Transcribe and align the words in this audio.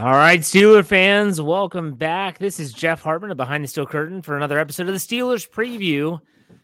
All 0.00 0.12
right, 0.12 0.40
Steeler 0.40 0.82
fans, 0.82 1.42
welcome 1.42 1.92
back. 1.92 2.38
This 2.38 2.58
is 2.58 2.72
Jeff 2.72 3.02
Hartman 3.02 3.32
of 3.32 3.36
Behind 3.36 3.62
the 3.62 3.68
Steel 3.68 3.84
Curtain 3.84 4.22
for 4.22 4.34
another 4.34 4.58
episode 4.58 4.88
of 4.88 4.94
the 4.94 4.98
Steelers 4.98 5.46
preview. 5.46 6.18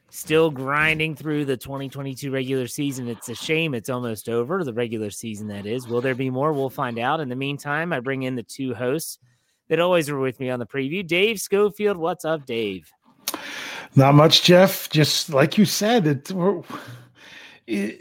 Still 0.09 0.51
grinding 0.51 1.15
through 1.15 1.45
the 1.45 1.59
2022 1.59 2.31
regular 2.31 2.67
season. 2.67 3.09
It's 3.09 3.29
a 3.29 3.35
shame 3.35 3.75
it's 3.75 3.91
almost 3.91 4.31
over, 4.31 4.65
the 4.65 4.73
regular 4.73 5.11
season 5.11 5.49
that 5.49 5.67
is. 5.67 5.87
Will 5.87 6.01
there 6.01 6.15
be 6.15 6.31
more? 6.31 6.55
We'll 6.55 6.71
find 6.71 6.99
out. 6.99 7.21
In 7.21 7.29
the 7.29 7.37
meantime, 7.37 7.93
I 7.93 8.01
bring 8.01 8.23
in 8.23 8.37
the 8.37 8.43
two 8.43 8.73
hosts 8.73 9.19
that 9.69 9.81
always 9.81 10.09
are 10.09 10.19
with 10.19 10.41
me 10.41 10.49
on 10.49 10.59
the 10.59 10.65
preview. 10.65 11.07
Dave 11.07 11.39
Schofield, 11.39 11.99
what's 11.99 12.25
up, 12.25 12.47
Dave? 12.47 12.91
Not 13.95 14.15
much, 14.15 14.45
Jeff. 14.45 14.89
Just 14.89 15.29
like 15.29 15.59
you 15.59 15.67
said, 15.67 16.07
it, 16.07 16.33
we're, 16.33 16.63
it, 17.67 18.01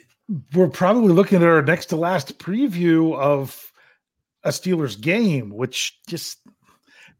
we're 0.54 0.70
probably 0.70 1.12
looking 1.12 1.42
at 1.42 1.44
our 1.44 1.62
next 1.62 1.88
to 1.88 1.98
last 1.98 2.40
preview 2.40 3.18
of 3.18 3.65
a 4.46 4.50
Steelers 4.50 5.00
game, 5.00 5.50
which 5.50 6.00
just 6.08 6.40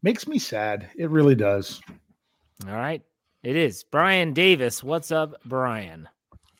makes 0.02 0.26
me 0.26 0.38
sad. 0.38 0.88
It 0.96 1.10
really 1.10 1.34
does. 1.34 1.80
All 2.66 2.74
right. 2.74 3.02
It 3.42 3.56
is. 3.56 3.84
Brian 3.84 4.32
Davis. 4.32 4.82
What's 4.82 5.10
up, 5.10 5.34
Brian? 5.44 6.08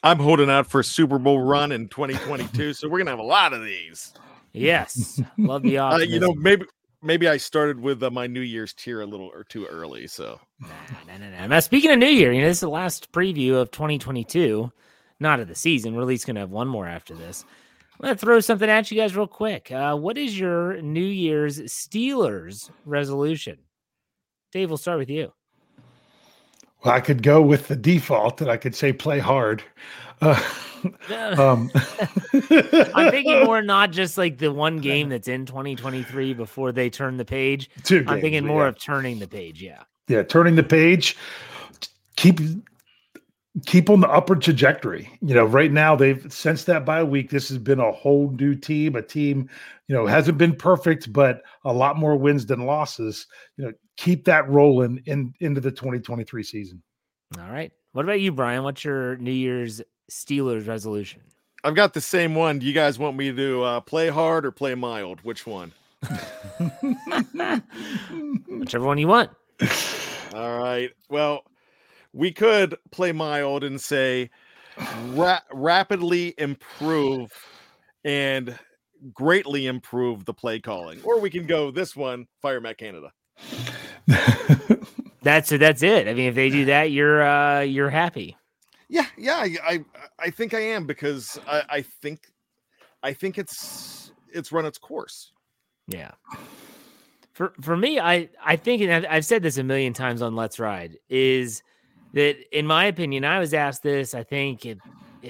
I'm 0.02 0.18
holding 0.18 0.50
out 0.50 0.66
for 0.66 0.80
a 0.80 0.84
Super 0.84 1.18
Bowl 1.18 1.40
run 1.40 1.72
in 1.72 1.88
2022, 1.88 2.74
so 2.74 2.88
we're 2.88 2.98
gonna 2.98 3.10
have 3.10 3.18
a 3.18 3.24
lot 3.24 3.52
of 3.52 3.64
these. 3.64 4.12
Yes, 4.52 5.20
love 5.38 5.62
the 5.62 5.78
Uh, 5.78 5.98
you 5.98 6.20
know, 6.20 6.32
maybe 6.34 6.64
maybe 7.02 7.28
I 7.28 7.38
started 7.38 7.80
with 7.80 8.02
uh, 8.02 8.10
my 8.10 8.26
New 8.26 8.40
Year's 8.40 8.72
tier 8.72 9.00
a 9.00 9.06
little 9.06 9.26
or 9.26 9.42
too 9.44 9.66
early. 9.66 10.06
So 10.06 10.38
No, 10.60 10.68
no, 11.08 11.16
no, 11.16 11.30
no. 11.30 11.46
Now, 11.48 11.60
speaking 11.60 11.90
of 11.90 11.98
New 11.98 12.06
Year, 12.06 12.32
you 12.32 12.40
know, 12.40 12.46
this 12.46 12.58
is 12.58 12.60
the 12.60 12.68
last 12.68 13.10
preview 13.10 13.54
of 13.54 13.70
2022, 13.72 14.70
not 15.18 15.40
of 15.40 15.48
the 15.48 15.54
season. 15.54 15.94
We're 15.94 16.02
at 16.02 16.08
least 16.08 16.26
going 16.26 16.36
to 16.36 16.40
have 16.40 16.50
one 16.50 16.68
more 16.68 16.86
after 16.86 17.14
this. 17.14 17.44
I'm 17.98 18.04
going 18.08 18.14
to 18.14 18.20
throw 18.20 18.40
something 18.40 18.68
at 18.68 18.90
you 18.90 18.98
guys 18.98 19.16
real 19.16 19.26
quick. 19.26 19.72
Uh, 19.72 19.96
what 19.96 20.18
is 20.18 20.38
your 20.38 20.82
New 20.82 21.00
Year's 21.00 21.60
Steelers 21.60 22.70
resolution? 22.84 23.56
Dave, 24.52 24.68
we'll 24.68 24.76
start 24.76 24.98
with 24.98 25.08
you. 25.08 25.32
Well, 26.84 26.92
I 26.92 27.00
could 27.00 27.22
go 27.22 27.40
with 27.40 27.68
the 27.68 27.76
default 27.76 28.36
that 28.36 28.50
I 28.50 28.58
could 28.58 28.74
say 28.74 28.92
play 28.92 29.18
hard. 29.18 29.62
Uh, 30.20 30.42
um, 31.38 31.70
I'm 32.94 33.10
thinking 33.10 33.44
more 33.44 33.62
not 33.62 33.92
just 33.92 34.18
like 34.18 34.36
the 34.36 34.52
one 34.52 34.76
game 34.76 35.08
that's 35.08 35.26
in 35.26 35.46
2023 35.46 36.34
before 36.34 36.72
they 36.72 36.90
turn 36.90 37.16
the 37.16 37.24
page. 37.24 37.70
Two 37.82 38.04
I'm 38.06 38.20
thinking 38.20 38.44
more 38.44 38.64
yeah. 38.64 38.68
of 38.68 38.78
turning 38.78 39.18
the 39.18 39.28
page. 39.28 39.62
Yeah. 39.62 39.84
yeah, 40.06 40.22
turning 40.22 40.54
the 40.54 40.62
page. 40.62 41.16
Keep 42.16 42.40
keep 43.64 43.88
on 43.88 44.00
the 44.00 44.08
upward 44.08 44.42
trajectory. 44.42 45.08
You 45.22 45.34
know, 45.34 45.44
right 45.44 45.72
now 45.72 45.96
they've 45.96 46.30
since 46.32 46.64
that 46.64 46.84
bye 46.84 47.02
week, 47.02 47.30
this 47.30 47.48
has 47.48 47.58
been 47.58 47.80
a 47.80 47.92
whole 47.92 48.30
new 48.32 48.54
team, 48.54 48.96
a 48.96 49.02
team, 49.02 49.48
you 49.88 49.94
know, 49.94 50.06
hasn't 50.06 50.36
been 50.36 50.54
perfect, 50.54 51.12
but 51.12 51.42
a 51.64 51.72
lot 51.72 51.96
more 51.96 52.16
wins 52.16 52.44
than 52.46 52.66
losses. 52.66 53.26
You 53.56 53.66
know, 53.66 53.72
keep 53.96 54.24
that 54.26 54.48
rolling 54.48 55.02
in 55.06 55.32
into 55.40 55.60
the 55.60 55.70
2023 55.70 56.42
season. 56.42 56.82
All 57.38 57.50
right. 57.50 57.72
What 57.92 58.04
about 58.04 58.20
you, 58.20 58.30
Brian? 58.32 58.62
What's 58.62 58.84
your 58.84 59.16
New 59.16 59.32
Year's 59.32 59.80
Steelers 60.10 60.68
resolution? 60.68 61.22
I've 61.64 61.74
got 61.74 61.94
the 61.94 62.00
same 62.00 62.34
one. 62.34 62.58
Do 62.58 62.66
you 62.66 62.74
guys 62.74 62.98
want 62.98 63.16
me 63.16 63.32
to 63.32 63.62
uh, 63.62 63.80
play 63.80 64.08
hard 64.08 64.44
or 64.44 64.52
play 64.52 64.74
mild? 64.74 65.20
Which 65.22 65.46
one? 65.46 65.72
Whichever 68.48 68.84
one 68.84 68.98
you 68.98 69.08
want. 69.08 69.30
All 70.34 70.58
right. 70.58 70.90
Well, 71.08 71.44
we 72.16 72.32
could 72.32 72.74
play 72.90 73.12
mild 73.12 73.62
and 73.62 73.78
say 73.78 74.30
ra- 75.08 75.40
rapidly 75.52 76.34
improve 76.38 77.30
and 78.04 78.58
greatly 79.12 79.66
improve 79.66 80.24
the 80.24 80.32
play 80.32 80.58
calling, 80.58 80.98
or 81.04 81.20
we 81.20 81.28
can 81.28 81.46
go 81.46 81.70
this 81.70 81.94
one, 81.94 82.26
fire 82.40 82.60
Matt 82.60 82.78
Canada. 82.78 83.12
That's 85.22 85.50
it. 85.50 85.58
that's 85.58 85.82
it. 85.82 86.06
I 86.06 86.14
mean, 86.14 86.28
if 86.28 86.36
they 86.36 86.50
do 86.50 86.66
that, 86.66 86.92
you're 86.92 87.20
uh 87.20 87.60
you're 87.60 87.90
happy. 87.90 88.36
Yeah, 88.88 89.06
yeah, 89.18 89.38
I, 89.38 89.56
I, 89.66 89.84
I 90.20 90.30
think 90.30 90.54
I 90.54 90.60
am 90.60 90.86
because 90.86 91.36
I, 91.48 91.62
I 91.68 91.82
think, 91.82 92.28
I 93.02 93.12
think 93.12 93.36
it's 93.36 94.12
it's 94.32 94.52
run 94.52 94.64
its 94.64 94.78
course. 94.78 95.32
Yeah. 95.88 96.12
For 97.32 97.54
for 97.60 97.76
me, 97.76 97.98
I 97.98 98.28
I 98.44 98.54
think, 98.54 98.82
and 98.82 98.92
I've, 98.92 99.06
I've 99.10 99.24
said 99.24 99.42
this 99.42 99.58
a 99.58 99.64
million 99.64 99.92
times 99.92 100.22
on 100.22 100.36
Let's 100.36 100.60
Ride, 100.60 100.96
is 101.08 101.64
that 102.16 102.58
in 102.58 102.66
my 102.66 102.86
opinion, 102.86 103.26
I 103.26 103.38
was 103.38 103.52
asked 103.52 103.82
this. 103.82 104.14
I 104.14 104.22
think 104.22 104.66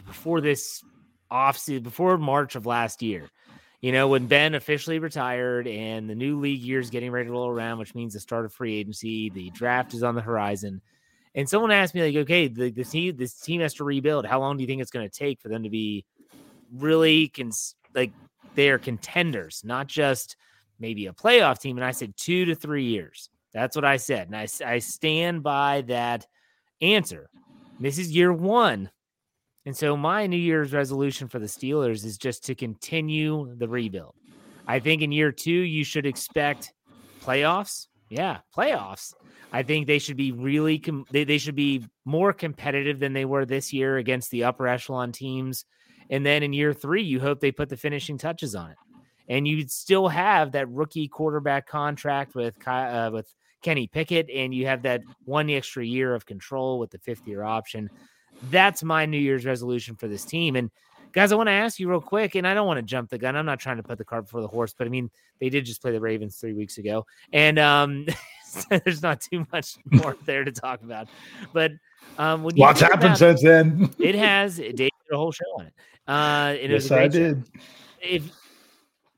before 0.07 0.41
this 0.41 0.85
off 1.29 1.59
season, 1.59 1.83
before 1.83 2.17
March 2.17 2.55
of 2.55 2.65
last 2.65 3.03
year. 3.03 3.29
You 3.81 3.91
know, 3.91 4.07
when 4.07 4.27
Ben 4.27 4.55
officially 4.55 5.01
retired 5.01 5.67
and 5.67 6.09
the 6.09 6.15
new 6.15 6.39
league 6.39 6.61
year 6.61 6.79
is 6.79 6.91
getting 6.91 7.11
ready 7.11 7.27
to 7.27 7.33
roll 7.33 7.49
around, 7.49 7.79
which 7.79 7.97
means 7.97 8.15
the 8.15 8.21
start 8.21 8.45
of 8.45 8.53
free 8.53 8.77
agency, 8.77 9.31
the 9.31 9.51
draft 9.51 9.95
is 9.95 10.05
on 10.05 10.15
the 10.15 10.21
horizon. 10.21 10.81
And 11.35 11.49
someone 11.49 11.73
asked 11.73 11.93
me, 11.93 12.03
like, 12.03 12.17
okay, 12.23 12.47
the, 12.47 12.71
the 12.71 12.85
team, 12.85 13.17
this 13.17 13.35
team 13.35 13.61
has 13.63 13.75
to 13.75 13.85
rebuild. 13.85 14.25
How 14.25 14.39
long 14.39 14.57
do 14.57 14.63
you 14.63 14.69
think 14.69 14.81
it's 14.81 14.93
going 14.93 15.09
to 15.09 15.19
take 15.19 15.41
for 15.41 15.49
them 15.49 15.65
to 15.65 15.71
be 15.71 16.05
really 16.73 17.29
cons- 17.29 17.75
like 17.97 18.13
they 18.55 18.71
are 18.71 18.79
contenders, 18.79 19.63
not 19.65 19.89
just 19.89 20.37
maybe 20.79 21.07
a 21.07 21.13
playoff 21.13 21.59
team? 21.59 21.77
And 21.79 21.85
I 21.85 21.91
said 21.91 22.17
two 22.17 22.45
to 22.45 22.55
three 22.55 22.85
years. 22.85 23.29
That's 23.53 23.75
what 23.75 23.85
I 23.85 23.97
said. 23.97 24.29
And 24.29 24.37
I 24.37 24.79
stand 24.79 25.43
by 25.43 25.83
that 25.89 26.27
answer. 26.81 27.29
This 27.81 27.99
is 27.99 28.11
year 28.11 28.33
one. 28.33 28.91
And 29.65 29.77
so 29.77 29.97
my 29.97 30.27
New 30.27 30.37
Year's 30.37 30.73
resolution 30.73 31.29
for 31.29 31.39
the 31.39 31.47
Steelers 31.47 32.05
is 32.05 32.17
just 32.19 32.45
to 32.47 32.55
continue 32.55 33.55
the 33.57 33.69
rebuild. 33.69 34.15
I 34.67 34.79
think 34.79 35.03
in 35.03 35.13
year 35.13 35.33
two, 35.33 35.51
you 35.51 35.85
should 35.85 36.07
expect 36.07 36.73
playoffs. 37.23 37.89
Yeah, 38.09 38.39
playoffs. 38.57 39.13
I 39.53 39.63
think 39.63 39.87
they 39.87 39.99
should 39.99 40.17
be 40.17 40.33
really 40.33 40.79
com- 40.79 41.07
they, 41.11 41.25
they 41.25 41.39
should 41.39 41.57
be 41.57 41.85
more 42.05 42.33
competitive 42.33 43.01
than 43.01 43.13
they 43.13 43.25
were 43.25 43.45
this 43.45 43.73
year 43.73 43.97
against 43.97 44.31
the 44.31 44.45
upper 44.45 44.69
echelon 44.69 45.13
teams. 45.13 45.65
And 46.11 46.25
then 46.25 46.43
in 46.43 46.53
year 46.53 46.73
three, 46.73 47.03
you 47.03 47.21
hope 47.21 47.41
they 47.41 47.51
put 47.51 47.69
the 47.69 47.77
finishing 47.77 48.19
touches 48.19 48.55
on 48.55 48.71
it. 48.71 48.77
And 49.29 49.47
you'd 49.49 49.73
still 49.73 50.07
have 50.07 50.53
that 50.53 50.69
rookie 50.69 51.09
quarterback 51.09 51.67
contract 51.67 52.37
with 52.37 52.55
uh, 52.69 53.11
with 53.13 53.33
Kenny 53.63 53.87
Pickett, 53.87 54.29
and 54.31 54.55
you 54.55 54.67
have 54.67 54.83
that 54.83 55.03
one 55.25 55.51
extra 55.51 55.85
year 55.85 56.15
of 56.15 56.27
control 56.27 56.79
with 56.79 56.91
the 56.91 56.99
fifth 56.99 57.27
year 57.27 57.43
option. 57.43 57.91
That's 58.51 58.83
my 58.83 59.07
New 59.07 59.19
Year's 59.19 59.47
resolution 59.47 59.97
for 59.97 60.09
this 60.09 60.25
team. 60.25 60.57
And 60.57 60.71
Guys, 61.17 61.33
I 61.33 61.37
want 61.37 61.47
to 61.47 61.53
ask 61.53 61.81
you 61.81 61.89
real 61.89 62.03
quick, 62.03 62.35
and 62.35 62.47
I 62.47 62.53
don't 62.53 62.67
want 62.67 62.77
to 62.77 62.83
jump 62.83 63.09
the 63.09 63.17
gun. 63.17 63.37
I'm 63.37 63.47
not 63.47 63.59
trying 63.59 63.79
to 63.79 63.83
put 63.83 63.97
the 63.97 64.05
cart 64.05 64.25
before 64.25 64.43
the 64.43 64.49
horse, 64.49 64.75
but 64.77 64.87
I 64.87 64.91
mean, 64.91 65.11
they 65.41 65.49
did 65.49 65.65
just 65.65 65.81
play 65.81 65.91
the 65.91 65.99
Ravens 65.99 66.37
three 66.37 66.53
weeks 66.53 66.77
ago, 66.77 67.07
and 67.33 67.59
um, 67.59 68.05
there's 68.85 69.03
not 69.03 69.23
too 69.23 69.47
much 69.51 69.77
more 69.91 70.15
there 70.27 70.45
to 70.45 70.53
talk 70.53 70.83
about. 70.83 71.09
But 71.55 71.73
um, 72.19 72.43
when 72.43 72.57
lots 72.57 72.83
happened 72.83 73.17
since 73.17 73.43
then. 73.43 73.95
it 73.99 74.15
has. 74.15 74.59
Dave 74.59 74.77
did 74.77 74.91
a 75.11 75.17
whole 75.17 75.33
show 75.33 75.45
on 75.59 75.67
it. 75.69 75.73
Uh, 76.07 76.55
it 76.61 76.71
yes, 76.71 76.91
I 76.91 77.09
did. 77.09 77.45
Show. 77.47 77.61
If 78.03 78.31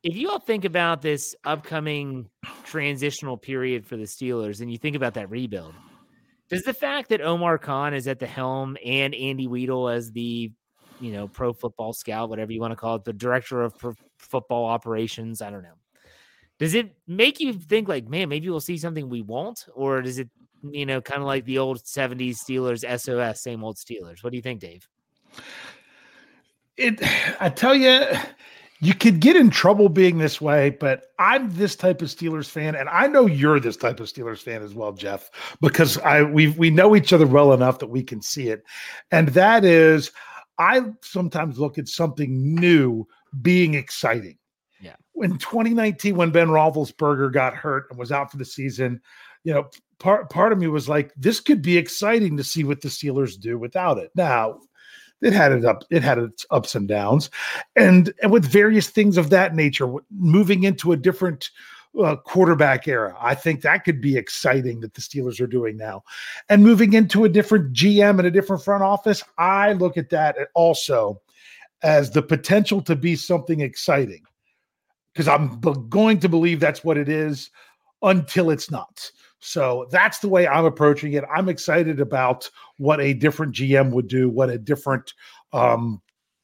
if 0.02 0.16
you 0.16 0.30
all 0.30 0.38
think 0.38 0.64
about 0.64 1.02
this 1.02 1.34
upcoming 1.44 2.28
transitional 2.64 3.36
period 3.36 3.86
for 3.86 3.96
the 3.96 4.04
Steelers, 4.04 4.60
and 4.60 4.70
you 4.70 4.78
think 4.78 4.96
about 4.96 5.14
that 5.14 5.30
rebuild, 5.30 5.74
does 6.48 6.62
the 6.62 6.74
fact 6.74 7.10
that 7.10 7.20
Omar 7.20 7.58
Khan 7.58 7.94
is 7.94 8.08
at 8.08 8.18
the 8.18 8.26
helm 8.26 8.76
and 8.84 9.14
Andy 9.14 9.46
Weidl 9.46 9.94
as 9.94 10.10
the 10.12 10.50
you 11.00 11.12
know 11.12 11.28
pro 11.28 11.52
football 11.52 11.92
scout, 11.92 12.28
whatever 12.28 12.52
you 12.52 12.60
want 12.60 12.72
to 12.72 12.76
call 12.76 12.96
it, 12.96 13.04
the 13.04 13.12
director 13.12 13.62
of 13.62 13.74
football 14.18 14.66
operations, 14.66 15.42
I 15.42 15.50
don't 15.50 15.62
know. 15.62 15.78
Does 16.58 16.74
it 16.74 16.96
make 17.06 17.38
you 17.38 17.52
think 17.52 17.88
like, 17.88 18.08
man, 18.08 18.28
maybe 18.28 18.48
we'll 18.48 18.60
see 18.60 18.78
something 18.78 19.08
we 19.08 19.22
won't, 19.22 19.66
or 19.74 20.02
does 20.02 20.18
it, 20.18 20.28
you 20.68 20.86
know, 20.86 21.00
kind 21.00 21.20
of 21.20 21.26
like 21.26 21.44
the 21.44 21.58
old 21.58 21.82
'70s 21.84 22.36
Steelers 22.38 22.80
SOS, 23.00 23.42
same 23.42 23.62
old 23.62 23.76
Steelers? 23.76 24.24
What 24.24 24.30
do 24.30 24.36
you 24.36 24.42
think, 24.42 24.60
Dave? 24.60 24.88
It, 26.76 27.00
I 27.40 27.48
tell 27.48 27.74
you, 27.74 28.06
you 28.80 28.94
could 28.94 29.20
get 29.20 29.36
in 29.36 29.50
trouble 29.50 29.88
being 29.88 30.19
this 30.19 30.40
way, 30.40 30.70
but 30.70 31.06
I'm 31.19 31.50
this 31.54 31.75
type 31.75 32.00
of 32.00 32.08
Steelers 32.08 32.48
fan, 32.48 32.75
and 32.75 32.88
I 32.88 33.08
know 33.08 33.26
you're 33.26 33.58
this 33.58 33.76
type 33.76 34.00
of 34.00 34.06
Steelers 34.06 34.42
fan 34.42 34.62
as 34.62 34.75
well, 34.75 34.92
Jeff, 34.92 35.30
because 35.60 35.98
I 35.98 36.22
we 36.22 36.48
we 36.48 36.70
know 36.70 36.94
each 36.94 37.12
other 37.12 37.26
well 37.26 37.52
enough 37.52 37.80
that 37.80 37.90
we 37.90 38.02
can 38.02 38.22
see 38.22 38.48
it, 38.48 38.62
and 39.10 39.28
that 39.28 39.64
is, 39.64 40.12
I 40.58 40.82
sometimes 41.02 41.58
look 41.58 41.78
at 41.78 41.88
something 41.88 42.54
new 42.54 43.06
being 43.42 43.75
exciting. 43.75 44.38
Yeah. 44.81 44.96
In 45.16 45.38
2019, 45.38 46.14
when 46.14 46.31
Ben 46.31 46.48
Roethlisberger 46.48 47.32
got 47.32 47.54
hurt 47.54 47.86
and 47.90 47.98
was 47.98 48.12
out 48.12 48.31
for 48.31 48.36
the 48.36 48.44
season, 48.44 49.00
you 49.42 49.52
know, 49.52 49.69
part 49.98 50.31
part 50.31 50.52
of 50.52 50.58
me 50.58 50.69
was 50.69 50.88
like, 50.88 51.12
this 51.16 51.40
could 51.40 51.62
be 51.62 51.76
exciting 51.76 52.36
to 52.36 52.44
see 52.44 52.62
what 52.62 52.81
the 52.81 52.88
Steelers 52.88 53.38
do 53.38 53.58
without 53.58 53.98
it. 53.98 54.10
Now, 54.14 54.60
it 55.23 55.32
had 55.32 55.53
it 55.53 55.65
up 55.65 55.85
it 55.91 56.03
had 56.03 56.19
its 56.19 56.47
ups 56.50 56.75
and 56.75 56.88
downs. 56.88 57.31
And, 57.76 58.12
and 58.23 58.32
with 58.32 58.44
various 58.44 58.88
things 58.88 59.17
of 59.17 59.31
that 59.31 59.55
nature 59.55 59.93
moving 60.11 60.65
into 60.65 60.93
a 60.93 60.97
different 60.97 61.50
uh, 61.99 62.17
quarterback 62.17 62.87
era 62.87 63.17
i 63.19 63.35
think 63.35 63.62
that 63.62 63.82
could 63.82 64.00
be 64.00 64.17
exciting 64.17 64.79
that 64.81 64.94
the 64.94 65.00
steelers 65.00 65.41
are 65.41 65.47
doing 65.47 65.76
now. 65.76 66.05
And 66.49 66.62
moving 66.62 66.93
into 66.93 67.25
a 67.25 67.29
different 67.29 67.73
gm 67.73 68.19
and 68.19 68.26
a 68.26 68.31
different 68.31 68.62
front 68.62 68.82
office 68.82 69.25
i 69.38 69.73
look 69.73 69.97
at 69.97 70.11
that 70.11 70.37
also 70.55 71.20
as 71.82 72.11
the 72.11 72.23
potential 72.23 72.82
to 72.82 72.97
be 72.97 73.15
something 73.17 73.61
exciting. 73.61 74.23
Because 75.12 75.29
i'm 75.29 75.61
going 75.88 76.20
to 76.20 76.29
believe 76.29 76.61
that's 76.61 76.85
what 76.85 76.99
it 76.99 77.09
is 77.09 77.50
until 78.03 78.50
it's 78.50 78.70
not 78.70 79.11
so 79.40 79.87
that's 79.90 80.19
the 80.19 80.29
way 80.29 80.49
I'm 80.49 80.64
approaching 80.64 81.12
it. 81.12 81.25
I'm 81.32 81.49
excited 81.49 82.00
about 82.00 82.50
what 82.79 83.00
a 83.00 83.14
different 83.14 83.55
GM 83.55 83.90
would 83.93 84.08
do, 84.08 84.29
what 84.29 84.50
a 84.50 84.58
different 84.58 85.12
um, 85.52 86.02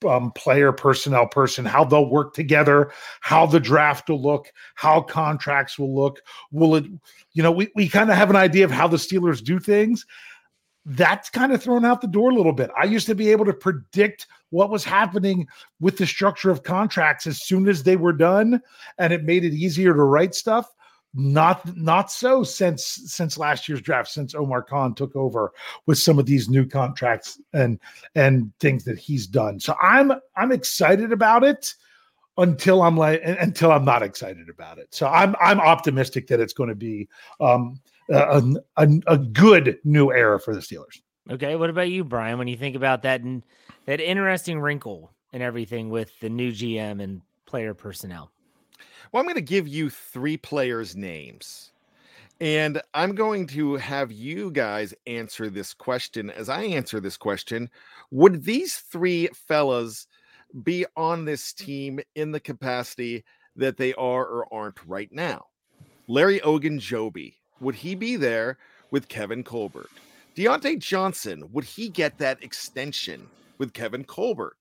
um, 0.08 0.32
player 0.32 0.70
personnel 0.73 1.26
person, 1.26 1.64
how 1.64 1.85
they'll 1.85 2.08
work 2.08 2.35
together, 2.35 2.93
how 3.20 3.46
the 3.46 3.61
draft 3.61 4.08
will 4.08 4.23
look, 4.23 4.52
how 4.75 5.00
contracts 5.00 5.79
will 5.79 5.94
look. 5.94 6.20
Will 6.52 6.76
it, 6.76 6.85
you 7.32 7.43
know, 7.43 7.52
we, 7.52 7.69
we 7.75 7.88
kind 7.88 8.11
of 8.11 8.17
have 8.17 8.31
an 8.31 8.37
idea 8.37 8.64
of 8.64 8.70
how 8.70 8.87
the 8.87 8.97
Steelers 8.97 9.43
do 9.43 9.58
things. 9.58 10.06
That's 10.87 11.31
kind 11.31 11.52
of 11.52 11.62
thrown 11.62 11.85
out 11.85 12.02
the 12.02 12.06
door 12.06 12.31
a 12.31 12.35
little 12.35 12.52
bit. 12.52 12.70
I 12.79 12.85
used 12.85 13.06
to 13.06 13.14
be 13.14 13.31
able 13.31 13.47
to 13.47 13.55
predict 13.55 14.26
what 14.50 14.70
was 14.70 14.85
happening 14.85 15.49
with 15.81 15.97
the 15.97 16.06
structure 16.06 16.50
of 16.50 16.62
contracts 16.62 17.26
as 17.26 17.43
soon 17.43 17.69
as 17.69 17.82
they 17.82 17.97
were 17.97 18.12
done, 18.12 18.61
and 18.99 19.12
it 19.12 19.25
made 19.25 19.44
it 19.44 19.55
easier 19.55 19.94
to 19.94 20.02
write 20.02 20.35
stuff 20.35 20.70
not 21.14 21.76
not 21.76 22.11
so 22.11 22.43
since 22.43 22.84
since 22.84 23.38
last 23.38 23.69
year's 23.69 23.81
draft 23.81 24.11
since 24.11 24.34
Omar 24.34 24.62
Khan 24.62 24.94
took 24.94 25.14
over 25.14 25.52
with 25.87 25.99
some 25.99 26.19
of 26.19 26.26
these 26.26 26.49
new 26.49 26.66
contracts 26.66 27.40
and 27.52 27.78
and 28.14 28.52
things 28.58 28.84
that 28.84 28.99
he's 28.99 29.26
done. 29.26 29.61
So 29.61 29.76
I'm 29.81 30.12
I'm 30.37 30.50
excited 30.50 31.12
about 31.12 31.44
it 31.44 31.75
until 32.37 32.82
I'm 32.82 32.96
like 32.96 33.20
until 33.25 33.70
I'm 33.70 33.84
not 33.84 34.02
excited 34.02 34.49
about 34.49 34.78
it. 34.78 34.88
So 34.93 35.06
I'm 35.06 35.37
I'm 35.40 35.61
optimistic 35.61 36.26
that 36.28 36.40
it's 36.40 36.52
going 36.52 36.69
to 36.69 36.75
be 36.75 37.08
um 37.40 37.81
a, 38.11 38.43
a, 38.76 38.88
a 39.06 39.19
good 39.19 39.78
new 39.84 40.12
era 40.12 40.38
for 40.38 40.55
the 40.55 40.61
Steelers. 40.61 41.00
Okay, 41.31 41.56
what 41.56 41.70
about 41.70 41.88
you 41.88 42.05
Brian 42.05 42.38
when 42.38 42.49
you 42.49 42.56
think 42.56 42.76
about 42.76 43.02
that 43.02 43.22
and 43.22 43.43
that 43.87 44.00
interesting 44.00 44.61
wrinkle 44.61 45.11
and 45.32 45.43
everything 45.43 45.88
with 45.88 46.19
the 46.20 46.28
new 46.28 46.52
GM 46.52 47.02
and 47.02 47.22
player 47.46 47.72
personnel? 47.72 48.31
Well, 49.12 49.21
I'm 49.21 49.26
going 49.26 49.37
to 49.37 49.41
give 49.41 49.69
you 49.69 49.91
three 49.91 50.37
players' 50.37 50.97
names. 50.97 51.73
And 52.41 52.82
I'm 52.94 53.15
going 53.15 53.47
to 53.49 53.76
have 53.76 54.11
you 54.11 54.50
guys 54.50 54.93
answer 55.06 55.49
this 55.49 55.73
question 55.73 56.31
as 56.31 56.49
I 56.49 56.65
answer 56.65 56.99
this 56.99 57.17
question. 57.17 57.71
Would 58.11 58.44
these 58.44 58.76
three 58.76 59.29
fellas 59.47 60.09
be 60.62 60.85
on 60.97 61.25
this 61.25 61.53
team 61.53 62.00
in 62.17 62.32
the 62.32 62.41
capacity 62.41 63.25
that 63.56 63.76
they 63.76 63.94
are 63.94 64.26
or 64.26 64.53
aren't 64.53 64.85
right 64.85 65.11
now? 65.12 65.47
Larry 66.09 66.41
Ogunjobi, 66.41 67.35
would 67.61 67.76
he 67.76 67.94
be 67.94 68.17
there 68.17 68.59
with 68.91 69.09
Kevin 69.09 69.44
Colbert? 69.44 69.91
Diontae 70.37 70.79
Johnson, 70.81 71.44
would 71.53 71.65
he 71.65 71.88
get 71.88 72.19
that 72.19 72.43
extension 72.43 73.29
with 73.59 73.73
Kevin 73.73 74.03
Colbert? 74.03 74.56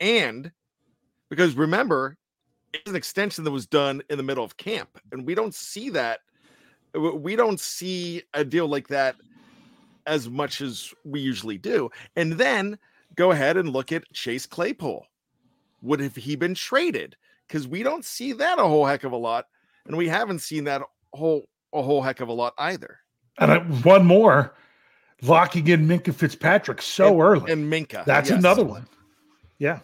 And 0.00 0.52
because 1.28 1.54
remember, 1.54 2.16
it's 2.76 2.90
an 2.90 2.96
extension 2.96 3.44
that 3.44 3.50
was 3.50 3.66
done 3.66 4.02
in 4.10 4.16
the 4.16 4.22
middle 4.22 4.44
of 4.44 4.56
camp, 4.56 5.00
and 5.12 5.26
we 5.26 5.34
don't 5.34 5.54
see 5.54 5.90
that. 5.90 6.20
We 6.94 7.36
don't 7.36 7.60
see 7.60 8.22
a 8.32 8.44
deal 8.44 8.68
like 8.68 8.88
that 8.88 9.16
as 10.06 10.28
much 10.28 10.60
as 10.60 10.94
we 11.04 11.20
usually 11.20 11.58
do. 11.58 11.90
And 12.14 12.32
then 12.34 12.78
go 13.16 13.32
ahead 13.32 13.56
and 13.56 13.70
look 13.70 13.92
at 13.92 14.10
Chase 14.12 14.46
Claypool. 14.46 15.06
Would 15.82 16.00
have 16.00 16.16
he 16.16 16.36
been 16.36 16.54
traded? 16.54 17.16
Because 17.46 17.68
we 17.68 17.82
don't 17.82 18.04
see 18.04 18.32
that 18.32 18.58
a 18.58 18.62
whole 18.62 18.86
heck 18.86 19.04
of 19.04 19.12
a 19.12 19.16
lot, 19.16 19.46
and 19.86 19.96
we 19.96 20.08
haven't 20.08 20.40
seen 20.40 20.64
that 20.64 20.82
whole 21.12 21.44
a 21.72 21.82
whole 21.82 22.02
heck 22.02 22.20
of 22.20 22.28
a 22.28 22.32
lot 22.32 22.54
either. 22.58 22.98
And 23.38 23.52
I, 23.52 23.58
one 23.58 24.06
more, 24.06 24.54
locking 25.22 25.68
in 25.68 25.86
Minkah 25.86 26.14
Fitzpatrick 26.14 26.80
so 26.80 27.08
and, 27.08 27.20
early, 27.20 27.52
and 27.52 27.70
Minkah. 27.70 28.04
That's 28.04 28.30
yes. 28.30 28.38
another 28.38 28.64
one. 28.64 28.86
Yeah. 29.58 29.80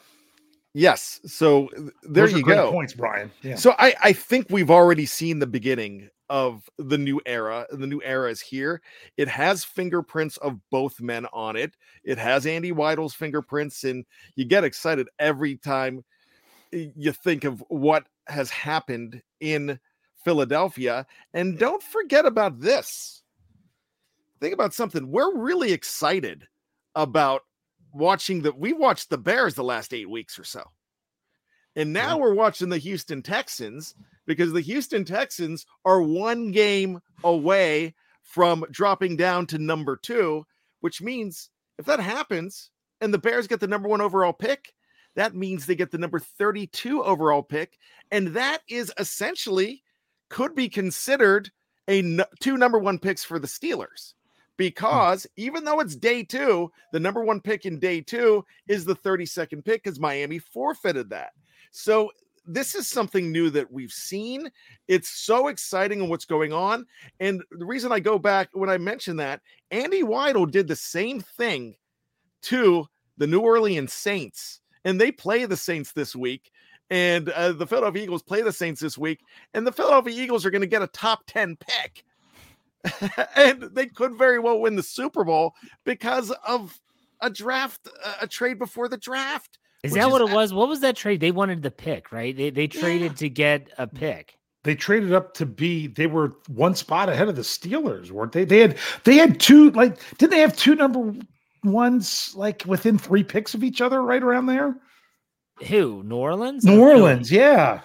Yes. 0.74 1.20
So 1.26 1.68
there 2.02 2.26
Those 2.26 2.32
you 2.32 2.42
go. 2.42 2.70
Points, 2.70 2.94
Brian. 2.94 3.30
Yeah. 3.42 3.56
So 3.56 3.74
I, 3.78 3.94
I 4.02 4.12
think 4.12 4.46
we've 4.48 4.70
already 4.70 5.04
seen 5.04 5.38
the 5.38 5.46
beginning 5.46 6.08
of 6.30 6.68
the 6.78 6.96
new 6.96 7.20
era. 7.26 7.66
The 7.70 7.86
new 7.86 8.00
era 8.02 8.30
is 8.30 8.40
here. 8.40 8.80
It 9.18 9.28
has 9.28 9.64
fingerprints 9.64 10.38
of 10.38 10.58
both 10.70 10.98
men 11.00 11.26
on 11.32 11.56
it. 11.56 11.76
It 12.04 12.16
has 12.16 12.46
Andy 12.46 12.72
Weidl's 12.72 13.12
fingerprints, 13.12 13.84
and 13.84 14.06
you 14.34 14.46
get 14.46 14.64
excited 14.64 15.08
every 15.18 15.56
time 15.56 16.02
you 16.70 17.12
think 17.12 17.44
of 17.44 17.62
what 17.68 18.06
has 18.28 18.48
happened 18.48 19.22
in 19.40 19.78
Philadelphia. 20.24 21.06
And 21.34 21.58
don't 21.58 21.82
forget 21.82 22.24
about 22.24 22.60
this. 22.60 23.22
Think 24.40 24.54
about 24.54 24.72
something. 24.72 25.10
We're 25.10 25.36
really 25.36 25.72
excited 25.72 26.48
about 26.94 27.42
watching 27.92 28.42
the 28.42 28.52
we 28.52 28.72
watched 28.72 29.10
the 29.10 29.18
Bears 29.18 29.54
the 29.54 29.64
last 29.64 29.94
eight 29.94 30.08
weeks 30.08 30.38
or 30.38 30.44
so. 30.44 30.62
And 31.74 31.92
now 31.92 32.18
we're 32.18 32.34
watching 32.34 32.68
the 32.68 32.78
Houston 32.78 33.22
Texans 33.22 33.94
because 34.26 34.52
the 34.52 34.60
Houston 34.60 35.04
Texans 35.04 35.64
are 35.84 36.02
one 36.02 36.52
game 36.52 37.00
away 37.24 37.94
from 38.22 38.64
dropping 38.70 39.16
down 39.16 39.46
to 39.46 39.58
number 39.58 39.96
two, 39.96 40.44
which 40.80 41.00
means 41.00 41.50
if 41.78 41.86
that 41.86 42.00
happens 42.00 42.70
and 43.00 43.12
the 43.12 43.18
Bears 43.18 43.46
get 43.46 43.60
the 43.60 43.66
number 43.66 43.88
one 43.88 44.00
overall 44.00 44.32
pick, 44.34 44.74
that 45.16 45.34
means 45.34 45.66
they 45.66 45.74
get 45.74 45.90
the 45.90 45.98
number 45.98 46.18
32 46.18 47.02
overall 47.02 47.42
pick. 47.42 47.78
And 48.10 48.28
that 48.28 48.60
is 48.68 48.92
essentially 48.98 49.82
could 50.28 50.54
be 50.54 50.68
considered 50.68 51.50
a 51.88 52.20
two 52.40 52.56
number 52.56 52.78
one 52.78 52.98
picks 52.98 53.24
for 53.24 53.38
the 53.38 53.48
Steelers. 53.48 54.14
Hmm. 54.56 54.64
because 54.64 55.26
even 55.36 55.64
though 55.64 55.80
it's 55.80 55.96
day 55.96 56.22
two, 56.22 56.70
the 56.92 57.00
number 57.00 57.24
one 57.24 57.40
pick 57.40 57.66
in 57.66 57.78
day 57.78 58.00
two 58.00 58.44
is 58.68 58.84
the 58.84 58.96
32nd 58.96 59.64
pick 59.64 59.84
because 59.84 60.00
Miami 60.00 60.38
forfeited 60.38 61.10
that. 61.10 61.32
So 61.70 62.10
this 62.46 62.74
is 62.74 62.88
something 62.88 63.30
new 63.30 63.50
that 63.50 63.70
we've 63.70 63.92
seen. 63.92 64.50
It's 64.88 65.08
so 65.08 65.48
exciting 65.48 66.00
and 66.00 66.10
what's 66.10 66.24
going 66.24 66.52
on. 66.52 66.86
And 67.20 67.42
the 67.50 67.64
reason 67.64 67.92
I 67.92 68.00
go 68.00 68.18
back 68.18 68.48
when 68.52 68.70
I 68.70 68.78
mentioned 68.78 69.20
that, 69.20 69.40
Andy 69.70 70.02
Weidl 70.02 70.50
did 70.50 70.68
the 70.68 70.76
same 70.76 71.20
thing 71.20 71.76
to 72.42 72.86
the 73.18 73.26
New 73.26 73.40
Orleans 73.40 73.92
Saints, 73.92 74.60
and 74.84 75.00
they 75.00 75.12
play 75.12 75.44
the 75.44 75.56
Saints 75.56 75.92
this 75.92 76.16
week. 76.16 76.50
And 76.90 77.30
uh, 77.30 77.52
the 77.52 77.66
Philadelphia 77.66 78.02
Eagles 78.02 78.22
play 78.22 78.42
the 78.42 78.52
Saints 78.52 78.80
this 78.80 78.98
week, 78.98 79.20
and 79.54 79.66
the 79.66 79.72
Philadelphia 79.72 80.22
Eagles 80.22 80.44
are 80.44 80.50
going 80.50 80.60
to 80.60 80.66
get 80.66 80.82
a 80.82 80.88
top 80.88 81.22
10 81.26 81.56
pick 81.56 82.04
and 83.36 83.62
they 83.74 83.86
could 83.86 84.16
very 84.16 84.38
well 84.38 84.60
win 84.60 84.76
the 84.76 84.82
Super 84.82 85.24
Bowl 85.24 85.54
because 85.84 86.30
of 86.46 86.78
a 87.20 87.30
draft, 87.30 87.88
a 88.20 88.26
trade 88.26 88.58
before 88.58 88.88
the 88.88 88.96
draft 88.96 89.58
Is 89.82 89.92
which 89.92 90.00
that 90.00 90.08
is 90.08 90.12
what 90.12 90.20
it 90.22 90.34
was? 90.34 90.52
What 90.52 90.68
was 90.68 90.80
that 90.80 90.96
trade? 90.96 91.20
They 91.20 91.30
wanted 91.30 91.62
the 91.62 91.70
pick, 91.70 92.12
right? 92.12 92.36
They 92.36 92.50
they 92.50 92.66
traded 92.66 93.16
to 93.18 93.28
get 93.28 93.70
a 93.78 93.86
mm. 93.86 93.94
pick. 93.94 94.38
They 94.64 94.74
traded 94.74 95.12
up 95.12 95.34
to 95.34 95.46
be. 95.46 95.88
They 95.88 96.06
were 96.06 96.34
one 96.48 96.74
spot 96.74 97.08
ahead 97.08 97.28
of 97.28 97.36
the 97.36 97.42
Steelers, 97.42 98.10
weren't 98.10 98.32
they? 98.32 98.44
They 98.44 98.60
had 98.60 98.78
they 99.04 99.16
had 99.16 99.40
two 99.40 99.70
like 99.70 99.98
didn't 100.18 100.32
they 100.32 100.40
have 100.40 100.56
two 100.56 100.74
number 100.74 101.12
ones 101.64 102.32
like 102.36 102.64
within 102.66 102.98
three 102.98 103.24
picks 103.24 103.54
of 103.54 103.64
each 103.64 103.80
other, 103.80 104.02
right 104.02 104.22
around 104.22 104.46
there? 104.46 104.76
Who? 105.68 106.02
New 106.02 106.16
Orleans? 106.16 106.64
New 106.64 106.80
Or 106.80 106.90
Philly? 106.90 107.00
Orleans, 107.02 107.30
yeah. 107.30 107.80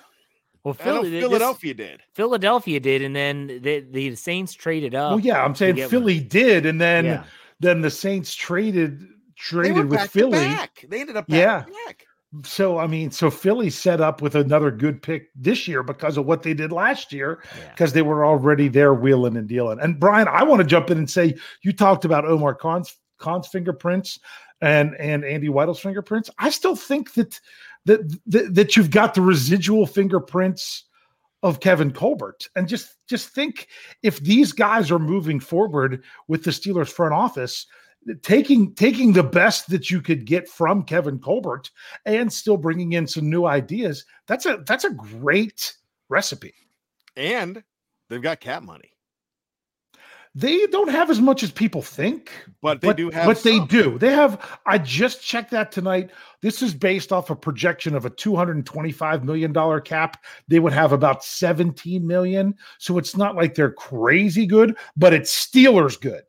Well, 0.64 0.76
I 0.80 0.86
know 0.86 0.94
Philly, 0.96 1.10
this- 1.12 1.24
Philadelphia 1.24 1.74
did. 1.74 2.02
Philadelphia 2.14 2.80
did, 2.80 3.02
and 3.02 3.16
then 3.16 3.48
the, 3.48 3.80
the 3.92 4.16
Saints 4.16 4.54
traded 4.54 4.96
up. 4.96 5.12
Well, 5.12 5.20
yeah, 5.20 5.44
I'm 5.44 5.56
saying 5.56 5.76
get 5.76 5.84
one. 5.84 5.90
Philly 5.90 6.20
did, 6.20 6.66
and 6.66 6.80
then 6.82 7.06
Yeah. 7.06 7.24
then 7.60 7.82
the 7.82 7.90
Saints 7.92 8.34
traded 8.36 9.00
They 9.02 9.06
traded 9.36 9.86
with 9.90 10.00
back 10.00 10.10
Philly. 10.10 10.32
back. 10.32 10.86
They 10.90 11.02
ended 11.02 11.16
up 11.18 11.28
back 11.28 11.38
Yeah. 11.40 11.64
back. 11.86 12.06
So 12.44 12.78
I 12.78 12.88
mean, 12.88 13.10
so 13.12 13.30
Philly 13.32 13.70
set 13.70 14.02
up 14.02 14.22
with 14.22 14.36
another 14.36 14.70
good 14.70 15.02
pick 15.02 15.30
this 15.34 15.66
year 15.68 15.82
because 15.82 16.18
of 16.18 16.26
what 16.26 16.44
they 16.44 16.54
did 16.54 16.74
last 16.74 17.14
year, 17.14 17.42
Yeah. 17.58 17.70
because 17.70 17.94
they 17.94 18.02
were 18.02 18.26
already 18.26 18.68
there 18.68 18.94
wheeling 18.94 19.38
and 19.38 19.48
dealing. 19.48 19.80
And 19.80 19.98
Brian, 20.00 20.28
I 20.28 20.44
want 20.44 20.62
to 20.62 20.68
jump 20.68 20.92
in 20.92 20.98
and 20.98 21.10
say 21.10 21.36
you 21.62 21.72
talked 21.72 22.04
about 22.04 22.26
Omar 22.26 22.54
Khan's 22.56 22.94
Khan's 23.18 23.48
fingerprints 23.48 24.20
and 24.60 24.94
and 25.00 25.24
Andy 25.24 25.48
Weidl's 25.48 25.80
fingerprints. 25.80 26.30
I 26.38 26.50
still 26.50 26.76
think 26.76 27.14
that 27.14 27.40
that 27.88 28.20
that, 28.28 28.54
that 28.54 28.78
you've 28.78 28.92
got 28.92 29.14
the 29.16 29.22
residual 29.22 29.86
fingerprints 29.88 30.84
of 31.44 31.60
Kevin 31.60 31.92
Colbert. 31.92 32.48
And 32.56 32.68
just 32.68 32.98
just 33.08 33.30
think 33.30 33.68
if 34.04 34.20
these 34.20 34.52
guys 34.52 34.92
are 34.92 35.00
moving 35.00 35.40
forward 35.40 36.04
with 36.28 36.44
the 36.44 36.52
Steelers 36.52 36.92
front 36.92 37.14
office, 37.14 37.66
taking 38.22 38.74
taking 38.76 39.14
the 39.14 39.24
best 39.24 39.70
that 39.70 39.90
you 39.90 40.02
could 40.02 40.26
get 40.26 40.48
from 40.48 40.84
Kevin 40.84 41.20
Colbert 41.20 41.70
and 42.06 42.32
still 42.32 42.58
bringing 42.58 42.94
in 42.94 43.08
some 43.08 43.30
new 43.30 43.46
ideas, 43.46 44.06
that's 44.28 44.46
a 44.46 44.64
that's 44.66 44.84
a 44.84 44.92
great 44.92 45.74
recipe. 46.10 46.54
And 47.16 47.64
they've 48.10 48.22
got 48.22 48.40
cap 48.40 48.64
money. 48.64 48.92
They 50.38 50.68
don't 50.68 50.90
have 50.90 51.10
as 51.10 51.20
much 51.20 51.42
as 51.42 51.50
people 51.50 51.82
think, 51.82 52.32
But 52.62 52.80
they 52.80 52.90
but, 52.90 52.98
do 52.98 53.10
have 53.10 53.26
but 53.26 53.42
they 53.42 53.60
do. 53.66 53.98
They 53.98 54.12
have. 54.12 54.60
I 54.68 54.78
just 54.78 55.24
checked 55.24 55.50
that 55.50 55.72
tonight. 55.72 56.12
This 56.42 56.62
is 56.62 56.76
based 56.76 57.12
off 57.12 57.32
a 57.32 57.36
projection 57.36 57.96
of 57.96 58.06
a 58.06 58.12
two 58.12 58.36
hundred 58.36 58.58
and 58.58 58.66
twenty-five 58.66 59.26
million 59.26 59.52
dollar 59.52 59.82
cap. 59.82 60.24
They 60.48 60.60
would 60.60 60.74
have 60.74 60.92
about 60.92 61.24
seventeen 61.24 62.06
million. 62.06 62.54
So 62.78 63.00
it's 63.00 63.18
not 63.18 63.36
like 63.36 63.56
they're 63.56 63.72
crazy 63.72 64.46
good, 64.46 64.78
but 64.96 65.12
it's 65.12 65.34
Steelers 65.34 66.00
good. 66.00 66.22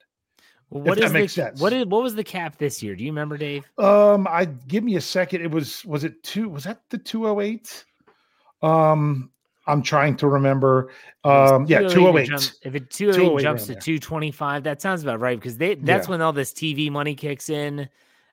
Well, 0.71 0.85
If 0.85 0.89
what 0.89 0.99
that 0.99 1.05
is 1.05 1.13
makes 1.13 1.35
the, 1.35 1.43
sense. 1.43 1.61
What 1.61 1.75
is 1.75 1.85
what 1.85 2.03
was 2.03 2.15
the 2.15 2.25
cap 2.25 2.57
this 2.57 2.83
year? 2.83 2.97
Do 2.97 3.05
you 3.05 3.11
remember, 3.11 3.37
Dave? 3.37 3.65
Um, 3.77 4.27
I 4.27 4.47
give 4.47 4.85
me 4.85 4.97
a 4.97 5.03
second. 5.03 5.43
It 5.43 5.51
was 5.51 5.85
was 5.85 6.05
it 6.05 6.23
two? 6.23 6.49
Was 6.49 6.65
that 6.65 6.81
the 6.89 6.97
two 6.97 7.27
hundred 7.27 7.43
eight? 7.43 7.85
Um, 8.63 9.31
I'm 9.69 9.83
trying 9.83 10.17
to 10.17 10.29
remember. 10.29 10.91
Um, 11.25 11.67
yeah, 11.67 11.81
two 11.81 11.91
208 11.91 12.29
hundred 12.29 12.41
jump- 12.43 12.55
If 12.65 12.75
it 12.75 12.91
208 12.91 13.17
208 13.27 13.43
jumps 13.43 13.67
to 13.67 13.75
225, 13.75 14.63
that 14.65 14.81
sounds 14.83 15.03
about 15.03 15.21
right 15.21 15.39
because 15.39 15.57
they 15.59 15.75
that's 15.77 16.07
Yeah. 16.07 16.11
when 16.13 16.23
all 16.23 16.33
this 16.33 16.53
TV 16.53 16.91
money 16.91 17.15
kicks 17.15 17.49
in. 17.51 17.89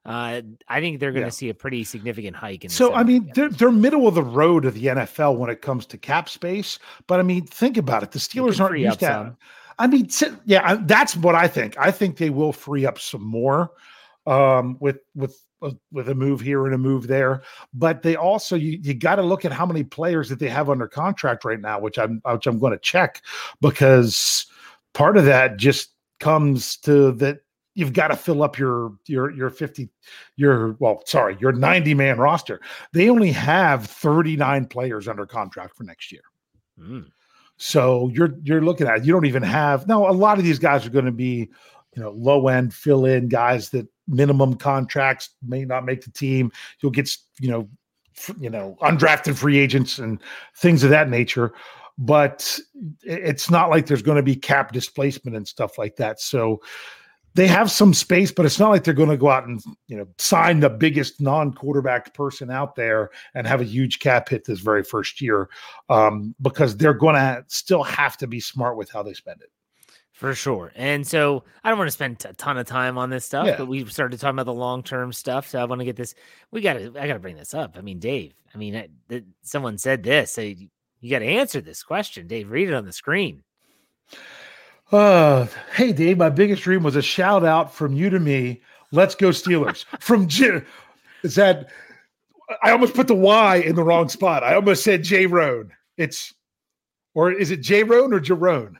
Uh, 0.05 0.41
I 0.67 0.81
think 0.81 0.99
they're 0.99 1.11
going 1.11 1.23
to 1.23 1.27
Yeah. 1.27 1.31
see 1.31 1.49
a 1.49 1.53
pretty 1.55 1.83
significant 1.83 2.35
hike 2.35 2.63
in. 2.63 2.69
So 2.69 2.93
I 2.93 3.03
mean, 3.03 3.31
they're 3.33 3.49
they're 3.49 3.71
middle 3.71 4.07
of 4.07 4.13
the 4.15 4.21
road 4.23 4.65
of 4.65 4.75
the 4.75 4.85
NFL 4.85 5.35
when 5.37 5.49
it 5.49 5.61
comes 5.61 5.85
to 5.87 5.97
cap 5.97 6.29
space. 6.29 6.77
But 7.07 7.19
I 7.19 7.23
mean, 7.23 7.45
think 7.45 7.77
about 7.77 8.03
it. 8.03 8.11
The 8.11 8.19
Steelers 8.19 8.59
aren't 8.59 8.79
used 8.79 8.99
to. 8.99 9.35
I 9.77 9.87
mean, 9.87 10.07
yeah, 10.45 10.61
I- 10.63 10.75
that's 10.75 11.15
what 11.17 11.35
I 11.35 11.47
think. 11.47 11.75
I 11.77 11.91
think 11.91 12.17
they 12.17 12.29
will 12.29 12.53
free 12.53 12.85
up 12.85 12.97
some 12.99 13.23
more 13.23 13.71
um, 14.27 14.77
with 14.79 14.99
with 15.15 15.39
with 15.91 16.09
a 16.09 16.15
move 16.15 16.41
here 16.41 16.65
and 16.65 16.75
a 16.75 16.77
move 16.77 17.07
there. 17.07 17.41
But 17.73 18.01
they 18.01 18.15
also 18.15 18.55
you, 18.55 18.79
you 18.81 18.93
got 18.93 19.15
to 19.15 19.23
look 19.23 19.45
at 19.45 19.51
how 19.51 19.65
many 19.65 19.83
players 19.83 20.29
that 20.29 20.39
they 20.39 20.49
have 20.49 20.69
under 20.69 20.87
contract 20.87 21.45
right 21.45 21.59
now, 21.59 21.79
which 21.79 21.97
I'm 21.97 22.21
which 22.25 22.47
I'm 22.47 22.59
going 22.59 22.73
to 22.73 22.79
check 22.79 23.21
because 23.61 24.45
part 24.93 25.17
of 25.17 25.25
that 25.25 25.57
just 25.57 25.91
comes 26.19 26.77
to 26.77 27.11
that 27.13 27.39
you've 27.75 27.93
got 27.93 28.07
to 28.07 28.15
fill 28.15 28.41
up 28.41 28.57
your 28.57 28.93
your 29.05 29.31
your 29.31 29.49
50 29.49 29.89
your 30.37 30.77
well 30.79 31.03
sorry 31.05 31.37
your 31.39 31.51
90 31.51 31.93
man 31.93 32.17
roster 32.17 32.61
they 32.93 33.09
only 33.09 33.31
have 33.31 33.85
39 33.85 34.65
players 34.67 35.07
under 35.07 35.25
contract 35.25 35.75
for 35.75 35.83
next 35.83 36.11
year 36.11 36.21
Mm. 36.77 37.05
so 37.55 38.09
you're 38.13 38.35
you're 38.43 38.61
looking 38.61 38.85
at 38.85 39.05
you 39.05 39.13
don't 39.13 39.25
even 39.25 39.43
have 39.43 39.87
no 39.87 40.09
a 40.09 40.11
lot 40.11 40.37
of 40.37 40.43
these 40.43 40.59
guys 40.59 40.85
are 40.85 40.89
going 40.89 41.05
to 41.05 41.11
be 41.11 41.49
you 41.95 42.01
know 42.01 42.11
low 42.11 42.49
end 42.49 42.73
fill 42.73 43.05
in 43.05 43.29
guys 43.29 43.69
that 43.69 43.87
minimum 44.07 44.55
contracts 44.55 45.29
may 45.45 45.65
not 45.65 45.85
make 45.85 46.03
the 46.03 46.11
team. 46.11 46.51
You'll 46.81 46.91
get 46.91 47.09
you 47.39 47.49
know 47.49 47.69
you 48.39 48.49
know 48.49 48.77
undrafted 48.81 49.35
free 49.35 49.57
agents 49.57 49.99
and 49.99 50.21
things 50.57 50.83
of 50.83 50.89
that 50.89 51.09
nature. 51.09 51.53
But 51.97 52.59
it's 53.03 53.49
not 53.49 53.69
like 53.69 53.85
there's 53.85 54.01
going 54.01 54.17
to 54.17 54.23
be 54.23 54.35
cap 54.35 54.73
displacement 54.73 55.37
and 55.37 55.47
stuff 55.47 55.77
like 55.77 55.95
that. 55.95 56.19
So 56.19 56.61
they 57.35 57.47
have 57.47 57.69
some 57.69 57.93
space 57.93 58.31
but 58.31 58.45
it's 58.45 58.59
not 58.59 58.69
like 58.69 58.83
they're 58.83 58.93
going 58.93 59.09
to 59.09 59.17
go 59.17 59.29
out 59.29 59.45
and 59.45 59.61
you 59.87 59.95
know 59.95 60.07
sign 60.17 60.61
the 60.61 60.69
biggest 60.69 61.21
non-quarterback 61.21 62.13
person 62.13 62.49
out 62.49 62.75
there 62.75 63.11
and 63.35 63.45
have 63.45 63.61
a 63.61 63.65
huge 63.65 63.99
cap 63.99 64.27
hit 64.27 64.45
this 64.45 64.59
very 64.59 64.83
first 64.83 65.21
year 65.21 65.49
um, 65.89 66.33
because 66.41 66.75
they're 66.75 66.93
going 66.93 67.15
to 67.15 67.43
still 67.47 67.83
have 67.83 68.17
to 68.17 68.25
be 68.25 68.39
smart 68.39 68.77
with 68.77 68.89
how 68.89 69.03
they 69.03 69.13
spend 69.13 69.41
it 69.41 69.49
For 70.15 70.33
sure. 70.33 70.71
And 70.75 71.05
so 71.05 71.43
I 71.61 71.69
don't 71.69 71.77
want 71.77 71.89
to 71.89 71.91
spend 71.91 72.23
a 72.25 72.31
ton 72.33 72.57
of 72.57 72.65
time 72.65 72.97
on 72.97 73.09
this 73.09 73.25
stuff, 73.25 73.47
Yeah. 73.47 73.57
but 73.57 73.67
we 73.67 73.83
started 73.85 74.17
talking 74.17 74.35
about 74.39 74.45
the 74.45 74.53
long 74.53 74.81
term 74.81 75.11
stuff. 75.11 75.49
So 75.49 75.59
I 75.59 75.65
want 75.65 75.79
to 75.79 75.85
get 75.85 75.97
this. 75.97 76.15
We 76.51 76.61
got 76.61 76.73
to, 76.75 76.85
I 76.97 77.05
got 77.07 77.13
to 77.15 77.19
bring 77.19 77.35
this 77.35 77.53
up. 77.53 77.75
I 77.77 77.81
mean, 77.81 77.99
Dave, 77.99 78.33
I 78.53 78.57
mean, 78.57 78.77
I, 78.77 78.87
th- 79.09 79.25
someone 79.43 79.77
said 79.77 80.03
this. 80.03 80.31
So 80.31 80.39
you, 80.41 80.69
you 81.01 81.09
got 81.09 81.19
to 81.19 81.25
answer 81.25 81.59
this 81.59 81.83
question. 81.83 82.27
Dave, 82.27 82.49
read 82.49 82.69
it 82.69 82.73
on 82.73 82.85
the 82.85 82.93
screen. 82.93 83.43
Uh, 84.91 85.47
hey 85.73 85.91
Dave, 85.91 86.17
my 86.17 86.29
biggest 86.29 86.61
dream 86.61 86.83
was 86.83 86.95
a 86.95 87.01
shout 87.01 87.43
out 87.43 87.73
from 87.73 87.93
you 87.93 88.09
to 88.09 88.19
me. 88.19 88.61
Let's 88.91 89.15
go 89.15 89.29
Steelers. 89.29 89.83
from 89.99 90.27
Jim. 90.27 90.65
Is 91.23 91.35
that 91.35 91.69
I 92.63 92.71
almost 92.71 92.93
put 92.93 93.07
the 93.07 93.15
Y 93.15 93.57
in 93.57 93.75
the 93.75 93.83
wrong 93.83 94.07
spot. 94.09 94.43
I 94.43 94.53
almost 94.55 94.83
said 94.83 95.03
J 95.03 95.25
Roan. 95.25 95.71
It's 95.97 96.33
or 97.15 97.31
is 97.31 97.51
it 97.51 97.57
J 97.61 97.83
Roan 97.83 98.13
or 98.13 98.19
Jerone? 98.21 98.75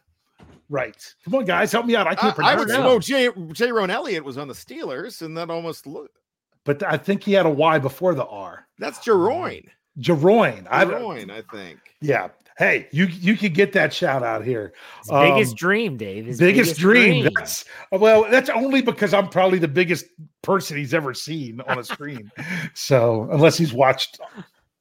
Right. 0.70 1.14
Come 1.24 1.36
on, 1.36 1.46
guys, 1.46 1.72
help 1.72 1.86
me 1.86 1.96
out. 1.96 2.08
I 2.08 2.12
I, 2.12 2.16
can't 2.16 2.32
I 2.40 2.56
pronounce 2.56 2.60
would 2.60 2.70
it. 2.70 2.74
say, 2.74 2.80
well, 2.82 3.00
Jay, 3.00 3.28
Jayrone 3.30 3.90
Elliott 3.90 4.24
was 4.24 4.38
on 4.38 4.48
the 4.48 4.54
Steelers, 4.54 5.22
and 5.22 5.38
that 5.38 5.50
almost 5.50 5.86
looked. 5.86 6.18
But 6.64 6.82
I 6.84 6.98
think 6.98 7.24
he 7.24 7.34
had 7.34 7.46
a 7.46 7.50
Y 7.50 7.78
before 7.80 8.16
the 8.16 8.26
R. 8.26 8.68
That's 8.80 8.98
Jeroen. 9.00 9.68
Jeroen. 10.00 10.66
I 10.70 10.84
Jeroen, 10.86 11.30
I 11.32 11.42
think. 11.56 11.80
yeah. 12.02 12.30
Hey, 12.58 12.88
you 12.94 13.06
you 13.08 13.36
could 13.36 13.54
get 13.54 13.74
that 13.74 13.94
shout 13.94 14.24
out 14.24 14.46
here. 14.46 14.74
His 15.02 15.12
biggest 15.12 15.52
Um, 15.52 15.56
dream, 15.58 15.98
Dave. 15.98 16.26
His 16.26 16.40
biggest, 16.40 16.78
dream. 16.80 17.28
That's 17.36 17.66
well, 17.92 18.26
that's 18.32 18.50
only 18.50 18.82
because 18.82 19.14
I'm 19.14 19.28
probably 19.28 19.60
the 19.60 19.68
biggest 19.68 20.06
person 20.42 20.78
he's 20.78 20.94
ever 20.94 21.14
seen 21.14 21.60
on 21.68 21.80
a 21.80 21.84
screen. 21.84 22.32
so 22.74 23.28
unless 23.30 23.58
he's 23.58 23.74
watched 23.74 24.20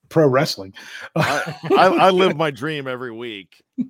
pro 0.09 0.29
wrestling. 0.29 0.73
I, 1.17 1.57
I, 1.77 1.87
I 1.87 2.11
live 2.11 2.37
my 2.37 2.53
dream 2.53 2.87
every 2.87 3.11
week. 3.11 3.61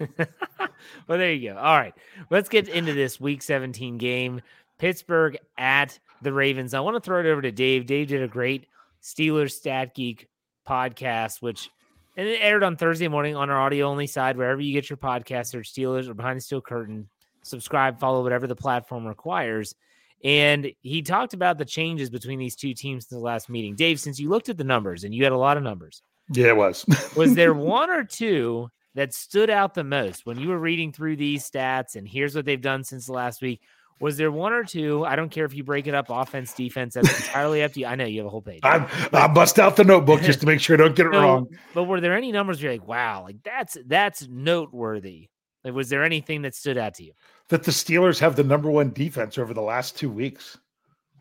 well, 0.18 1.18
there 1.18 1.32
you 1.32 1.50
go. 1.50 1.56
All 1.58 1.76
right. 1.76 1.94
Let's 2.30 2.48
get 2.48 2.68
into 2.68 2.92
this 2.92 3.20
week 3.20 3.42
17 3.42 3.98
game. 3.98 4.40
Pittsburgh 4.78 5.36
at 5.58 5.98
the 6.22 6.32
Ravens. 6.32 6.74
I 6.74 6.80
want 6.80 6.96
to 6.96 7.00
throw 7.00 7.20
it 7.20 7.26
over 7.26 7.42
to 7.42 7.52
Dave. 7.52 7.86
Dave 7.86 8.08
did 8.08 8.22
a 8.22 8.28
great 8.28 8.66
Steelers 9.02 9.52
Stat 9.52 9.94
Geek 9.94 10.28
podcast, 10.68 11.42
which 11.42 11.70
and 12.16 12.26
it 12.28 12.38
aired 12.42 12.62
on 12.62 12.76
Thursday 12.76 13.08
morning 13.08 13.36
on 13.36 13.50
our 13.50 13.60
audio 13.60 13.86
only 13.86 14.06
side, 14.06 14.36
wherever 14.36 14.60
you 14.60 14.72
get 14.72 14.90
your 14.90 14.96
podcast, 14.96 15.46
search 15.46 15.72
Steelers 15.72 16.08
or 16.08 16.14
Behind 16.14 16.36
the 16.36 16.40
Steel 16.42 16.60
Curtain. 16.60 17.08
Subscribe, 17.42 17.98
follow 18.00 18.22
whatever 18.22 18.46
the 18.46 18.56
platform 18.56 19.06
requires. 19.06 19.74
And 20.22 20.70
he 20.82 21.00
talked 21.00 21.32
about 21.32 21.56
the 21.56 21.64
changes 21.64 22.10
between 22.10 22.38
these 22.38 22.56
two 22.56 22.74
teams 22.74 23.06
in 23.10 23.16
the 23.16 23.22
last 23.24 23.48
meeting. 23.48 23.74
Dave, 23.74 23.98
since 24.00 24.18
you 24.20 24.28
looked 24.28 24.50
at 24.50 24.58
the 24.58 24.64
numbers 24.64 25.04
and 25.04 25.14
you 25.14 25.24
had 25.24 25.32
a 25.32 25.38
lot 25.38 25.56
of 25.56 25.62
numbers, 25.62 26.02
Yeah, 26.30 26.48
it 26.48 26.56
was. 26.56 26.84
was 27.16 27.34
there 27.34 27.54
one 27.54 27.88
or 27.88 28.04
two 28.04 28.68
that 28.94 29.14
stood 29.14 29.50
out 29.50 29.74
the 29.74 29.84
most 29.84 30.26
when 30.26 30.38
you 30.38 30.48
were 30.48 30.58
reading 30.58 30.92
through 30.92 31.16
these 31.16 31.48
stats 31.48 31.96
and 31.96 32.06
here's 32.08 32.34
what 32.34 32.44
they've 32.44 32.60
done 32.60 32.82
since 32.84 33.06
the 33.06 33.12
last 33.12 33.40
week 33.42 33.60
was 34.00 34.16
there 34.16 34.30
one 34.32 34.52
or 34.52 34.64
two 34.64 35.04
i 35.04 35.14
don't 35.14 35.30
care 35.30 35.44
if 35.44 35.54
you 35.54 35.62
break 35.62 35.86
it 35.86 35.94
up 35.94 36.06
offense 36.08 36.52
defense 36.54 36.94
that's 36.94 37.16
entirely 37.20 37.62
up 37.62 37.72
to 37.72 37.80
you 37.80 37.86
i 37.86 37.94
know 37.94 38.04
you 38.04 38.18
have 38.18 38.26
a 38.26 38.30
whole 38.30 38.42
page 38.42 38.60
I, 38.62 38.86
I 39.12 39.28
bust 39.28 39.58
out 39.58 39.76
the 39.76 39.84
notebook 39.84 40.22
just 40.22 40.40
to 40.40 40.46
make 40.46 40.60
sure 40.60 40.74
I 40.74 40.78
don't 40.78 40.96
get 40.96 41.06
it 41.06 41.12
So, 41.12 41.20
wrong. 41.20 41.46
but 41.74 41.84
were 41.84 42.00
there 42.00 42.16
any 42.16 42.32
numbers 42.32 42.60
you're 42.62 42.72
like 42.72 42.86
wow 42.88 43.22
like 43.22 43.36
that's 43.44 43.76
that's 43.86 44.26
noteworthy 44.28 45.28
like 45.64 45.74
was 45.74 45.88
there 45.88 46.02
anything 46.04 46.42
that 46.42 46.54
stood 46.54 46.78
out 46.78 46.94
to 46.94 47.04
you 47.04 47.12
That 47.48 47.62
the 47.64 47.70
Steelers 47.70 48.18
have 48.20 48.34
the 48.36 48.44
number 48.44 48.70
one 48.70 48.90
defense 48.90 49.36
over 49.38 49.52
the 49.52 49.60
last 49.60 49.96
two 49.98 50.10
weeks. 50.10 50.56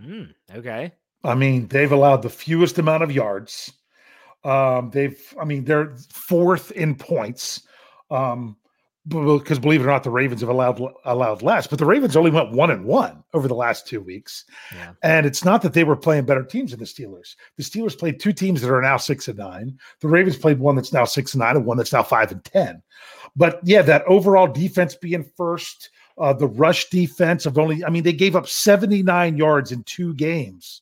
Hmm, 0.02 0.24
okay 0.56 0.94
I 1.22 1.36
mean, 1.36 1.68
they've 1.68 1.92
allowed 1.92 2.22
the 2.22 2.30
fewest 2.30 2.80
amount 2.80 3.04
of 3.04 3.12
yards. 3.12 3.74
Um, 4.44 4.90
they've, 4.92 5.22
I 5.40 5.46
mean, 5.46 5.66
they're 5.66 5.96
fourth 6.12 6.72
in 6.72 6.96
points. 6.96 7.62
Um, 8.10 8.56
because 9.08 9.60
believe 9.60 9.82
it 9.82 9.86
or 9.86 9.88
not, 9.88 10.04
the 10.04 10.10
Ravens 10.10 10.42
have 10.42 10.50
allowed 10.50 10.82
allowed 11.06 11.42
less, 11.42 11.66
but 11.68 11.80
the 11.80 11.86
Ravens 11.86 12.16
only 12.16 12.32
went 12.32 12.52
one 12.52 12.70
and 12.70 12.86
one 12.86 13.24
over 13.34 13.48
the 13.48 13.56
last 13.56 13.88
two 13.88 14.02
weeks. 14.02 14.46
Yeah. 14.76 14.92
And 15.02 15.26
it's 15.26 15.44
not 15.44 15.62
that 15.62 15.74
they 15.74 15.84
were 15.84 15.96
playing 15.96 16.26
better 16.26 16.44
teams 16.44 16.72
than 16.72 16.80
the 16.80 16.86
Steelers. 16.86 17.36
The 17.58 17.64
Steelers 17.64 17.98
played 17.98 18.20
two 18.20 18.34
teams 18.34 18.62
that 18.62 18.72
are 18.72 18.82
now 18.82 18.98
six 18.98 19.28
and 19.28 19.38
nine. 19.38 19.80
The 20.02 20.10
Ravens 20.10 20.38
played 20.38 20.60
one 20.60 20.76
that's 20.76 20.94
now 20.94 21.06
six 21.06 21.34
and 21.34 21.40
nine 21.40 21.56
and 21.56 21.66
one 21.66 21.78
that's 21.78 21.94
now 21.94 22.04
five 22.04 22.32
and 22.32 22.44
ten. 22.44 22.84
But 23.36 23.60
yeah, 23.64 23.82
that 23.84 24.04
overall 24.06 24.48
defense 24.48 24.96
being 24.96 25.24
first, 25.38 25.90
uh, 26.18 26.34
the 26.34 26.48
rush 26.48 26.90
defense 26.90 27.46
of 27.46 27.58
only, 27.58 27.84
I 27.84 27.90
mean, 27.90 28.04
they 28.04 28.14
gave 28.14 28.36
up 28.36 28.48
79 28.48 29.38
yards 29.38 29.72
in 29.72 29.84
two 29.84 30.14
games. 30.16 30.82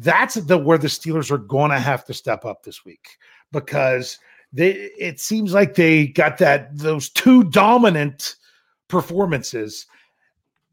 That's 0.00 0.34
the 0.34 0.56
where 0.56 0.78
the 0.78 0.88
Steelers 0.88 1.30
are 1.30 1.38
going 1.38 1.70
to 1.70 1.78
have 1.78 2.06
to 2.06 2.14
step 2.14 2.46
up 2.46 2.62
this 2.62 2.86
week 2.86 3.18
because 3.52 4.18
they 4.50 4.70
it 4.98 5.20
seems 5.20 5.52
like 5.52 5.74
they 5.74 6.06
got 6.06 6.38
that 6.38 6.76
those 6.76 7.10
two 7.10 7.44
dominant 7.44 8.36
performances 8.88 9.86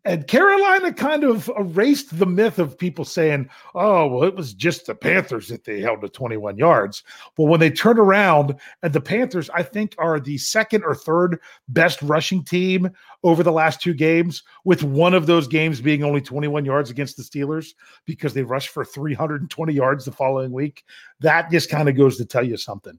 and 0.08 0.26
Carolina 0.26 0.94
kind 0.94 1.26
of 1.26 1.52
erased 1.60 2.18
the 2.18 2.26
myth 2.26 2.60
of 2.60 2.78
people 2.78 3.04
saying, 3.04 3.50
oh, 3.76 4.08
well, 4.08 4.24
it 4.24 4.36
was 4.36 4.54
just 4.54 4.86
the 4.86 4.96
Panthers 4.96 5.50
that 5.50 5.66
they 5.66 5.82
held 5.82 6.00
to 6.00 6.08
21 6.08 6.58
yards. 6.58 7.04
Well, 7.38 7.50
when 7.50 7.60
they 7.60 7.70
turn 7.70 8.00
around, 8.00 8.56
and 8.84 8.94
the 8.94 9.02
Panthers, 9.02 9.50
I 9.50 9.64
think, 9.64 9.96
are 9.98 10.22
the 10.22 10.38
second 10.38 10.86
or 10.86 10.96
third 10.96 11.42
best 11.68 12.02
rushing 12.02 12.42
team 12.46 12.90
over 13.26 13.44
the 13.44 13.52
last 13.52 13.82
two 13.82 13.94
games, 13.94 14.44
with 14.64 14.82
one 14.82 15.14
of 15.14 15.28
those 15.28 15.46
games 15.46 15.82
being 15.82 16.06
only 16.06 16.22
21 16.22 16.64
yards 16.64 16.90
against 16.90 17.18
the 17.18 17.24
Steelers 17.24 17.74
because 18.06 18.34
they 18.34 18.44
rushed 18.44 18.70
for 18.70 18.86
320 18.86 19.74
yards 19.74 20.06
the 20.06 20.12
following 20.14 20.54
week. 20.54 20.86
That 21.20 21.52
just 21.52 21.70
kind 21.70 21.90
of 21.90 21.98
goes 21.98 22.16
to 22.18 22.26
tell 22.26 22.44
you 22.44 22.56
something. 22.56 22.98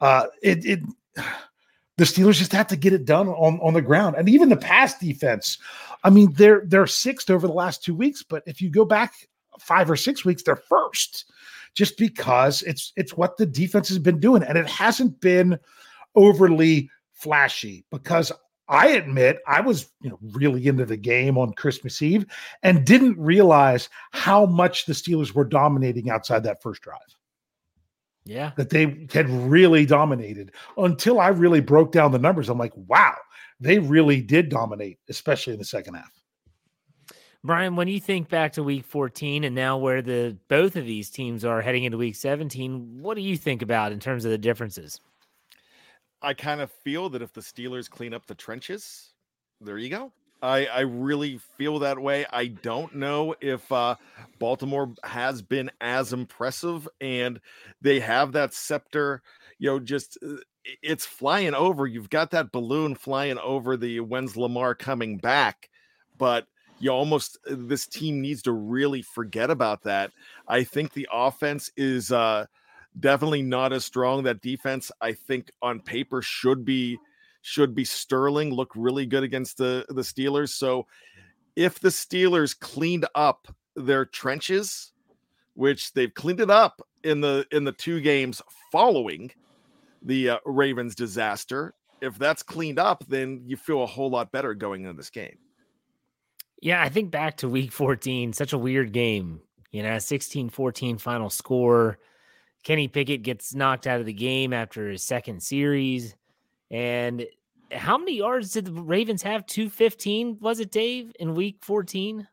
Uh, 0.00 0.26
it, 0.42 0.64
it 0.66 0.80
the 2.00 2.06
Steelers 2.06 2.36
just 2.36 2.52
have 2.52 2.68
to 2.68 2.76
get 2.76 2.94
it 2.94 3.04
done 3.04 3.28
on, 3.28 3.60
on 3.60 3.74
the 3.74 3.82
ground. 3.82 4.16
And 4.16 4.26
even 4.26 4.48
the 4.48 4.56
pass 4.56 4.98
defense, 4.98 5.58
I 6.02 6.08
mean, 6.08 6.32
they're 6.32 6.62
they're 6.64 6.86
sixth 6.86 7.28
over 7.28 7.46
the 7.46 7.52
last 7.52 7.84
two 7.84 7.94
weeks, 7.94 8.22
but 8.22 8.42
if 8.46 8.62
you 8.62 8.70
go 8.70 8.86
back 8.86 9.12
five 9.58 9.90
or 9.90 9.96
six 9.96 10.24
weeks, 10.24 10.42
they're 10.42 10.56
first 10.56 11.30
just 11.74 11.98
because 11.98 12.62
it's 12.62 12.94
it's 12.96 13.18
what 13.18 13.36
the 13.36 13.44
defense 13.44 13.90
has 13.90 13.98
been 13.98 14.18
doing. 14.18 14.42
And 14.42 14.56
it 14.56 14.66
hasn't 14.66 15.20
been 15.20 15.58
overly 16.14 16.88
flashy 17.12 17.84
because 17.90 18.32
I 18.66 18.88
admit 18.92 19.40
I 19.46 19.60
was 19.60 19.90
you 20.00 20.08
know 20.08 20.18
really 20.32 20.68
into 20.68 20.86
the 20.86 20.96
game 20.96 21.36
on 21.36 21.52
Christmas 21.52 22.00
Eve 22.00 22.24
and 22.62 22.86
didn't 22.86 23.18
realize 23.18 23.90
how 24.12 24.46
much 24.46 24.86
the 24.86 24.94
Steelers 24.94 25.34
were 25.34 25.44
dominating 25.44 26.08
outside 26.08 26.44
that 26.44 26.62
first 26.62 26.80
drive. 26.80 27.00
Yeah. 28.30 28.52
That 28.56 28.70
they 28.70 29.08
had 29.12 29.28
really 29.28 29.84
dominated 29.84 30.52
until 30.76 31.18
I 31.18 31.28
really 31.28 31.60
broke 31.60 31.90
down 31.90 32.12
the 32.12 32.18
numbers. 32.20 32.48
I'm 32.48 32.58
like, 32.58 32.72
wow, 32.76 33.16
they 33.58 33.80
really 33.80 34.20
did 34.20 34.50
dominate, 34.50 35.00
especially 35.08 35.52
in 35.52 35.58
the 35.58 35.64
second 35.64 35.94
half. 35.94 36.12
Brian, 37.42 37.74
when 37.74 37.88
you 37.88 37.98
think 37.98 38.28
back 38.28 38.52
to 38.52 38.62
week 38.62 38.84
14 38.84 39.42
and 39.42 39.52
now 39.52 39.78
where 39.78 40.00
the 40.00 40.36
both 40.46 40.76
of 40.76 40.84
these 40.84 41.10
teams 41.10 41.44
are 41.44 41.60
heading 41.60 41.82
into 41.82 41.98
week 41.98 42.14
17, 42.14 43.02
what 43.02 43.16
do 43.16 43.20
you 43.20 43.36
think 43.36 43.62
about 43.62 43.90
in 43.90 43.98
terms 43.98 44.24
of 44.24 44.30
the 44.30 44.38
differences? 44.38 45.00
I 46.22 46.32
kind 46.32 46.60
of 46.60 46.70
feel 46.70 47.08
that 47.08 47.22
if 47.22 47.32
the 47.32 47.40
Steelers 47.40 47.90
clean 47.90 48.14
up 48.14 48.26
the 48.26 48.36
trenches, 48.36 49.10
there 49.60 49.76
you 49.76 49.88
go. 49.88 50.12
I, 50.42 50.66
I 50.66 50.80
really 50.80 51.38
feel 51.58 51.78
that 51.80 51.98
way. 51.98 52.26
I 52.32 52.46
don't 52.46 52.94
know 52.94 53.34
if 53.40 53.70
uh, 53.70 53.96
Baltimore 54.38 54.94
has 55.04 55.42
been 55.42 55.70
as 55.80 56.12
impressive, 56.12 56.88
and 57.00 57.40
they 57.82 58.00
have 58.00 58.32
that 58.32 58.54
scepter. 58.54 59.22
You 59.58 59.70
know, 59.70 59.78
just 59.80 60.18
uh, 60.26 60.36
it's 60.82 61.06
flying 61.06 61.54
over. 61.54 61.86
You've 61.86 62.10
got 62.10 62.30
that 62.30 62.52
balloon 62.52 62.94
flying 62.94 63.38
over 63.38 63.76
the 63.76 64.00
when's 64.00 64.36
Lamar 64.36 64.74
coming 64.74 65.18
back, 65.18 65.68
but 66.18 66.46
you 66.78 66.90
almost 66.90 67.38
uh, 67.48 67.54
this 67.58 67.86
team 67.86 68.20
needs 68.20 68.42
to 68.42 68.52
really 68.52 69.02
forget 69.02 69.50
about 69.50 69.82
that. 69.82 70.10
I 70.48 70.64
think 70.64 70.92
the 70.92 71.08
offense 71.12 71.70
is 71.76 72.10
uh, 72.10 72.46
definitely 72.98 73.42
not 73.42 73.72
as 73.72 73.84
strong. 73.84 74.22
That 74.22 74.40
defense, 74.40 74.90
I 75.00 75.12
think, 75.12 75.50
on 75.60 75.80
paper 75.80 76.22
should 76.22 76.64
be 76.64 76.98
should 77.42 77.74
be 77.74 77.84
sterling, 77.84 78.52
look 78.52 78.72
really 78.74 79.06
good 79.06 79.22
against 79.22 79.56
the, 79.56 79.84
the 79.88 80.02
Steelers. 80.02 80.50
So 80.50 80.86
if 81.56 81.80
the 81.80 81.88
Steelers 81.88 82.58
cleaned 82.58 83.06
up 83.14 83.48
their 83.76 84.04
trenches, 84.04 84.92
which 85.54 85.92
they've 85.92 86.12
cleaned 86.12 86.40
it 86.40 86.50
up 86.50 86.80
in 87.02 87.20
the 87.20 87.46
in 87.50 87.64
the 87.64 87.72
two 87.72 88.00
games 88.00 88.42
following 88.70 89.30
the 90.02 90.30
uh, 90.30 90.38
Ravens 90.44 90.94
disaster, 90.94 91.74
if 92.00 92.18
that's 92.18 92.42
cleaned 92.42 92.78
up, 92.78 93.04
then 93.08 93.42
you 93.46 93.56
feel 93.56 93.82
a 93.82 93.86
whole 93.86 94.10
lot 94.10 94.32
better 94.32 94.54
going 94.54 94.82
into 94.82 94.94
this 94.94 95.10
game. 95.10 95.36
Yeah, 96.62 96.82
I 96.82 96.88
think 96.88 97.10
back 97.10 97.38
to 97.38 97.48
week 97.48 97.72
14, 97.72 98.32
such 98.32 98.52
a 98.52 98.58
weird 98.58 98.92
game. 98.92 99.40
You 99.70 99.82
know, 99.82 99.98
16 99.98 100.50
14 100.50 100.98
final 100.98 101.30
score. 101.30 101.98
Kenny 102.62 102.88
Pickett 102.88 103.22
gets 103.22 103.54
knocked 103.54 103.86
out 103.86 104.00
of 104.00 104.06
the 104.06 104.12
game 104.12 104.52
after 104.52 104.90
his 104.90 105.02
second 105.02 105.42
series. 105.42 106.14
And 106.70 107.26
how 107.72 107.98
many 107.98 108.16
yards 108.16 108.52
did 108.52 108.66
the 108.66 108.72
Ravens 108.72 109.22
have? 109.22 109.46
215, 109.46 110.38
was 110.40 110.60
it, 110.60 110.70
Dave, 110.70 111.12
in 111.18 111.34
week 111.34 111.58
14? 111.60 112.26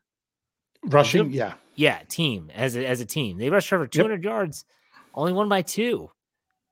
Rushing, 0.84 1.32
yeah. 1.32 1.54
Yeah, 1.74 2.00
team 2.08 2.50
as 2.54 2.76
a, 2.76 2.86
as 2.86 3.00
a 3.00 3.06
team. 3.06 3.38
They 3.38 3.50
rushed 3.50 3.68
for 3.68 3.86
200 3.86 4.14
yep. 4.14 4.24
yards, 4.24 4.64
only 5.14 5.32
won 5.32 5.48
by 5.48 5.62
two. 5.62 6.10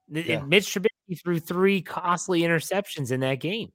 Yeah. 0.09 0.43
Mitch 0.43 0.67
Trubisky 0.67 1.21
threw 1.23 1.39
three 1.39 1.81
costly 1.83 2.43
interceptions 2.43 3.11
in 3.13 3.21
that 3.21 3.37
game. 3.37 3.73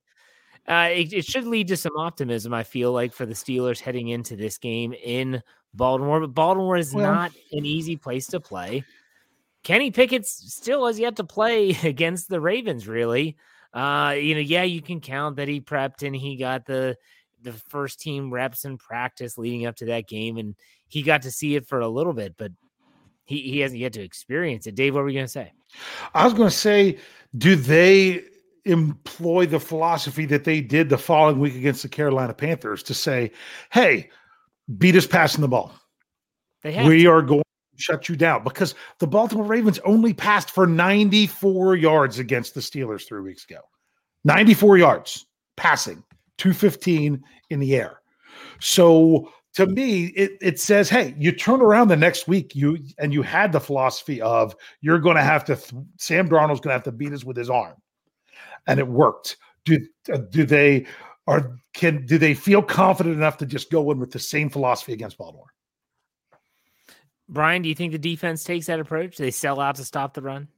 Uh, 0.68 0.90
it, 0.92 1.14
it, 1.14 1.26
should 1.26 1.46
lead 1.46 1.68
to 1.70 1.78
some 1.78 1.98
optimism, 1.98 2.54
I 2.54 2.64
feel 2.64 2.92
like, 2.92 3.14
for 3.14 3.26
the 3.26 3.34
Steelers 3.34 3.80
heading 3.80 4.10
into 4.10 4.36
this 4.36 4.58
game 4.58 4.94
in 4.94 5.42
Baltimore. 5.74 6.20
But 6.20 6.34
Baltimore 6.34 6.78
is 6.78 6.94
well, 6.94 7.12
not 7.12 7.32
an 7.52 7.66
easy 7.66 7.96
place 7.96 8.28
to 8.28 8.40
play. 8.40 8.84
Kenny 9.64 9.92
Pickett 9.92 10.26
still 10.26 10.86
has 10.88 11.00
yet 11.00 11.16
to 11.18 11.24
play 11.24 11.70
against 11.84 12.30
the 12.30 12.40
Ravens, 12.40 12.88
really. 12.88 13.38
Uh, 13.74 14.16
you 14.18 14.34
know, 14.34 14.42
yeah, 14.42 14.64
you 14.64 14.82
can 14.82 15.00
count 15.00 15.38
that 15.38 15.48
he 15.48 15.62
prepped 15.62 16.06
and 16.06 16.16
he 16.16 16.36
got 16.36 16.66
the 16.66 16.98
the 17.44 17.54
first 17.54 18.00
team 18.00 18.32
reps 18.32 18.66
in 18.66 18.78
practice 18.78 19.38
leading 19.38 19.66
up 19.66 19.76
to 19.78 19.86
that 19.86 20.08
game, 20.08 20.38
and 20.38 20.56
he 20.88 21.02
got 21.02 21.24
to 21.24 21.32
see 21.32 21.56
it 21.56 21.68
for 21.68 21.80
a 21.80 21.88
little 21.88 22.14
bit, 22.14 22.36
but 22.38 22.52
he, 23.26 23.40
he 23.42 23.60
hasn't 23.60 23.80
yet 23.80 23.94
to 23.94 24.02
experience 24.02 24.68
it. 24.68 24.76
Dave, 24.76 24.94
what 24.94 25.04
were 25.04 25.10
you 25.10 25.18
going 25.18 25.26
to 25.26 25.32
say? 25.32 25.52
I 26.14 26.26
was 26.26 26.34
going 26.34 26.50
to 26.50 26.56
say, 26.56 26.98
do 27.38 27.56
they 27.56 28.24
employ 28.66 29.46
the 29.46 29.60
philosophy 29.60 30.26
that 30.26 30.44
they 30.44 30.62
did 30.62 30.90
the 30.90 30.98
following 30.98 31.40
week 31.40 31.56
against 31.56 31.82
the 31.82 31.90
Carolina 31.90 32.34
Panthers 32.34 32.84
to 32.84 32.94
say, 32.94 33.32
hey, 33.72 34.10
beat 34.78 34.96
us 34.96 35.08
passing 35.08 35.42
the 35.42 35.48
ball? 35.48 35.74
we 36.64 36.72
to. 36.72 37.08
are 37.08 37.22
going 37.22 37.44
shut 37.82 38.10
you 38.10 38.16
down 38.16 38.44
because 38.44 38.76
the 39.00 39.08
Baltimore 39.08 39.46
Ravens 39.46 39.80
only 39.80 40.14
passed 40.14 40.52
for 40.52 40.68
94 40.68 41.76
yards 41.76 42.20
against 42.20 42.54
the 42.54 42.62
Steelers 42.62 43.08
three 43.08 43.22
weeks 43.22 43.46
ago. 43.46 43.60
94 44.24 44.78
yards 44.78 45.26
passing, 45.58 46.04
215 46.38 47.24
in 47.50 47.60
the 47.60 47.76
air. 47.76 48.02
So 48.60 49.32
to 49.56 49.68
me, 49.68 50.06
it, 50.08 50.32
it 50.42 50.60
says, 50.60 50.90
hey, 50.90 51.14
you 51.18 51.32
turn 51.32 51.62
around 51.62 51.90
the 51.90 51.98
next 51.98 52.28
week, 52.28 52.56
you 52.56 52.78
and 52.98 53.14
you 53.14 53.22
had 53.22 53.52
the 53.52 53.60
philosophy 53.60 54.22
of 54.22 54.56
you're 54.82 55.00
going 55.00 55.18
to 55.18 55.24
have 55.24 55.44
to 55.46 55.56
th- 55.56 55.84
Sam 55.98 56.30
Darnold's 56.30 56.62
going 56.62 56.70
to 56.70 56.74
have 56.74 56.84
to 56.84 56.92
beat 56.92 57.14
us 57.14 57.24
with 57.24 57.36
his 57.36 57.50
arm, 57.50 57.76
and 58.68 58.80
it 58.80 58.88
worked. 58.88 59.38
Do 59.66 59.86
uh, 60.12 60.18
do 60.30 60.46
they 60.46 60.86
are 61.28 61.58
can 61.74 62.06
do 62.06 62.18
they 62.18 62.34
feel 62.34 62.62
confident 62.62 63.16
enough 63.16 63.38
to 63.38 63.46
just 63.46 63.70
go 63.70 63.92
in 63.92 64.00
with 64.00 64.12
the 64.12 64.20
same 64.20 64.50
philosophy 64.50 64.94
against 64.94 65.18
Baltimore? 65.18 65.54
Brian, 67.32 67.62
do 67.62 67.70
you 67.70 67.76
think 67.76 67.94
the 67.94 67.98
defense 67.98 68.44
takes 68.44 68.66
that 68.66 68.82
approach? 68.82 69.18
They 69.18 69.32
sell 69.32 69.62
out 69.62 69.76
to 69.76 69.86
stop 69.86 70.14
the 70.14 70.22
run? 70.22 70.50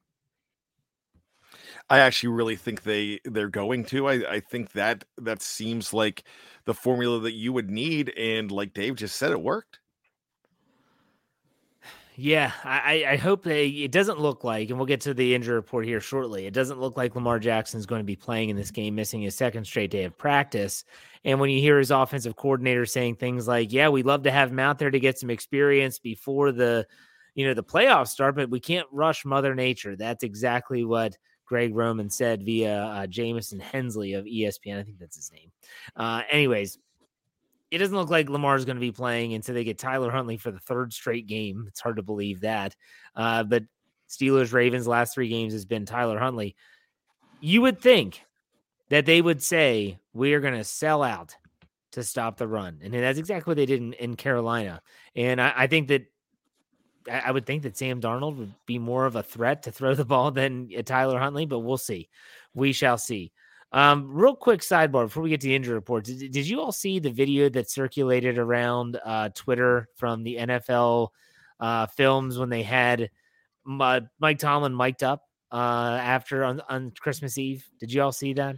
I 1.89 1.99
actually 1.99 2.29
really 2.29 2.55
think 2.55 2.81
they 2.81 3.19
they're 3.25 3.49
going 3.49 3.85
to. 3.85 4.07
I, 4.07 4.13
I 4.35 4.39
think 4.39 4.71
that 4.71 5.03
that 5.17 5.41
seems 5.41 5.93
like 5.93 6.23
the 6.65 6.73
formula 6.73 7.19
that 7.19 7.33
you 7.33 7.53
would 7.53 7.69
need, 7.69 8.09
and 8.17 8.51
like 8.51 8.73
Dave 8.73 8.95
just 8.95 9.17
said, 9.17 9.31
it 9.31 9.41
worked. 9.41 9.79
Yeah, 12.15 12.51
I, 12.63 13.05
I 13.09 13.15
hope 13.17 13.43
they. 13.43 13.67
It 13.67 13.91
doesn't 13.91 14.19
look 14.19 14.43
like, 14.43 14.69
and 14.69 14.77
we'll 14.77 14.85
get 14.85 15.01
to 15.01 15.15
the 15.15 15.33
injury 15.33 15.55
report 15.55 15.85
here 15.85 15.99
shortly. 15.99 16.45
It 16.45 16.53
doesn't 16.53 16.79
look 16.79 16.95
like 16.95 17.15
Lamar 17.15 17.39
Jackson 17.39 17.79
is 17.79 17.87
going 17.87 18.01
to 18.01 18.05
be 18.05 18.15
playing 18.15 18.49
in 18.49 18.55
this 18.55 18.69
game, 18.69 18.93
missing 18.93 19.21
his 19.21 19.35
second 19.35 19.65
straight 19.65 19.89
day 19.89 20.03
of 20.03 20.15
practice. 20.17 20.85
And 21.25 21.39
when 21.39 21.49
you 21.49 21.59
hear 21.59 21.79
his 21.79 21.89
offensive 21.89 22.35
coordinator 22.35 22.85
saying 22.85 23.15
things 23.15 23.47
like, 23.47 23.73
"Yeah, 23.73 23.89
we'd 23.89 24.05
love 24.05 24.23
to 24.23 24.31
have 24.31 24.51
him 24.51 24.59
out 24.59 24.77
there 24.77 24.91
to 24.91 24.99
get 24.99 25.17
some 25.17 25.31
experience 25.31 25.97
before 25.97 26.51
the, 26.51 26.85
you 27.33 27.47
know, 27.47 27.55
the 27.55 27.63
playoffs 27.63 28.09
start, 28.09 28.35
but 28.35 28.49
we 28.51 28.59
can't 28.59 28.87
rush 28.91 29.25
Mother 29.25 29.55
Nature." 29.55 29.95
That's 29.95 30.23
exactly 30.23 30.83
what 30.83 31.17
Greg 31.45 31.75
Roman 31.75 32.11
said 32.11 32.43
via 32.43 32.83
uh, 32.83 33.07
Jamison 33.07 33.59
Hensley 33.59 34.13
of 34.13 34.25
ESPN. 34.25 34.79
I 34.79 34.83
think 34.83 34.99
that's 34.99 35.15
his 35.15 35.31
name. 35.31 35.51
Uh, 35.95 36.21
anyways, 36.29 36.77
it 37.73 37.79
doesn't 37.79 37.97
look 37.97 38.11
like 38.11 38.29
Lamar 38.29 38.55
is 38.55 38.65
going 38.65 38.75
to 38.75 38.81
be 38.81 38.91
playing 38.91 39.33
until 39.33 39.55
they 39.55 39.63
get 39.63 39.79
Tyler 39.79 40.11
Huntley 40.11 40.37
for 40.37 40.51
the 40.51 40.59
third 40.59 40.93
straight 40.93 41.25
game. 41.25 41.65
It's 41.67 41.81
hard 41.81 41.95
to 41.95 42.03
believe 42.03 42.41
that. 42.41 42.75
Uh, 43.15 43.41
but 43.43 43.63
Steelers 44.07 44.53
Ravens 44.53 44.85
last 44.85 45.15
three 45.15 45.27
games 45.27 45.53
has 45.53 45.65
been 45.65 45.83
Tyler 45.83 46.19
Huntley. 46.19 46.55
You 47.41 47.61
would 47.61 47.81
think 47.81 48.21
that 48.89 49.07
they 49.07 49.23
would 49.23 49.41
say, 49.41 49.97
we 50.13 50.35
are 50.35 50.39
going 50.39 50.53
to 50.53 50.63
sell 50.63 51.01
out 51.01 51.35
to 51.93 52.03
stop 52.03 52.37
the 52.37 52.47
run. 52.47 52.79
And 52.83 52.93
that's 52.93 53.17
exactly 53.17 53.49
what 53.49 53.57
they 53.57 53.65
did 53.65 53.81
in, 53.81 53.93
in 53.93 54.15
Carolina. 54.17 54.79
And 55.15 55.41
I, 55.41 55.53
I 55.55 55.67
think 55.67 55.87
that 55.87 56.05
I, 57.11 57.31
would 57.31 57.47
think 57.47 57.63
that 57.63 57.75
Sam 57.75 57.99
Darnold 57.99 58.37
would 58.37 58.53
be 58.67 58.77
more 58.77 59.07
of 59.07 59.15
a 59.15 59.23
threat 59.23 59.63
to 59.63 59.71
throw 59.71 59.95
the 59.95 60.05
ball 60.13 60.29
than 60.29 60.69
uh, 60.77 60.83
Tyler 60.83 61.17
Huntley, 61.17 61.47
but 61.47 61.59
we'll 61.61 61.77
see. 61.79 62.07
We 62.53 62.71
shall 62.71 62.99
see. 62.99 63.31
Um, 63.73 64.07
real 64.07 64.35
quick 64.35 64.61
sidebar 64.61 65.05
before 65.05 65.23
we 65.23 65.31
get 65.31 65.41
to 65.41 65.47
the 65.47 65.55
injury 65.55 65.73
report. 65.73 66.05
Did, 66.05 66.31
did 66.31 66.47
you 66.47 66.61
all 66.61 66.71
see 66.71 66.99
the 66.99 67.09
video 67.09 67.49
that 67.49 67.71
circulated 67.71 68.37
around 68.37 68.99
uh, 69.03 69.29
Twitter 69.29 69.89
from 69.95 70.23
the 70.23 70.35
NFL 70.35 71.09
uh, 71.59 71.87
films 71.87 72.37
when 72.37 72.49
they 72.49 72.61
had 72.61 73.09
uh, 73.67 74.01
Mike 74.19 74.37
Tomlin 74.37 74.75
mic'd 74.75 75.03
up 75.03 75.23
uh, 75.51 75.97
after 75.99 76.43
on, 76.43 76.61
on 76.69 76.91
Christmas 76.99 77.39
Eve? 77.39 77.67
Did 77.79 77.91
you 77.91 78.03
all 78.03 78.11
see 78.11 78.33
that? 78.33 78.57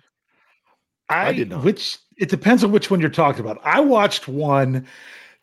I, 1.07 1.27
I 1.27 1.33
did 1.33 1.49
not. 1.49 1.63
Which 1.63 1.97
it 2.17 2.29
depends 2.29 2.65
on 2.65 2.73
which 2.73 2.91
one 2.91 2.99
you're 2.99 3.09
talking 3.09 3.39
about. 3.39 3.61
I 3.63 3.79
watched 3.79 4.27
one 4.27 4.85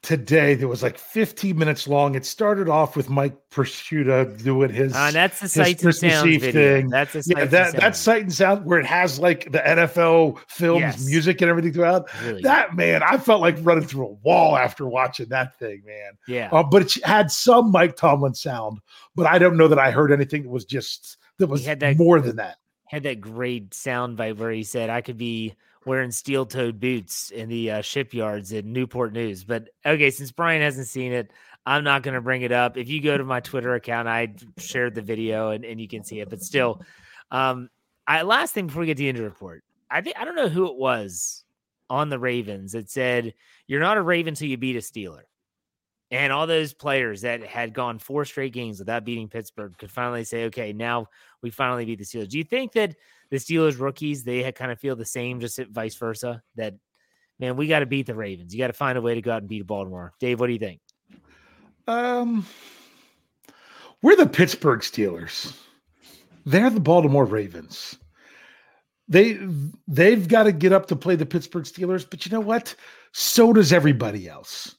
today 0.02 0.56
that 0.56 0.66
was 0.66 0.82
like 0.82 0.98
15 0.98 1.56
minutes 1.56 1.86
long. 1.86 2.16
It 2.16 2.26
started 2.26 2.68
off 2.68 2.96
with 2.96 3.08
Mike 3.08 3.36
Prisuta 3.50 4.42
doing 4.42 4.70
his. 4.70 4.94
Uh, 4.94 5.12
that's 5.12 5.40
the 5.40 5.48
sight 5.48 5.82
and 5.82 5.94
sound 5.94 6.28
video. 6.40 6.52
Thing. 6.52 6.88
That's 6.88 7.14
a 7.14 7.22
yeah, 7.26 7.44
that 7.44 7.76
that's 7.76 7.98
sight 7.98 8.22
and 8.22 8.32
sound 8.32 8.66
where 8.66 8.80
it 8.80 8.86
has 8.86 9.20
like 9.20 9.50
the 9.52 9.60
NFL 9.60 10.38
films, 10.48 10.80
yes. 10.80 11.06
music, 11.06 11.40
and 11.40 11.48
everything 11.48 11.72
throughout. 11.72 12.08
Really 12.24 12.42
that 12.42 12.70
good. 12.70 12.76
man, 12.76 13.02
I 13.02 13.16
felt 13.16 13.40
like 13.40 13.56
running 13.60 13.84
through 13.84 14.06
a 14.06 14.12
wall 14.12 14.56
after 14.56 14.86
watching 14.86 15.28
that 15.28 15.58
thing, 15.58 15.82
man. 15.86 16.12
Yeah, 16.26 16.48
uh, 16.50 16.64
but 16.64 16.82
it 16.82 17.04
had 17.04 17.30
some 17.30 17.70
Mike 17.70 17.96
Tomlin 17.96 18.34
sound, 18.34 18.80
but 19.14 19.26
I 19.26 19.38
don't 19.38 19.56
know 19.56 19.68
that 19.68 19.78
I 19.78 19.92
heard 19.92 20.12
anything 20.12 20.42
that 20.42 20.50
was 20.50 20.64
just 20.64 21.16
that 21.38 21.46
was 21.46 21.64
had 21.64 21.80
that, 21.80 21.96
more 21.96 22.20
than 22.20 22.36
that. 22.36 22.56
Had 22.86 23.04
that 23.04 23.20
great 23.20 23.72
sound 23.72 24.18
vibe 24.18 24.38
where 24.38 24.50
he 24.50 24.64
said, 24.64 24.90
"I 24.90 25.00
could 25.00 25.16
be." 25.16 25.54
Wearing 25.86 26.10
steel 26.10 26.46
toed 26.46 26.80
boots 26.80 27.30
in 27.30 27.48
the 27.48 27.70
uh, 27.70 27.82
shipyards 27.82 28.52
in 28.52 28.72
Newport 28.72 29.12
News. 29.12 29.44
But 29.44 29.68
okay, 29.84 30.10
since 30.10 30.32
Brian 30.32 30.62
hasn't 30.62 30.86
seen 30.86 31.12
it, 31.12 31.32
I'm 31.64 31.84
not 31.84 32.02
going 32.02 32.14
to 32.14 32.20
bring 32.20 32.42
it 32.42 32.52
up. 32.52 32.76
If 32.76 32.88
you 32.88 33.00
go 33.00 33.16
to 33.16 33.24
my 33.24 33.40
Twitter 33.40 33.74
account, 33.74 34.08
I 34.08 34.34
shared 34.58 34.94
the 34.94 35.02
video 35.02 35.50
and, 35.50 35.64
and 35.64 35.80
you 35.80 35.88
can 35.88 36.04
see 36.04 36.20
it. 36.20 36.28
But 36.28 36.42
still, 36.42 36.82
um, 37.30 37.68
I 38.06 38.22
last 38.22 38.54
thing 38.54 38.66
before 38.66 38.80
we 38.80 38.86
get 38.86 38.96
to 38.96 39.02
the 39.02 39.08
injury 39.08 39.26
report, 39.26 39.62
I 39.90 40.00
think 40.00 40.16
I 40.18 40.24
don't 40.24 40.36
know 40.36 40.48
who 40.48 40.66
it 40.66 40.76
was 40.76 41.44
on 41.88 42.08
the 42.08 42.18
Ravens 42.18 42.72
that 42.72 42.90
said 42.90 43.34
you're 43.66 43.80
not 43.80 43.98
a 43.98 44.02
Raven 44.02 44.32
until 44.32 44.48
you 44.48 44.56
beat 44.56 44.76
a 44.76 44.80
Steeler. 44.80 45.22
And 46.10 46.30
all 46.30 46.46
those 46.46 46.74
players 46.74 47.22
that 47.22 47.42
had 47.42 47.72
gone 47.72 47.98
four 47.98 48.26
straight 48.26 48.52
games 48.52 48.78
without 48.78 49.04
beating 49.04 49.28
Pittsburgh 49.28 49.76
could 49.78 49.90
finally 49.90 50.24
say, 50.24 50.44
okay, 50.44 50.74
now 50.74 51.06
we 51.40 51.48
finally 51.48 51.86
beat 51.86 51.98
the 51.98 52.04
Steelers. 52.04 52.28
Do 52.28 52.36
you 52.36 52.44
think 52.44 52.72
that 52.72 52.96
the 53.32 53.38
Steelers 53.38 53.80
rookies, 53.80 54.24
they 54.24 54.52
kind 54.52 54.70
of 54.70 54.78
feel 54.78 54.94
the 54.94 55.06
same, 55.06 55.40
just 55.40 55.58
vice 55.70 55.94
versa. 55.94 56.42
That 56.56 56.74
man, 57.40 57.56
we 57.56 57.66
got 57.66 57.78
to 57.78 57.86
beat 57.86 58.06
the 58.06 58.14
Ravens. 58.14 58.52
You 58.52 58.58
got 58.58 58.66
to 58.66 58.74
find 58.74 58.98
a 58.98 59.00
way 59.00 59.14
to 59.14 59.22
go 59.22 59.32
out 59.32 59.40
and 59.40 59.48
beat 59.48 59.66
Baltimore. 59.66 60.12
Dave, 60.20 60.38
what 60.38 60.48
do 60.48 60.52
you 60.52 60.58
think? 60.58 60.82
Um, 61.88 62.46
we're 64.02 64.16
the 64.16 64.26
Pittsburgh 64.26 64.80
Steelers. 64.80 65.56
They're 66.44 66.68
the 66.68 66.78
Baltimore 66.78 67.24
Ravens. 67.24 67.96
They 69.08 69.38
they've 69.88 70.28
got 70.28 70.42
to 70.42 70.52
get 70.52 70.74
up 70.74 70.86
to 70.88 70.96
play 70.96 71.16
the 71.16 71.24
Pittsburgh 71.24 71.64
Steelers, 71.64 72.08
but 72.08 72.26
you 72.26 72.32
know 72.32 72.40
what? 72.40 72.74
So 73.12 73.54
does 73.54 73.72
everybody 73.72 74.28
else. 74.28 74.76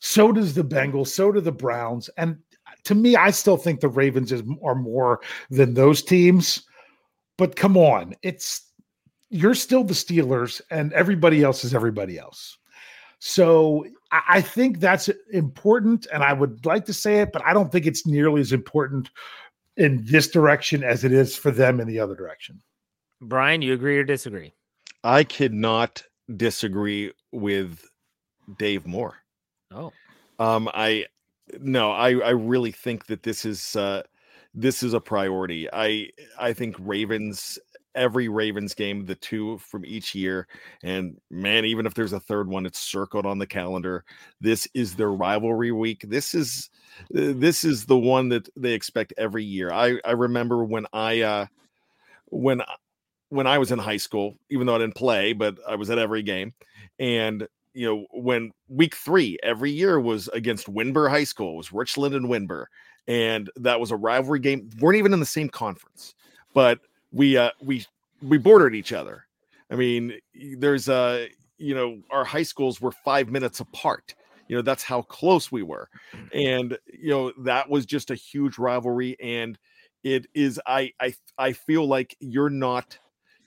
So 0.00 0.32
does 0.32 0.52
the 0.54 0.64
Bengals. 0.64 1.08
So 1.08 1.30
do 1.30 1.40
the 1.40 1.52
Browns. 1.52 2.10
And 2.16 2.38
to 2.84 2.96
me, 2.96 3.14
I 3.14 3.30
still 3.30 3.56
think 3.56 3.78
the 3.78 3.88
Ravens 3.88 4.32
is, 4.32 4.42
are 4.64 4.74
more 4.74 5.20
than 5.48 5.74
those 5.74 6.02
teams. 6.02 6.66
But 7.38 7.56
come 7.56 7.76
on, 7.76 8.14
it's 8.22 8.62
you're 9.30 9.54
still 9.54 9.84
the 9.84 9.94
Steelers, 9.94 10.60
and 10.70 10.92
everybody 10.92 11.42
else 11.42 11.64
is 11.64 11.74
everybody 11.74 12.18
else. 12.18 12.56
So 13.18 13.86
I 14.12 14.40
think 14.40 14.78
that's 14.78 15.08
important, 15.32 16.06
and 16.12 16.22
I 16.22 16.32
would 16.32 16.64
like 16.64 16.84
to 16.86 16.92
say 16.92 17.20
it, 17.20 17.32
but 17.32 17.44
I 17.44 17.52
don't 17.52 17.72
think 17.72 17.86
it's 17.86 18.06
nearly 18.06 18.40
as 18.40 18.52
important 18.52 19.10
in 19.76 20.04
this 20.04 20.28
direction 20.28 20.84
as 20.84 21.04
it 21.04 21.12
is 21.12 21.36
for 21.36 21.50
them 21.50 21.80
in 21.80 21.88
the 21.88 21.98
other 21.98 22.14
direction. 22.14 22.62
Brian, 23.20 23.62
you 23.62 23.72
agree 23.72 23.98
or 23.98 24.04
disagree? 24.04 24.52
I 25.02 25.24
could 25.24 25.54
not 25.54 26.02
disagree 26.36 27.12
with 27.32 27.84
Dave 28.58 28.86
more. 28.86 29.16
Oh, 29.72 29.92
um, 30.38 30.68
I 30.74 31.06
no, 31.60 31.92
I 31.92 32.18
I 32.18 32.30
really 32.30 32.72
think 32.72 33.06
that 33.06 33.22
this 33.22 33.44
is 33.44 33.76
uh, 33.76 34.02
this 34.56 34.82
is 34.82 34.94
a 34.94 35.00
priority. 35.00 35.68
I 35.72 36.10
I 36.38 36.52
think 36.54 36.76
Ravens 36.80 37.58
every 37.94 38.28
Ravens 38.28 38.74
game, 38.74 39.06
the 39.06 39.14
two 39.14 39.58
from 39.58 39.84
each 39.84 40.14
year, 40.14 40.48
and 40.82 41.16
man, 41.30 41.64
even 41.64 41.86
if 41.86 41.94
there's 41.94 42.12
a 42.12 42.20
third 42.20 42.48
one, 42.48 42.66
it's 42.66 42.78
circled 42.78 43.26
on 43.26 43.38
the 43.38 43.46
calendar. 43.46 44.04
This 44.40 44.66
is 44.74 44.96
their 44.96 45.12
rivalry 45.12 45.72
week. 45.72 46.04
This 46.08 46.34
is 46.34 46.70
uh, 47.16 47.32
this 47.36 47.64
is 47.64 47.84
the 47.86 47.98
one 47.98 48.30
that 48.30 48.48
they 48.56 48.72
expect 48.72 49.12
every 49.18 49.44
year. 49.44 49.70
I 49.72 50.00
I 50.04 50.12
remember 50.12 50.64
when 50.64 50.86
I 50.92 51.20
uh 51.20 51.46
when 52.26 52.62
when 53.28 53.46
I 53.46 53.58
was 53.58 53.72
in 53.72 53.78
high 53.78 53.96
school, 53.98 54.38
even 54.50 54.66
though 54.66 54.76
I 54.76 54.78
didn't 54.78 54.96
play, 54.96 55.34
but 55.34 55.58
I 55.68 55.76
was 55.76 55.90
at 55.90 55.98
every 55.98 56.22
game, 56.22 56.54
and 56.98 57.46
you 57.74 57.86
know 57.86 58.06
when 58.12 58.52
week 58.68 58.94
three 58.96 59.38
every 59.42 59.70
year 59.70 60.00
was 60.00 60.28
against 60.28 60.72
Windber 60.72 61.10
High 61.10 61.24
School, 61.24 61.54
it 61.54 61.58
was 61.58 61.72
Richland 61.72 62.14
and 62.14 62.26
Windber, 62.26 62.66
and 63.08 63.50
that 63.56 63.80
was 63.80 63.90
a 63.90 63.96
rivalry 63.96 64.40
game. 64.40 64.70
weren't 64.80 64.98
even 64.98 65.12
in 65.12 65.20
the 65.20 65.26
same 65.26 65.48
conference, 65.48 66.14
but 66.54 66.80
we 67.12 67.36
uh 67.36 67.50
we 67.62 67.84
we 68.22 68.38
bordered 68.38 68.74
each 68.74 68.92
other. 68.92 69.26
I 69.70 69.76
mean, 69.76 70.14
there's 70.58 70.88
uh 70.88 71.26
you 71.58 71.74
know 71.74 71.98
our 72.10 72.24
high 72.24 72.42
schools 72.42 72.80
were 72.80 72.92
five 72.92 73.28
minutes 73.28 73.60
apart. 73.60 74.14
You 74.48 74.56
know 74.56 74.62
that's 74.62 74.84
how 74.84 75.02
close 75.02 75.50
we 75.50 75.62
were, 75.62 75.88
and 76.32 76.78
you 76.92 77.10
know 77.10 77.32
that 77.38 77.68
was 77.68 77.86
just 77.86 78.10
a 78.10 78.14
huge 78.14 78.58
rivalry. 78.58 79.16
And 79.20 79.58
it 80.04 80.26
is 80.34 80.60
I 80.66 80.92
I 81.00 81.14
I 81.36 81.52
feel 81.52 81.86
like 81.86 82.16
you're 82.20 82.50
not 82.50 82.98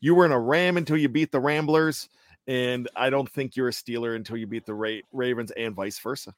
you 0.02 0.16
were 0.16 0.26
in 0.26 0.32
a 0.32 0.40
Ram 0.40 0.78
until 0.78 0.98
you 0.98 1.10
beat 1.10 1.32
the 1.32 1.40
Ramblers, 1.40 2.10
and 2.48 2.90
I 2.96 3.10
don't 3.10 3.30
think 3.30 3.56
you're 3.56 3.70
a 3.70 3.72
Steeler 3.72 4.16
until 4.16 4.38
you 4.38 4.48
beat 4.48 4.66
the 4.66 4.74
Ra- 4.74 5.02
Ravens 5.14 5.52
and 5.52 5.76
vice 5.76 6.00
versa. 6.00 6.34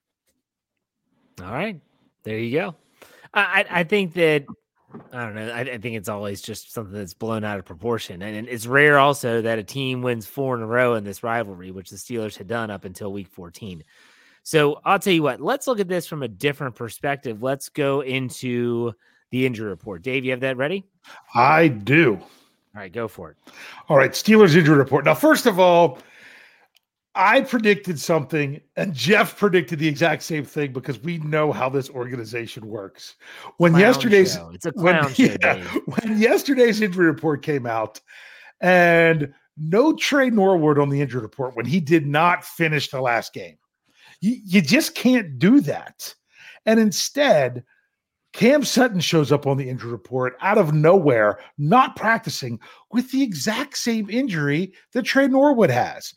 All 1.42 1.52
right, 1.52 1.80
there 2.24 2.38
you 2.38 2.60
go. 2.60 2.76
I, 3.34 3.66
I 3.70 3.84
think 3.84 4.14
that 4.14 4.46
I 5.14 5.24
don't 5.24 5.36
know. 5.36 5.50
I, 5.50 5.62
I, 5.62 5.78
think 5.78 5.96
it's 5.96 6.10
always 6.10 6.42
just 6.42 6.74
something 6.74 6.94
that's 6.94 7.14
blown 7.14 7.44
out 7.44 7.60
of 7.60 7.66
proportion, 7.66 8.22
and, 8.22 8.36
and, 8.36 8.50
it's 8.50 8.68
rare 8.68 9.00
also 9.00 9.42
that 9.42 9.58
a 9.58 9.64
team 9.64 10.02
wins 10.02 10.26
four 10.26 10.56
in 10.56 10.62
a 10.62 10.68
row 10.68 10.96
in 10.96 11.04
this 11.04 11.24
rivalry, 11.24 11.72
which 11.72 11.90
the 11.90 11.96
Steelers 11.96 12.38
had 12.38 12.48
done 12.48 12.70
up 12.70 12.84
until 12.84 13.14
Week 13.14 13.30
14. 13.30 13.84
So 14.44 14.82
I'll 14.84 15.00
tell 15.00 15.14
you 15.14 15.24
what. 15.24 15.40
Let's 15.40 15.68
look 15.68 15.80
at 15.80 15.88
this 15.88 16.08
from 16.08 16.24
a 16.24 16.28
different 16.28 16.76
perspective. 16.76 17.42
Let's 17.42 17.70
go 17.70 18.02
into 18.02 18.94
the 19.30 19.46
injury 19.46 19.70
report. 19.70 20.02
Dave, 20.02 20.26
you 20.26 20.32
have 20.32 20.42
that 20.42 20.58
ready? 20.58 20.86
I 21.34 21.68
do. 21.70 22.16
All 22.16 22.82
right, 22.82 22.92
go 22.92 23.08
for 23.08 23.32
it. 23.32 23.38
All 23.90 23.98
right, 23.98 24.12
Steelers 24.12 24.56
injury 24.56 24.78
report. 24.78 25.06
Now, 25.06 25.14
first 25.14 25.46
of 25.46 25.60
all, 25.60 26.00
I 27.14 27.42
predicted 27.42 28.00
something, 28.00 28.62
and 28.78 28.94
Jeff 28.94 29.38
predicted 29.38 29.80
the 29.80 29.88
exact 29.88 30.24
same 30.24 30.46
thing 30.46 30.72
because 30.72 31.00
we 31.02 31.18
know 31.20 31.52
how 31.52 31.68
this 31.68 31.90
organization 31.90 32.68
works. 32.68 33.16
When 33.58 33.74
clown 33.74 33.82
yesterday's 33.82 34.34
show. 34.36 34.52
it's 34.54 34.66
a 34.66 34.72
clown 34.72 35.06
when, 35.06 35.14
show, 35.14 35.36
yeah, 35.42 35.64
when 35.86 36.20
yesterday's 36.20 36.80
injury 36.82 37.08
report 37.08 37.42
came 37.42 37.66
out, 37.66 38.00
and 38.62 39.34
no 39.58 39.94
Tre 39.94 40.30
Norwood 40.30 40.80
on 40.80 40.90
the 40.90 41.02
injury 41.02 41.22
report 41.22 41.56
when 41.56 41.66
he 41.66 41.82
did 41.82 42.08
not 42.08 42.46
finish 42.46 42.90
the 42.90 43.02
last 43.02 43.34
game. 43.34 43.58
You, 44.22 44.38
you 44.46 44.62
just 44.62 44.96
can't 44.96 45.38
do 45.38 45.60
that. 45.62 46.14
And 46.66 46.80
instead, 46.80 47.66
Cam 48.34 48.64
Sutton 48.64 49.02
shows 49.02 49.32
up 49.32 49.46
on 49.46 49.58
the 49.58 49.70
injury 49.70 49.92
report 49.92 50.38
out 50.40 50.58
of 50.58 50.74
nowhere, 50.74 51.40
not 51.58 51.98
practicing 51.98 52.60
with 52.92 53.12
the 53.12 53.22
exact 53.22 53.78
same 53.78 54.10
injury 54.10 54.74
that 54.94 55.04
Tre 55.04 55.28
Norwood 55.28 55.70
has. 55.70 56.14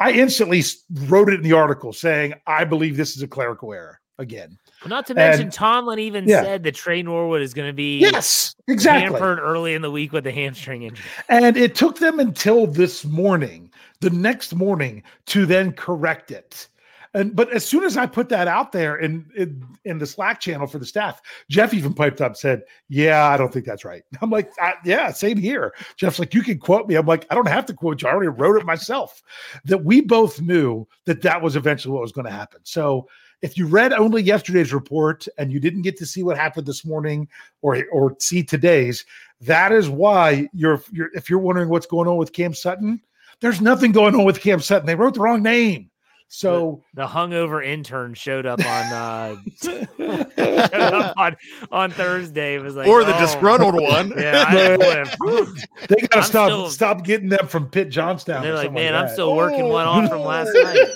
I 0.00 0.12
instantly 0.12 0.62
wrote 1.06 1.28
it 1.28 1.34
in 1.34 1.42
the 1.42 1.52
article 1.52 1.92
saying, 1.92 2.34
I 2.46 2.64
believe 2.64 2.96
this 2.96 3.16
is 3.16 3.22
a 3.22 3.28
clerical 3.28 3.72
error 3.72 4.00
again. 4.18 4.58
Well, 4.82 4.88
not 4.88 5.06
to 5.08 5.14
mention, 5.14 5.44
and, 5.44 5.52
Tomlin 5.52 5.98
even 5.98 6.26
yeah. 6.26 6.42
said 6.42 6.62
that 6.62 6.74
Tre 6.74 7.02
Norwood 7.02 7.42
is 7.42 7.52
going 7.52 7.68
to 7.68 7.74
be 7.74 7.98
yes, 7.98 8.54
exactly 8.66 9.12
hampered 9.12 9.38
early 9.38 9.74
in 9.74 9.82
the 9.82 9.90
week 9.90 10.12
with 10.12 10.26
a 10.26 10.32
hamstring 10.32 10.84
injury. 10.84 11.04
And 11.28 11.56
it 11.56 11.74
took 11.74 11.98
them 11.98 12.18
until 12.18 12.66
this 12.66 13.04
morning, 13.04 13.70
the 14.00 14.10
next 14.10 14.54
morning, 14.54 15.02
to 15.26 15.44
then 15.44 15.72
correct 15.72 16.30
it. 16.30 16.66
And 17.12 17.34
but 17.34 17.52
as 17.52 17.66
soon 17.66 17.82
as 17.82 17.96
I 17.96 18.06
put 18.06 18.28
that 18.28 18.46
out 18.46 18.70
there 18.70 18.96
in, 18.96 19.28
in 19.36 19.64
in 19.84 19.98
the 19.98 20.06
Slack 20.06 20.38
channel 20.38 20.66
for 20.66 20.78
the 20.78 20.86
staff, 20.86 21.20
Jeff 21.48 21.74
even 21.74 21.92
piped 21.92 22.20
up 22.20 22.36
said, 22.36 22.62
"Yeah, 22.88 23.26
I 23.26 23.36
don't 23.36 23.52
think 23.52 23.64
that's 23.64 23.84
right." 23.84 24.02
I'm 24.22 24.30
like, 24.30 24.52
"Yeah, 24.84 25.10
same 25.10 25.36
here." 25.36 25.74
Jeff's 25.96 26.20
like, 26.20 26.34
"You 26.34 26.42
can 26.42 26.58
quote 26.58 26.86
me." 26.86 26.94
I'm 26.94 27.06
like, 27.06 27.26
"I 27.30 27.34
don't 27.34 27.48
have 27.48 27.66
to 27.66 27.74
quote 27.74 28.02
you. 28.02 28.08
I 28.08 28.12
already 28.12 28.28
wrote 28.28 28.60
it 28.60 28.64
myself." 28.64 29.22
That 29.64 29.84
we 29.84 30.00
both 30.00 30.40
knew 30.40 30.86
that 31.06 31.22
that 31.22 31.42
was 31.42 31.56
eventually 31.56 31.92
what 31.92 32.02
was 32.02 32.12
going 32.12 32.26
to 32.26 32.32
happen. 32.32 32.60
So 32.62 33.08
if 33.42 33.56
you 33.56 33.66
read 33.66 33.92
only 33.92 34.22
yesterday's 34.22 34.72
report 34.72 35.26
and 35.38 35.50
you 35.52 35.60
didn't 35.60 35.82
get 35.82 35.96
to 35.98 36.06
see 36.06 36.22
what 36.22 36.36
happened 36.36 36.66
this 36.66 36.84
morning 36.84 37.28
or 37.62 37.84
or 37.90 38.14
see 38.20 38.42
today's, 38.42 39.04
That 39.40 39.72
is 39.72 39.88
why 39.88 40.48
you're, 40.52 40.82
you're 40.92 41.10
if 41.14 41.30
you're 41.30 41.38
wondering 41.38 41.70
what's 41.70 41.86
going 41.86 42.08
on 42.08 42.18
with 42.18 42.32
Cam 42.32 42.54
Sutton, 42.54 43.00
there's 43.40 43.60
nothing 43.60 43.92
going 43.92 44.14
on 44.14 44.24
with 44.24 44.40
Cam 44.40 44.60
Sutton. 44.60 44.86
They 44.86 44.94
wrote 44.94 45.14
the 45.14 45.20
wrong 45.20 45.42
name. 45.42 45.89
So 46.32 46.80
the, 46.94 47.02
the 47.02 47.08
hungover 47.08 47.62
intern 47.66 48.14
showed 48.14 48.46
up 48.46 48.60
on 48.60 48.92
uh 48.92 49.36
showed 49.60 50.70
up 50.70 51.14
on, 51.16 51.36
on 51.72 51.90
Thursday. 51.90 52.54
It 52.54 52.62
was 52.62 52.76
like 52.76 52.86
or 52.86 53.02
the 53.02 53.16
oh, 53.16 53.20
disgruntled 53.20 53.74
one. 53.74 54.12
Yeah, 54.16 54.44
I, 54.46 54.76
they 54.76 55.96
gotta 55.96 56.18
I'm 56.18 56.22
stop 56.22 56.48
still- 56.48 56.70
stop 56.70 57.02
getting 57.02 57.30
them 57.30 57.48
from 57.48 57.68
Pitt 57.68 57.88
Johnstown. 57.90 58.42
they're 58.44 58.54
like, 58.54 58.66
something 58.66 58.80
man, 58.82 58.94
I'm 58.94 59.06
that." 59.06 59.12
still 59.12 59.34
working 59.34 59.68
one 59.68 59.86
Oh. 59.88 59.90
off 59.90 60.08
from 60.08 60.20
last 60.20 60.50
night. 60.54 60.86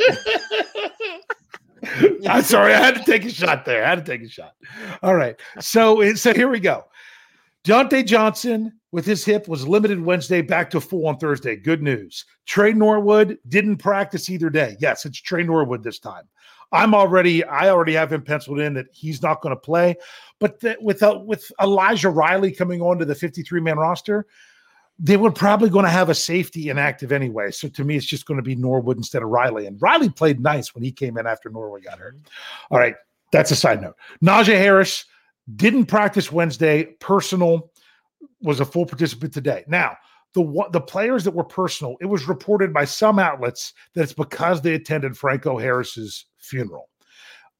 I'm 2.28 2.42
sorry, 2.44 2.72
I 2.72 2.78
had 2.78 2.94
to 2.94 3.02
take 3.02 3.24
a 3.24 3.30
shot 3.30 3.64
there. 3.64 3.84
I 3.84 3.88
had 3.88 4.06
to 4.06 4.10
take 4.12 4.22
a 4.22 4.28
shot. 4.28 4.52
All 5.02 5.16
right. 5.16 5.34
So 5.58 6.14
so 6.14 6.32
here 6.32 6.48
we 6.48 6.60
go. 6.60 6.84
Diontae 7.64 8.04
Johnson 8.04 8.78
with 8.92 9.06
his 9.06 9.24
hip 9.24 9.48
was 9.48 9.66
limited 9.66 9.98
Wednesday, 9.98 10.42
back 10.42 10.70
to 10.70 10.80
full 10.80 11.06
on 11.08 11.16
Thursday. 11.16 11.56
Good 11.56 11.82
news. 11.82 12.26
Tre 12.46 12.72
Norwood 12.74 13.38
didn't 13.48 13.78
practice 13.78 14.28
either 14.28 14.50
day. 14.50 14.76
Yes, 14.80 15.06
it's 15.06 15.20
Tre 15.20 15.42
Norwood 15.42 15.82
this 15.82 15.98
time. 15.98 16.24
I'm 16.72 16.94
already, 16.94 17.42
I 17.44 17.70
already 17.70 17.94
have 17.94 18.12
him 18.12 18.22
penciled 18.22 18.60
in 18.60 18.74
that 18.74 18.86
he's 18.92 19.22
not 19.22 19.40
going 19.40 19.54
to 19.54 19.60
play. 19.60 19.96
But 20.40 20.60
the, 20.60 20.76
with 20.80 21.02
uh, 21.02 21.20
with 21.24 21.50
Elijah 21.62 22.10
Riley 22.10 22.52
coming 22.52 22.82
onto 22.82 23.04
the 23.04 23.14
53 23.14 23.60
man 23.60 23.78
roster, 23.78 24.26
they 24.98 25.16
were 25.16 25.32
probably 25.32 25.70
going 25.70 25.84
to 25.84 25.90
have 25.90 26.10
a 26.10 26.14
safety 26.14 26.68
inactive 26.68 27.12
anyway. 27.12 27.50
So 27.50 27.68
to 27.68 27.84
me, 27.84 27.96
it's 27.96 28.06
just 28.06 28.26
going 28.26 28.38
to 28.38 28.42
be 28.42 28.56
Norwood 28.56 28.98
instead 28.98 29.22
of 29.22 29.30
Riley. 29.30 29.66
And 29.66 29.80
Riley 29.80 30.10
played 30.10 30.40
nice 30.40 30.74
when 30.74 30.84
he 30.84 30.92
came 30.92 31.16
in 31.16 31.26
after 31.26 31.48
Norwood 31.48 31.84
got 31.84 31.98
hurt. 31.98 32.16
All 32.70 32.78
right, 32.78 32.94
that's 33.32 33.50
a 33.52 33.56
side 33.56 33.80
note. 33.80 33.96
Najee 34.22 34.58
Harris 34.58 35.06
didn't 35.56 35.86
practice 35.86 36.32
Wednesday. 36.32 36.84
Personal 37.00 37.70
was 38.40 38.60
a 38.60 38.64
full 38.64 38.86
participant 38.86 39.32
today. 39.32 39.64
Now, 39.68 39.96
the 40.34 40.68
the 40.72 40.80
players 40.80 41.24
that 41.24 41.34
were 41.34 41.44
personal, 41.44 41.96
it 42.00 42.06
was 42.06 42.28
reported 42.28 42.72
by 42.72 42.84
some 42.84 43.18
outlets 43.18 43.72
that 43.94 44.02
it's 44.02 44.12
because 44.12 44.60
they 44.60 44.74
attended 44.74 45.16
Franco 45.16 45.58
Harris's 45.58 46.26
funeral. 46.38 46.90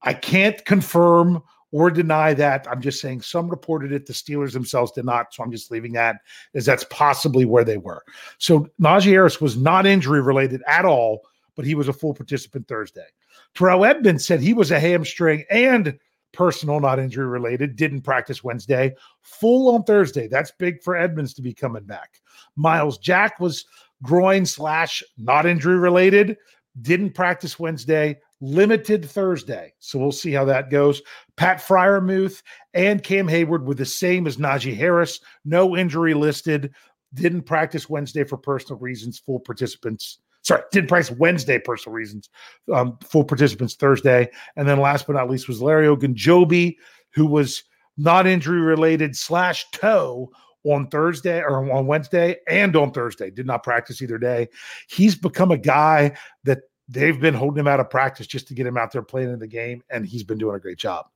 I 0.03 0.12
can't 0.12 0.62
confirm 0.64 1.42
or 1.75 1.90
deny 1.90 2.35
that. 2.35 2.66
I'm 2.70 2.81
just 2.81 3.01
saying 3.01 3.23
some 3.23 3.49
reported 3.49 3.92
it. 3.92 4.07
The 4.07 4.12
Steelers 4.12 4.53
themselves 4.53 4.92
did 4.92 5.05
not. 5.05 5.35
So 5.35 5.42
I'm 5.42 5.51
just 5.51 5.73
leaving 5.73 5.92
that 5.94 6.16
as 6.55 6.64
that's 6.64 6.85
possibly 6.88 7.44
where 7.44 7.64
they 7.64 7.79
were. 7.79 8.03
So 8.38 8.68
Najee 8.81 9.11
Harris 9.11 9.40
was 9.40 9.57
not 9.57 9.87
injury 9.87 10.20
related 10.20 10.62
at 10.68 10.85
all, 10.85 11.23
but 11.57 11.64
he 11.64 11.75
was 11.75 11.88
a 11.88 11.92
full 11.92 12.14
participant 12.14 12.68
Thursday. 12.68 13.07
Terrell 13.55 13.85
Edmunds 13.85 14.25
said 14.25 14.40
he 14.40 14.55
was 14.55 14.70
a 14.70 14.79
hamstring 14.79 15.44
and 15.51 15.99
personal, 16.35 16.81
not 16.81 16.99
injury 16.99 17.27
related, 17.27 17.77
didn't 17.77 18.03
practice 18.03 18.44
Wednesday, 18.44 18.94
full 19.23 19.75
on 19.75 19.85
Thursday. 19.85 20.29
That's 20.29 20.53
big 20.59 20.83
for 20.83 20.97
Edmunds 20.97 21.35
to 21.35 21.42
be 21.42 21.55
coming 21.55 21.85
back. 21.85 22.20
Myles 22.57 22.99
Jack 22.99 23.40
was 23.40 23.64
groin 24.03 24.47
slash 24.47 25.03
not 25.16 25.47
injury 25.47 25.79
related, 25.79 26.37
didn't 26.83 27.14
practice 27.14 27.59
Wednesday, 27.59 28.18
limited 28.40 29.05
Thursday. 29.05 29.73
So 29.79 29.99
we'll 29.99 30.12
see 30.12 30.33
how 30.33 30.44
that 30.47 30.70
goes. 30.70 31.01
Pat 31.37 31.59
Freiermuth 31.59 32.42
and 32.75 33.03
Cam 33.03 33.27
Heyward 33.29 33.64
were 33.64 33.75
the 33.75 33.87
same 33.87 34.27
as 34.27 34.37
Najee 34.37 34.77
Harris, 34.77 35.20
no 35.44 35.77
injury 35.77 36.14
listed, 36.14 36.73
didn't 37.14 37.42
practice 37.42 37.88
Wednesday 37.88 38.25
for 38.25 38.37
personal 38.37 38.79
reasons, 38.79 39.18
full 39.18 39.40
participants. 39.40 40.18
Sorry, 40.45 40.63
didn't 40.71 40.89
practice 40.89 41.17
Wednesday, 41.17 41.59
personal 41.59 41.95
reasons, 41.95 42.29
um, 42.73 42.99
full 43.03 43.25
participants 43.25 43.75
Thursday. 43.75 44.31
And 44.57 44.69
then 44.69 44.79
last 44.79 45.07
but 45.07 45.15
not 45.15 45.31
least 45.31 45.49
was 45.49 45.63
Larry 45.63 45.87
Ogunjobi, 45.87 46.77
who 47.11 47.27
was 47.27 47.65
not 47.97 48.27
injury 48.27 48.61
related 48.61 49.17
slash 49.17 49.65
toe 49.73 50.31
on 50.65 50.89
Thursday 50.89 51.41
or 51.41 51.71
on 51.73 51.87
Wednesday 51.87 52.37
and 52.49 52.77
on 52.77 52.91
Thursday. 52.91 53.31
Did 53.31 53.47
not 53.47 53.63
practice 53.63 54.03
either 54.03 54.19
day. 54.19 54.49
He's 54.89 55.15
become 55.15 55.51
a 55.51 55.59
guy 55.59 56.17
that 56.45 56.61
they've 56.89 57.19
been 57.19 57.35
holding 57.35 57.61
him 57.61 57.69
out 57.69 57.81
of 57.81 57.89
practice 57.89 58.27
just 58.27 58.49
to 58.49 58.55
get 58.55 58.67
him 58.67 58.77
out 58.77 58.93
there 58.93 59.03
playing 59.03 59.33
in 59.33 59.39
the 59.39 59.47
game, 59.47 59.83
and 59.91 60.05
he's 60.07 60.25
been 60.25 60.39
doing 60.39 60.57
a 60.57 60.61
great 60.61 60.79
job. 60.79 61.07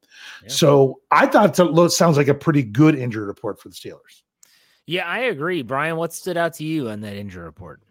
Yeah. 0.42 0.48
So 0.48 1.00
I 1.10 1.26
thought 1.26 1.58
it 1.58 1.90
sounds 1.90 2.16
like 2.16 2.28
a 2.28 2.34
pretty 2.34 2.62
good 2.62 2.94
injury 2.94 3.26
report 3.26 3.60
for 3.60 3.68
the 3.68 3.74
Steelers. 3.74 4.22
Yeah, 4.86 5.06
I 5.06 5.20
agree. 5.20 5.60
Brian, 5.60 5.96
what 5.96 6.14
stood 6.14 6.38
out 6.38 6.54
to 6.54 6.64
you 6.64 6.88
on 6.88 7.02
that 7.02 7.14
injury 7.14 7.44
report? 7.44 7.82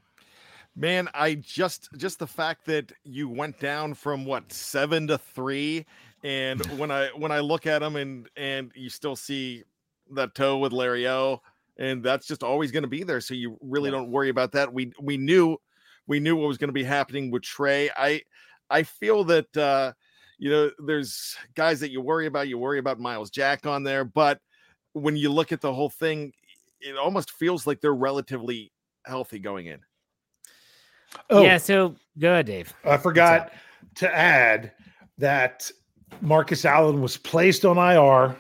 Man, 0.79 1.09
I 1.15 1.33
just 1.33 1.89
just 1.97 2.19
the 2.19 2.27
fact 2.27 2.63
that 2.67 2.91
you 3.03 3.27
went 3.27 3.59
down 3.59 3.95
from 3.95 4.25
what 4.25 4.53
seven 4.53 5.07
to 5.07 5.17
three, 5.17 5.87
and 6.23 6.63
when 6.77 6.91
I 6.91 7.07
when 7.15 7.31
I 7.31 7.39
look 7.39 7.65
at 7.65 7.79
them 7.79 7.95
and 7.95 8.29
and 8.37 8.71
you 8.75 8.91
still 8.91 9.15
see 9.15 9.63
that 10.11 10.35
toe 10.35 10.59
with 10.59 10.71
Larry 10.71 11.07
O, 11.07 11.41
and 11.79 12.03
that's 12.03 12.27
just 12.27 12.43
always 12.43 12.71
going 12.71 12.83
to 12.83 12.87
be 12.87 13.01
there. 13.01 13.21
So 13.21 13.33
you 13.33 13.57
really 13.59 13.89
don't 13.89 14.11
worry 14.11 14.29
about 14.29 14.51
that. 14.51 14.71
We 14.71 14.93
we 15.01 15.17
knew 15.17 15.57
we 16.05 16.19
knew 16.19 16.35
what 16.35 16.47
was 16.47 16.59
going 16.59 16.69
to 16.69 16.73
be 16.73 16.83
happening 16.83 17.31
with 17.31 17.41
Tre. 17.41 17.89
I 17.97 18.21
I 18.69 18.83
feel 18.83 19.23
that 19.23 19.57
uh, 19.57 19.93
you 20.37 20.51
know 20.51 20.69
there's 20.85 21.35
guys 21.55 21.79
that 21.79 21.89
you 21.89 22.01
worry 22.01 22.27
about. 22.27 22.49
You 22.49 22.59
worry 22.59 22.77
about 22.77 22.99
Myles 22.99 23.31
Jack 23.31 23.65
on 23.65 23.81
there, 23.81 24.05
but 24.05 24.41
when 24.93 25.15
you 25.15 25.33
look 25.33 25.51
at 25.51 25.61
the 25.61 25.73
whole 25.73 25.89
thing, 25.89 26.33
it 26.81 26.95
almost 26.97 27.31
feels 27.31 27.65
like 27.65 27.81
they're 27.81 27.95
relatively 27.95 28.71
healthy 29.07 29.39
going 29.39 29.65
in. 29.65 29.79
Oh, 31.29 31.43
Yeah, 31.43 31.57
so 31.57 31.95
go 32.19 32.31
ahead, 32.31 32.45
Dave. 32.45 32.73
I 32.83 32.97
forgot 32.97 33.51
to 33.95 34.15
add 34.15 34.71
that 35.17 35.69
Marcus 36.21 36.65
Allen 36.65 37.01
was 37.01 37.17
placed 37.17 37.65
on 37.65 37.77
IR. 37.77 38.35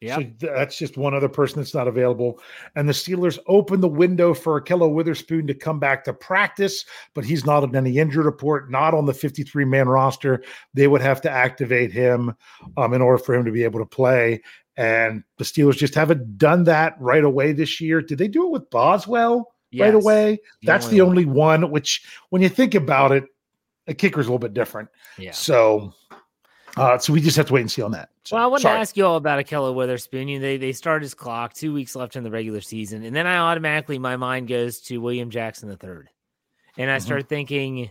Yeah. 0.00 0.18
So 0.18 0.26
that's 0.38 0.76
just 0.76 0.98
one 0.98 1.14
other 1.14 1.30
person 1.30 1.60
that's 1.60 1.72
not 1.72 1.88
available. 1.88 2.38
And 2.76 2.86
the 2.86 2.92
Steelers 2.92 3.38
opened 3.46 3.82
the 3.82 3.88
window 3.88 4.34
for 4.34 4.60
Ahkello 4.60 4.92
Witherspoon 4.92 5.46
to 5.46 5.54
come 5.54 5.78
back 5.78 6.04
to 6.04 6.12
practice, 6.12 6.84
but 7.14 7.24
he's 7.24 7.46
not 7.46 7.62
on 7.62 7.74
any 7.74 7.96
injury 7.96 8.22
report, 8.22 8.70
not 8.70 8.92
on 8.92 9.06
the 9.06 9.14
53 9.14 9.64
man 9.64 9.88
roster. 9.88 10.42
They 10.74 10.88
would 10.88 11.00
have 11.00 11.22
to 11.22 11.30
activate 11.30 11.90
him 11.90 12.34
um, 12.76 12.92
in 12.92 13.00
order 13.00 13.16
for 13.16 13.34
him 13.34 13.46
to 13.46 13.52
be 13.52 13.64
able 13.64 13.80
to 13.80 13.86
play. 13.86 14.42
And 14.76 15.24
the 15.38 15.44
Steelers 15.44 15.76
just 15.76 15.94
haven't 15.94 16.36
done 16.36 16.64
that 16.64 16.96
right 17.00 17.24
away 17.24 17.52
this 17.52 17.80
year. 17.80 18.02
Did 18.02 18.18
they 18.18 18.28
do 18.28 18.44
it 18.46 18.50
with 18.50 18.68
Boswell 18.68 19.53
right 19.82 19.94
away? 19.94 20.40
The 20.62 20.66
That's 20.66 20.84
only 20.86 20.96
the 20.96 21.02
only 21.02 21.24
one, 21.24 21.70
which 21.70 22.04
when 22.30 22.42
you 22.42 22.48
think 22.48 22.74
about 22.74 23.12
it, 23.12 23.24
a 23.86 23.94
kicker's 23.94 24.26
a 24.26 24.28
little 24.28 24.38
bit 24.38 24.54
different. 24.54 24.88
Yeah. 25.18 25.32
So, 25.32 25.92
uh, 26.76 26.98
so 26.98 27.12
we 27.12 27.20
just 27.20 27.36
have 27.36 27.46
to 27.46 27.52
wait 27.52 27.60
and 27.60 27.70
see 27.70 27.82
on 27.82 27.90
that. 27.92 28.08
So, 28.24 28.36
Well, 28.36 28.44
I 28.44 28.46
wanted 28.48 28.62
sorry. 28.62 28.76
to 28.76 28.80
ask 28.80 28.96
you 28.96 29.04
all 29.06 29.16
about 29.16 29.44
Ahkello 29.44 29.74
Witherspoon. 29.74 30.28
You 30.28 30.38
know, 30.38 30.42
they 30.42 30.56
they 30.56 30.72
start 30.72 31.02
his 31.02 31.14
clock, 31.14 31.52
two 31.52 31.72
weeks 31.74 31.94
left 31.94 32.16
in 32.16 32.24
the 32.24 32.30
regular 32.30 32.60
season, 32.62 33.04
and 33.04 33.14
then 33.14 33.26
I 33.26 33.36
automatically 33.36 33.98
my 33.98 34.16
mind 34.16 34.48
goes 34.48 34.80
to 34.82 34.98
William 34.98 35.30
Jackson 35.30 35.68
the 35.68 35.76
third, 35.76 36.08
and 36.78 36.90
I 36.90 36.96
Mhm. 36.96 37.02
start 37.02 37.28
thinking, 37.28 37.90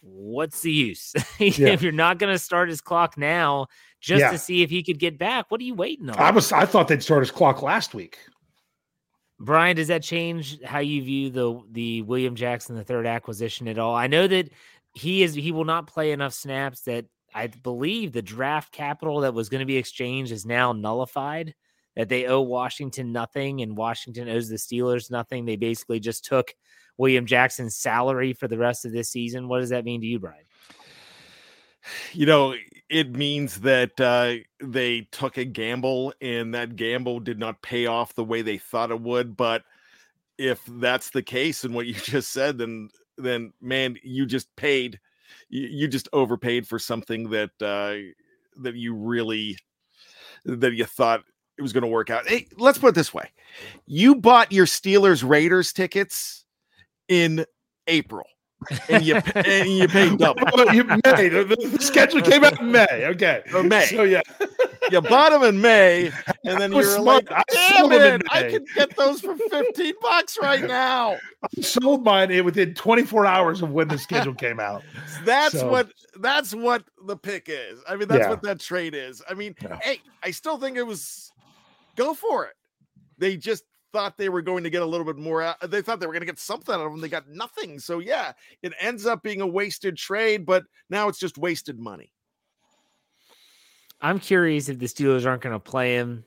what's 0.00 0.60
the 0.62 0.72
use 0.72 1.12
Yeah. 1.38 1.68
if 1.68 1.82
you're 1.82 1.92
not 1.92 2.18
going 2.18 2.32
to 2.32 2.38
start 2.38 2.68
his 2.68 2.80
clock 2.80 3.16
now 3.18 3.66
just 4.00 4.20
Yeah. 4.20 4.30
to 4.30 4.38
see 4.38 4.62
if 4.62 4.70
he 4.70 4.82
could 4.82 4.98
get 4.98 5.18
back? 5.18 5.46
What 5.50 5.60
are 5.60 5.64
you 5.64 5.74
waiting 5.74 6.08
on, 6.10 6.18
I 6.18 6.30
was 6.30 6.52
I 6.52 6.64
thought 6.66 6.88
they'd 6.88 7.02
start 7.02 7.20
his 7.20 7.30
clock 7.30 7.62
last 7.62 7.94
week. 7.94 8.18
Brian? 9.40 9.76
Does 9.76 9.88
that 9.88 10.02
change 10.02 10.62
how 10.64 10.80
you 10.80 11.02
view 11.02 11.30
the 11.30 11.60
the 11.70 12.02
William 12.02 12.34
Jackson 12.34 12.76
the 12.76 12.84
third 12.84 13.06
acquisition 13.06 13.68
at 13.68 13.78
all? 13.78 13.94
I 13.94 14.06
know 14.06 14.26
that 14.26 14.50
he 14.94 15.22
is 15.22 15.34
he 15.34 15.52
will 15.52 15.64
not 15.64 15.86
play 15.86 16.12
enough 16.12 16.34
snaps 16.34 16.82
that 16.82 17.06
I 17.34 17.46
believe 17.46 18.12
the 18.12 18.22
draft 18.22 18.72
capital 18.72 19.20
that 19.20 19.34
was 19.34 19.48
going 19.48 19.60
to 19.60 19.66
be 19.66 19.76
exchanged 19.76 20.32
is 20.32 20.46
now 20.46 20.72
nullified. 20.72 21.54
That 21.96 22.08
they 22.08 22.26
owe 22.26 22.40
Washington 22.42 23.12
nothing 23.12 23.60
and 23.60 23.76
Washington 23.76 24.28
owes 24.28 24.48
the 24.48 24.56
Steelers 24.56 25.10
nothing. 25.10 25.44
They 25.44 25.56
basically 25.56 25.98
just 25.98 26.24
took 26.24 26.54
William 26.96 27.26
Jackson's 27.26 27.76
salary 27.76 28.32
for 28.32 28.46
the 28.46 28.58
rest 28.58 28.84
of 28.84 28.92
this 28.92 29.10
season. 29.10 29.48
What 29.48 29.60
does 29.60 29.70
that 29.70 29.84
mean 29.84 30.00
to 30.02 30.06
you, 30.06 30.20
Brian? 30.20 30.44
You 32.12 32.26
know 32.26 32.54
it 32.88 33.14
means 33.14 33.60
that 33.60 34.00
uh, 34.00 34.34
they 34.60 35.02
took 35.12 35.36
a 35.36 35.44
gamble 35.44 36.12
and 36.20 36.54
that 36.54 36.76
gamble 36.76 37.20
did 37.20 37.38
not 37.38 37.60
pay 37.62 37.86
off 37.86 38.14
the 38.14 38.24
way 38.24 38.42
they 38.42 38.58
thought 38.58 38.90
it 38.90 39.00
would 39.00 39.36
but 39.36 39.62
if 40.38 40.62
that's 40.66 41.10
the 41.10 41.22
case 41.22 41.64
and 41.64 41.74
what 41.74 41.86
you 41.86 41.94
just 42.04 42.32
said 42.32 42.58
then 42.58 42.88
then 43.16 43.52
man 43.60 43.96
you 44.02 44.26
just 44.26 44.54
paid 44.56 44.98
you, 45.48 45.68
you 45.68 45.88
just 45.88 46.08
overpaid 46.12 46.66
for 46.66 46.78
something 46.78 47.30
that 47.30 47.50
uh 47.62 47.94
that 48.62 48.74
you 48.74 48.94
really 48.94 49.56
that 50.44 50.72
you 50.72 50.84
thought 50.84 51.22
it 51.56 51.62
was 51.62 51.72
going 51.72 51.82
to 51.82 51.88
work 51.88 52.10
out. 52.10 52.26
Hey 52.26 52.46
let's 52.56 52.78
put 52.78 52.88
it 52.88 52.94
this 52.94 53.12
way. 53.12 53.30
You 53.86 54.14
bought 54.14 54.52
your 54.52 54.66
steelers 54.66 55.28
raiders 55.28 55.72
tickets 55.72 56.44
in 57.08 57.44
april 57.86 58.26
and 58.88 59.04
you 59.04 59.14
and 59.34 59.68
you 59.70 59.86
paid 59.88 60.18
double 60.18 60.42
you- 60.74 60.84
May, 60.84 61.28
the, 61.28 61.44
the- 61.44 61.78
schedule 61.80 62.20
came 62.22 62.44
out 62.44 62.60
in 62.60 62.72
May. 62.72 63.06
Okay. 63.06 63.42
Oh, 63.54 63.62
May. 63.62 63.86
So 63.86 64.02
yeah, 64.02 64.22
you 64.90 65.00
bought 65.00 65.30
them 65.30 65.42
in 65.44 65.60
May, 65.60 66.10
and 66.44 66.60
then 66.60 66.72
you 66.72 66.78
was 66.78 66.96
were 66.98 67.02
like, 67.02 67.30
I 67.30 67.42
"Damn 67.50 67.78
sold 67.78 67.92
'em 67.92 68.02
in 68.02 68.20
it! 68.20 68.26
I 68.30 68.42
can 68.50 68.64
get 68.74 68.96
those 68.96 69.20
for 69.20 69.36
fifteen 69.36 69.94
bucks 70.00 70.36
right 70.40 70.64
now." 70.66 71.16
sold 71.60 72.04
mine 72.04 72.44
within 72.44 72.74
24 72.74 73.24
hours 73.24 73.62
of 73.62 73.70
when 73.70 73.86
the 73.86 73.96
schedule 73.96 74.34
came 74.34 74.58
out. 74.58 74.82
That's 75.24 75.58
So- 75.60 75.70
what 75.70 75.92
that's 76.20 76.52
what 76.54 76.82
the 77.06 77.16
pick 77.16 77.48
is. 77.48 77.80
I 77.88 77.94
mean, 77.94 78.08
that's 78.08 78.22
Yeah. 78.24 78.30
what 78.30 78.42
that 78.42 78.58
trade 78.58 78.94
is. 78.94 79.22
I 79.30 79.34
mean, 79.34 79.54
Yeah. 79.62 79.78
hey, 79.80 80.00
I 80.22 80.32
still 80.32 80.58
think 80.58 80.76
it 80.76 80.82
was 80.86 81.30
go 81.94 82.12
for 82.14 82.46
it. 82.46 82.54
they 83.18 83.36
just 83.36 83.64
thought 83.92 84.16
they 84.16 84.28
were 84.28 84.42
going 84.42 84.64
to 84.64 84.70
get 84.70 84.82
a 84.82 84.86
little 84.86 85.06
bit 85.06 85.16
more 85.16 85.42
out. 85.42 85.56
They 85.70 85.82
thought 85.82 86.00
they 86.00 86.06
were 86.06 86.12
going 86.12 86.22
to 86.22 86.26
get 86.26 86.38
something 86.38 86.74
out 86.74 86.80
of 86.80 86.92
them. 86.92 87.00
They 87.00 87.08
got 87.08 87.28
nothing. 87.28 87.78
So 87.78 87.98
yeah, 87.98 88.32
it 88.62 88.72
ends 88.80 89.06
up 89.06 89.22
being 89.22 89.40
a 89.40 89.46
wasted 89.46 89.96
trade, 89.96 90.46
but 90.46 90.64
now 90.90 91.08
it's 91.08 91.18
just 91.18 91.38
wasted 91.38 91.78
money. 91.78 92.12
I'm 94.00 94.18
curious 94.18 94.68
if 94.68 94.78
the 94.78 94.86
Steelers 94.86 95.26
aren't 95.26 95.42
going 95.42 95.54
to 95.54 95.60
play 95.60 95.94
him, 95.94 96.24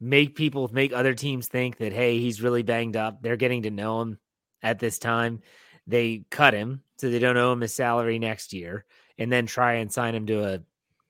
make 0.00 0.34
people 0.34 0.68
make 0.72 0.92
other 0.92 1.14
teams 1.14 1.48
think 1.48 1.78
that 1.78 1.92
hey, 1.92 2.18
he's 2.18 2.42
really 2.42 2.62
banged 2.62 2.96
up. 2.96 3.22
They're 3.22 3.36
getting 3.36 3.62
to 3.62 3.70
know 3.70 4.02
him 4.02 4.18
at 4.62 4.78
this 4.78 4.98
time. 4.98 5.40
They 5.86 6.24
cut 6.30 6.52
him 6.52 6.82
so 6.98 7.10
they 7.10 7.18
don't 7.18 7.36
owe 7.36 7.52
him 7.52 7.60
his 7.60 7.74
salary 7.74 8.18
next 8.18 8.52
year, 8.52 8.84
and 9.18 9.32
then 9.32 9.46
try 9.46 9.74
and 9.74 9.92
sign 9.92 10.14
him 10.14 10.26
to 10.26 10.44
a 10.44 10.60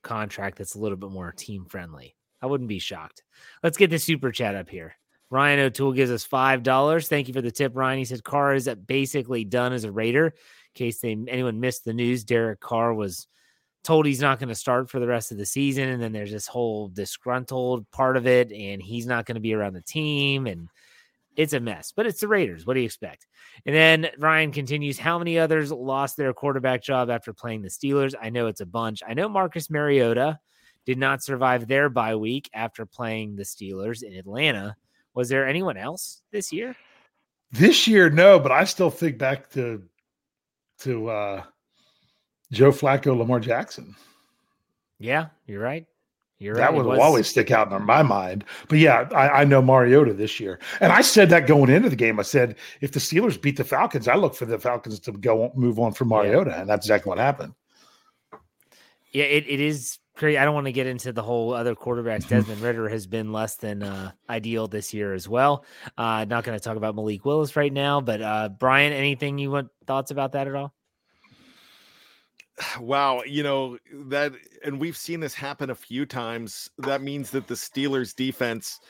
contract 0.03 0.59
that's 0.59 0.75
a 0.75 0.79
little 0.79 0.99
bit 0.99 1.11
more 1.11 1.33
team 1.33 1.65
friendly. 1.65 2.15
I 2.43 2.47
wouldn't 2.47 2.69
be 2.69 2.79
shocked. 2.79 3.23
Let's 3.63 3.77
get 3.77 3.91
the 3.91 3.99
super 3.99 4.31
chat 4.31 4.55
up 4.55 4.69
here. 4.69 4.97
Ryan 5.31 5.61
O'Toole 5.61 5.93
gives 5.93 6.11
us 6.11 6.25
five 6.25 6.63
dollars. 6.63 7.09
Thank 7.09 7.29
you 7.29 7.35
for 7.35 7.41
the 7.43 7.51
tip, 7.51 7.73
Ryan. 7.75 7.99
He 7.99 8.05
said 8.05 8.23
Carr 8.23 8.55
is 8.55 8.69
basically 8.87 9.45
done 9.45 9.73
as 9.73 9.85
a 9.85 9.93
Raider. 9.93 10.27
In 10.27 10.33
case 10.75 11.01
they, 11.01 11.17
anyone 11.29 11.61
missed 11.61 11.85
the 11.85 11.95
news, 11.95 12.25
Derek 12.25 12.61
Carr 12.61 12.95
was 12.95 13.27
told 13.83 14.05
he's 14.05 14.21
not 14.21 14.39
going 14.39 14.49
to 14.49 14.55
start 14.55 14.91
for 14.91 14.99
the 15.01 15.07
rest 15.07 15.33
of 15.33 15.39
the 15.39 15.47
season, 15.47 15.89
and 15.89 16.03
then 16.03 16.13
there's 16.13 16.33
this 16.33 16.47
whole 16.47 16.89
disgruntled 16.89 17.91
part 17.91 18.17
of 18.17 18.27
it, 18.27 18.53
and 18.53 18.83
he's 18.83 19.07
not 19.07 19.27
going 19.27 19.37
to 19.37 19.41
be 19.41 19.55
around 19.55 19.75
the 19.75 19.81
team, 19.81 20.47
and 20.47 20.69
it's 21.37 21.53
a 21.53 21.61
mess. 21.61 21.93
But 21.95 22.07
it's 22.07 22.21
the 22.21 22.29
Raiders. 22.29 22.67
What 22.67 22.75
do 22.75 22.81
you 22.81 22.87
expect? 22.87 23.27
And 23.65 23.75
then 23.75 24.09
Ryan 24.19 24.53
continues. 24.53 24.99
How 24.99 25.19
many 25.19 25.39
others 25.39 25.71
lost 25.71 26.17
their 26.17 26.33
quarterback 26.33 26.83
job 26.83 27.11
after 27.11 27.33
playing 27.33 27.63
the 27.63 27.69
Steelers? 27.69 28.15
I 28.21 28.31
know 28.31 28.47
it's 28.49 28.61
a 28.61 28.67
bunch. 28.67 29.03
I 29.07 29.15
know 29.15 29.29
Marcus 29.29 29.71
Mariota 29.71 30.39
did 30.85 30.99
not 30.99 31.23
survive 31.23 31.67
their 31.67 31.89
bye 31.89 32.17
week 32.17 32.51
after 32.55 32.87
playing 32.87 33.37
the 33.37 33.43
Steelers 33.45 34.03
in 34.03 34.15
Atlanta. 34.15 34.77
Was 35.17 35.31
there 35.31 35.49
anyone 35.49 35.79
else 35.79 36.21
this 36.31 36.53
year? 36.53 36.77
This 37.51 37.89
year, 37.89 38.11
no, 38.11 38.39
but 38.39 38.53
I 38.53 38.65
still 38.65 38.91
think 38.91 39.19
back 39.19 39.51
to 39.53 39.83
to 40.81 41.09
uh 41.09 41.43
Joe 42.53 42.71
Flacco, 42.71 43.17
Lamar 43.17 43.41
Jackson. 43.41 43.97
Yeah, 44.99 45.29
you're 45.47 45.63
right. 45.63 45.87
You're 46.39 46.55
right. 46.55 46.61
that 46.61 46.73
right. 46.73 46.85
will 46.85 47.01
always 47.01 47.27
stick 47.29 47.51
out 47.51 47.73
in 47.73 47.83
my 47.83 48.03
mind. 48.03 48.45
But 48.69 48.79
yeah, 48.79 49.09
I, 49.15 49.41
I, 49.41 49.45
know 49.45 49.63
Mariota 49.63 50.13
this 50.13 50.39
year, 50.39 50.59
and 50.81 50.93
I 50.93 51.01
said 51.01 51.31
that 51.31 51.47
going 51.47 51.71
into 51.71 51.89
the 51.89 51.97
game. 51.97 52.21
I 52.21 52.25
said 52.25 52.57
if 52.83 52.93
the 52.93 53.01
Steelers 53.01 53.41
beat 53.41 53.57
the 53.57 53.65
Falcons, 53.65 54.07
I 54.07 54.17
look 54.17 54.35
for 54.35 54.45
the 54.45 54.59
Falcons 54.59 55.01
to 55.01 55.13
go 55.13 55.51
move 55.55 55.79
on 55.79 55.93
from 55.93 56.09
Mariota, 56.09 56.51
yeah. 56.51 56.61
and 56.61 56.69
that's 56.69 56.85
exactly 56.85 57.09
what 57.09 57.19
happened. 57.19 57.55
Yeah, 59.13 59.25
it, 59.25 59.47
it 59.49 59.61
is 59.61 59.99
crazy. 60.17 60.39
I 60.39 60.45
don't 60.45 60.55
want 60.55 60.67
to 60.67 60.73
get 60.73 60.87
into 60.87 61.13
the 61.13 61.23
whole 61.23 61.53
other 61.53 61.75
quarterbacks. 61.75 62.29
Desmond 62.29 62.61
Ridder 62.61 62.89
has 62.89 63.07
been 63.07 63.33
less 63.33 63.57
than 63.57 63.83
uh, 63.83 64.13
ideal 64.29 64.67
this 64.67 64.93
year 64.93 65.15
as 65.15 65.29
well. 65.29 65.65
Uh, 65.97 66.25
not 66.25 66.45
going 66.45 66.59
to 66.59 66.63
talk 66.63 66.77
about 66.77 66.97
Malik 66.97 67.25
Willis 67.25 67.55
right 67.55 67.73
now, 67.73 68.01
but 68.01 68.21
uh, 68.21 68.49
Brian, 68.49 68.93
anything 68.93 69.39
you 69.39 69.51
want 69.51 69.69
thoughts 69.87 70.11
about 70.11 70.33
that 70.33 70.49
at 70.49 70.55
all? 70.55 70.73
Wow, 72.81 73.23
you 73.27 73.43
know 73.43 73.77
that, 73.93 74.33
and 74.65 74.81
we've 74.81 74.97
seen 74.97 75.21
this 75.21 75.35
happen 75.35 75.69
a 75.69 75.75
few 75.75 76.07
times. 76.07 76.71
That 76.79 77.03
means 77.03 77.31
that 77.33 77.47
the 77.47 77.55
Steelers' 77.55 78.17
defense, 78.17 78.81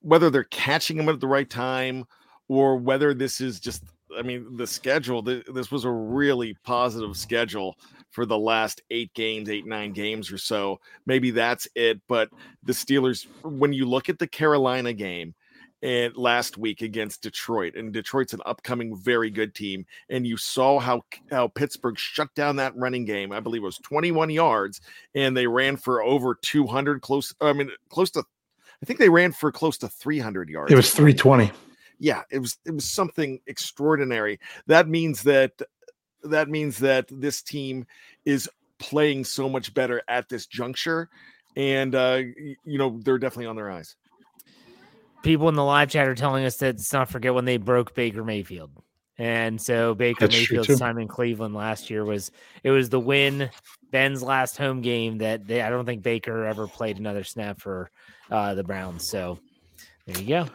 whether 0.00 0.28
they're 0.28 0.42
catching 0.44 0.96
them 0.96 1.08
at 1.08 1.20
the 1.20 1.28
right 1.28 1.48
time 1.48 2.04
or 2.48 2.76
whether 2.76 3.14
this 3.14 3.40
is 3.40 3.60
just 3.60 3.84
I 4.16 4.22
mean, 4.22 4.56
the 4.56 4.66
schedule, 4.66 5.22
this 5.22 5.70
was 5.70 5.84
a 5.84 5.90
really 5.90 6.56
positive 6.64 7.16
schedule 7.16 7.76
for 8.14 8.24
the 8.24 8.38
last 8.38 8.80
eight 8.92 9.12
games, 9.12 9.50
eight, 9.50 9.66
nine 9.66 9.92
games 9.92 10.30
or 10.30 10.38
so. 10.38 10.80
Maybe 11.04 11.32
that's 11.32 11.66
it. 11.74 12.00
But 12.08 12.30
the 12.62 12.72
Steelers, 12.72 13.26
when 13.42 13.72
you 13.72 13.86
look 13.86 14.08
at 14.08 14.20
the 14.20 14.28
Carolina 14.28 14.92
game 14.92 15.34
and 15.82 16.16
last 16.16 16.56
week 16.56 16.80
against 16.80 17.22
Detroit, 17.22 17.74
and 17.74 17.92
Detroit's 17.92 18.32
an 18.32 18.40
upcoming 18.46 18.96
very 18.96 19.30
good 19.30 19.52
team, 19.52 19.84
and 20.08 20.24
you 20.24 20.36
saw 20.36 20.78
how, 20.78 21.02
how 21.28 21.48
Pittsburgh 21.48 21.98
shut 21.98 22.32
down 22.36 22.54
that 22.56 22.76
running 22.76 23.04
game. 23.04 23.32
I 23.32 23.40
believe 23.40 23.62
it 23.62 23.66
was 23.66 23.78
21 23.78 24.30
yards, 24.30 24.80
and 25.16 25.36
they 25.36 25.48
ran 25.48 25.76
for 25.76 26.00
over 26.00 26.38
200, 26.40 27.02
close, 27.02 27.34
I 27.40 27.52
mean, 27.52 27.70
close 27.90 28.12
to, 28.12 28.22
I 28.80 28.86
think 28.86 29.00
they 29.00 29.08
ran 29.08 29.32
for 29.32 29.50
close 29.50 29.76
to 29.78 29.88
300 29.88 30.48
yards. 30.48 30.72
It 30.72 30.76
was 30.76 30.94
320 30.94 31.50
yeah, 31.98 32.22
it 32.30 32.38
was 32.38 32.58
it 32.66 32.74
was 32.74 32.84
something 32.84 33.40
extraordinary. 33.46 34.40
That 34.66 34.88
means 34.88 35.22
that 35.22 35.52
that 36.24 36.48
means 36.48 36.78
that 36.78 37.06
this 37.10 37.42
team 37.42 37.86
is 38.24 38.48
playing 38.78 39.24
so 39.24 39.48
much 39.48 39.72
better 39.74 40.02
at 40.08 40.28
this 40.28 40.46
juncture, 40.46 41.08
and 41.56 41.94
uh, 41.94 42.20
you 42.64 42.78
know 42.78 43.00
they're 43.04 43.18
definitely 43.18 43.46
on 43.46 43.56
their 43.56 43.70
eyes. 43.70 43.96
People 45.22 45.48
in 45.48 45.54
the 45.54 45.64
live 45.64 45.90
chat 45.90 46.06
are 46.06 46.14
telling 46.14 46.44
us 46.44 46.56
that 46.58 46.76
let's 46.76 46.92
not 46.92 47.08
forget 47.08 47.32
when 47.34 47.46
they 47.46 47.56
broke 47.56 47.94
Baker 47.94 48.24
Mayfield. 48.24 48.70
And 49.16 49.60
so 49.60 49.94
Baker 49.94 50.26
That's 50.26 50.34
Mayfield's 50.34 50.78
time 50.78 50.98
in 50.98 51.06
Cleveland 51.06 51.54
last 51.54 51.88
year 51.88 52.04
was 52.04 52.32
it 52.62 52.70
was 52.70 52.88
the 52.88 52.98
win 52.98 53.48
Ben's 53.90 54.22
last 54.22 54.56
home 54.56 54.80
game 54.80 55.18
that 55.18 55.46
they, 55.46 55.62
I 55.62 55.70
don't 55.70 55.86
think 55.86 56.02
Baker 56.02 56.44
ever 56.44 56.66
played 56.66 56.98
another 56.98 57.22
snap 57.22 57.60
for 57.60 57.90
uh, 58.30 58.54
the 58.54 58.64
Browns. 58.64 59.08
So 59.08 59.38
there 60.06 60.20
you 60.20 60.28
go. 60.28 60.46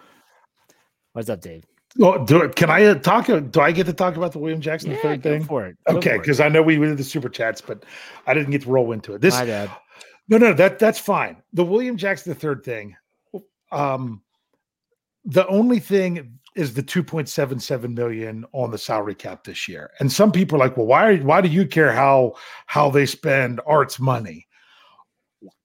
What's 1.14 1.30
up, 1.30 1.42
Dave? 1.42 1.69
Well, 1.98 2.24
do 2.24 2.42
it. 2.42 2.56
Can 2.56 2.70
I 2.70 2.86
uh, 2.86 2.96
talk? 2.96 3.26
Do 3.26 3.62
I 3.62 3.72
get 3.72 3.86
to 3.88 3.94
talk 3.94 4.16
about 4.16 4.32
the 4.32 4.40
William 4.40 4.62
Jackson 4.62 4.92
yeah, 4.92 5.02
third 5.02 5.24
thing? 5.24 5.44
For 5.44 5.66
it. 5.66 5.78
Go 5.88 5.98
okay, 5.98 6.18
because 6.18 6.40
I 6.40 6.48
know 6.48 6.62
we 6.62 6.78
did 6.78 6.98
the 6.98 7.04
super 7.04 7.30
chats, 7.30 7.62
but 7.62 7.84
I 8.28 8.34
didn't 8.34 8.52
get 8.52 8.62
to 8.64 8.70
roll 8.70 8.92
into 8.92 9.14
it. 9.14 9.22
This, 9.22 9.34
My 9.34 9.46
dad. 9.46 9.72
No, 10.28 10.38
no, 10.38 10.54
that 10.54 10.78
that's 10.78 11.00
fine. 11.00 11.38
The 11.54 11.66
William 11.66 11.98
Jackson 11.98 12.32
the 12.32 12.40
third 12.40 12.64
thing. 12.64 12.96
Um, 13.72 14.22
the 15.26 15.48
only 15.48 15.80
thing 15.80 16.40
is 16.56 16.74
the 16.74 16.84
2.77 16.84 17.96
million 17.96 18.46
on 18.52 18.72
the 18.72 18.78
salary 18.78 19.16
cap 19.16 19.44
this 19.44 19.68
year. 19.68 19.92
And 20.00 20.12
some 20.12 20.32
people 20.32 20.58
are 20.58 20.68
like, 20.68 20.78
well, 20.78 20.88
why 20.88 21.18
why 21.18 21.42
do 21.42 21.50
you 21.50 21.66
care 21.66 21.92
how 21.92 22.36
how 22.68 22.90
they 22.90 23.06
spend 23.06 23.62
art's 23.66 24.00
money? 24.00 24.48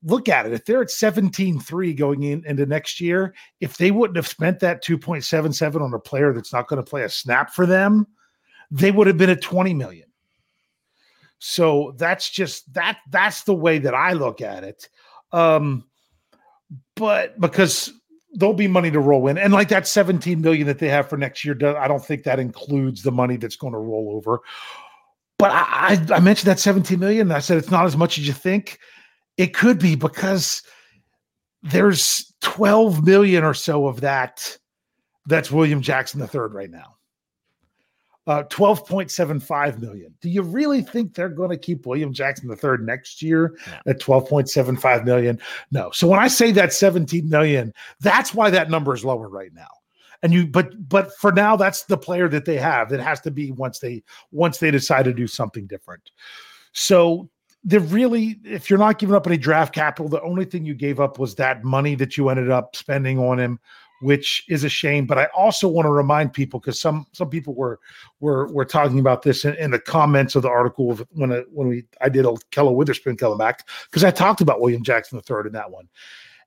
Look 0.05 0.29
at 0.29 0.47
it. 0.47 0.53
If 0.53 0.65
they're 0.65 0.83
at 0.83 0.89
17-3 0.89 1.97
going 1.97 2.23
in 2.25 2.45
into 2.47 2.67
next 2.67 3.01
year, 3.01 3.35
if 3.61 3.77
they 3.77 3.91
wouldn't 3.91 4.17
have 4.17 4.29
spent 4.29 4.61
that 4.61 4.85
2.77 4.85 5.81
on 5.81 5.95
a 5.95 5.99
player 5.99 6.33
that's 6.33 6.53
not 6.53 6.69
going 6.69 6.83
to 6.83 6.89
play 6.89 7.03
a 7.03 7.09
snap 7.09 7.53
for 7.53 7.67
them, 7.67 8.07
they 8.71 8.91
would 8.91 9.07
have 9.07 9.19
been 9.19 9.31
at 9.31 9.43
20 9.43 9.75
million. 9.75 10.09
So 11.39 11.95
that's 11.97 12.31
just 12.31 12.73
that 12.75 12.99
that's 13.11 13.43
the 13.43 13.55
way 13.55 13.79
that 13.79 13.95
I 13.95 14.13
look 14.13 14.41
at 14.41 14.65
it. 14.65 14.89
Um 15.33 15.85
but 16.97 17.39
because 17.41 17.93
there'll 18.35 18.55
be 18.55 18.69
money 18.69 18.91
to 18.91 19.01
roll 19.01 19.29
in 19.29 19.39
and 19.39 19.53
like 19.53 19.69
that 19.69 19.87
17 19.87 20.41
million 20.41 20.67
that 20.67 20.79
they 20.79 20.89
have 20.89 21.09
for 21.09 21.17
next 21.17 21.45
year 21.45 21.57
i 21.79 21.87
don't 21.87 22.05
think 22.05 22.25
that 22.25 22.41
includes 22.41 23.03
the 23.03 23.13
money 23.13 23.37
that's 23.37 23.57
going 23.57 23.73
to 23.73 23.79
roll 23.79 24.11
over 24.13 24.41
but 25.39 25.53
I, 25.53 25.99
I, 26.11 26.15
I 26.17 26.21
mentioned 26.21 26.51
that 26.51 26.59
17 26.59 26.99
million 26.99 27.31
i 27.31 27.39
said 27.39 27.59
it's 27.59 27.71
not 27.71 27.87
as 27.87 27.97
much 27.97 28.19
as 28.19 28.27
you 28.27 28.33
think 28.33 28.81
it 29.37 29.55
could 29.55 29.79
be 29.79 29.95
because 29.95 30.63
there's 31.63 32.33
12 32.43 33.05
million 33.05 33.43
or 33.43 33.55
so 33.55 33.87
of 33.87 34.01
that 34.03 34.59
that's 35.27 35.51
William 35.51 35.81
Jackson 35.81 36.21
III 36.21 36.41
right 36.51 36.71
now. 36.71 36.97
Uh, 38.27 38.43
12.75 38.45 39.81
million. 39.81 40.15
Do 40.23 40.31
you 40.31 40.41
really 40.41 40.81
think 40.81 41.15
they're 41.15 41.29
going 41.29 41.51
to 41.51 41.59
keep 41.59 41.85
William 41.85 42.11
Jackson 42.11 42.51
III 42.51 42.79
next 42.81 43.21
year 43.21 43.55
no. 43.67 43.93
at 43.93 44.01
12.75 44.01 45.05
million? 45.05 45.39
No. 45.71 45.91
So 45.91 46.09
when 46.09 46.19
I 46.19 46.29
say 46.29 46.51
that 46.53 46.73
17 46.73 47.29
million, 47.29 47.75
that's 48.01 48.33
why 48.33 48.49
that 48.49 48.71
number 48.71 48.95
is 48.95 49.05
lower 49.05 49.29
right 49.29 49.53
now. 49.53 49.69
And 50.23 50.33
you 50.33 50.47
but 50.47 50.89
but 50.89 51.15
for 51.19 51.33
now 51.33 51.55
that's 51.55 51.83
the 51.83 51.99
player 51.99 52.31
that 52.31 52.47
they 52.47 52.57
have. 52.57 52.93
It 52.93 53.01
has 53.01 53.21
to 53.23 53.31
be 53.31 53.51
once 53.53 53.81
they 53.81 54.03
once 54.33 54.57
they 54.57 54.71
decide 54.71 55.05
to 55.05 55.13
do 55.13 55.27
something 55.27 55.67
different. 55.67 56.11
So 56.73 57.29
they're 57.65 57.81
really, 57.81 58.39
if 58.45 58.69
you're 58.69 58.79
not 58.79 58.99
giving 58.99 59.17
up 59.17 59.27
any 59.27 59.39
draft 59.39 59.75
capital, 59.75 60.09
the 60.09 60.23
only 60.23 60.45
thing 60.45 60.67
you 60.67 60.75
gave 60.75 61.01
up 61.01 61.19
was 61.19 61.35
that 61.37 61.65
money 61.65 61.95
that 61.95 62.17
you 62.17 62.29
ended 62.29 62.51
up 62.51 62.77
spending 62.77 63.19
on 63.19 63.41
him, 63.41 63.59
which 64.03 64.45
is 64.49 64.65
a 64.65 64.69
shame. 64.69 65.07
But 65.07 65.19
I 65.19 65.25
also 65.35 65.67
want 65.67 65.87
to 65.87 65.91
remind 65.91 66.35
people 66.35 66.61
because 66.61 66.79
some 66.79 67.07
some 67.13 67.31
people 67.31 67.55
were 67.55 67.81
were 68.21 68.53
were 68.53 68.67
talking 68.67 68.99
about 68.99 69.23
this 69.23 69.47
in, 69.47 69.55
in 69.55 69.71
the 69.71 69.79
comments 69.79 70.35
of 70.35 70.43
the 70.43 70.51
article 70.51 70.95
when 71.13 71.33
I, 71.33 71.41
when 71.51 71.69
we 71.69 71.85
I 72.03 72.11
did 72.11 72.27
a 72.27 72.35
Keller 72.51 72.73
Witherspoon 72.73 73.17
coming 73.17 73.39
back 73.39 73.67
because 73.87 74.05
I 74.05 74.11
talked 74.11 74.43
about 74.43 74.61
William 74.61 74.83
Jackson 74.83 75.19
III 75.19 75.47
in 75.47 75.53
that 75.53 75.71
one, 75.71 75.89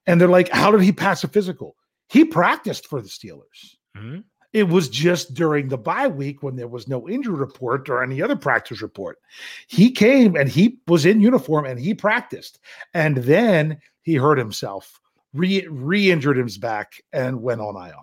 and 0.06 0.22
they're 0.22 0.28
like, 0.28 0.50
how 0.50 0.70
did 0.72 0.82
he 0.82 0.92
pass 0.92 1.24
a 1.24 1.28
physical? 1.28 1.76
He 2.10 2.26
practiced 2.26 2.88
for 2.88 3.02
the 3.02 3.10
Steelers. 3.10 3.76
Mm-hmm. 3.98 4.20
It 4.54 4.64
was 4.64 4.90
just 4.90 5.34
during 5.34 5.68
the 5.68 5.78
bye 5.78 6.08
week 6.08 6.42
when 6.42 6.56
there 6.56 6.68
was 6.68 6.88
no 6.88 7.08
injury 7.08 7.36
report 7.36 7.90
or 7.90 8.02
any 8.02 8.22
other 8.22 8.36
practice 8.36 8.82
report. 8.82 9.20
He 9.68 9.92
came 9.92 10.36
and 10.36 10.50
he 10.50 10.80
was 10.88 11.06
in 11.06 11.22
uniform 11.22 11.66
and 11.66 11.80
he 11.80 11.94
practiced. 11.94 12.60
And 12.94 13.18
then 13.18 13.80
he 14.02 14.16
hurt 14.16 14.38
himself, 14.38 15.00
re 15.34 16.12
injured 16.12 16.38
his 16.38 16.58
back, 16.58 17.04
and 17.12 17.42
went 17.42 17.62
on 17.62 17.76
IR. 17.76 17.94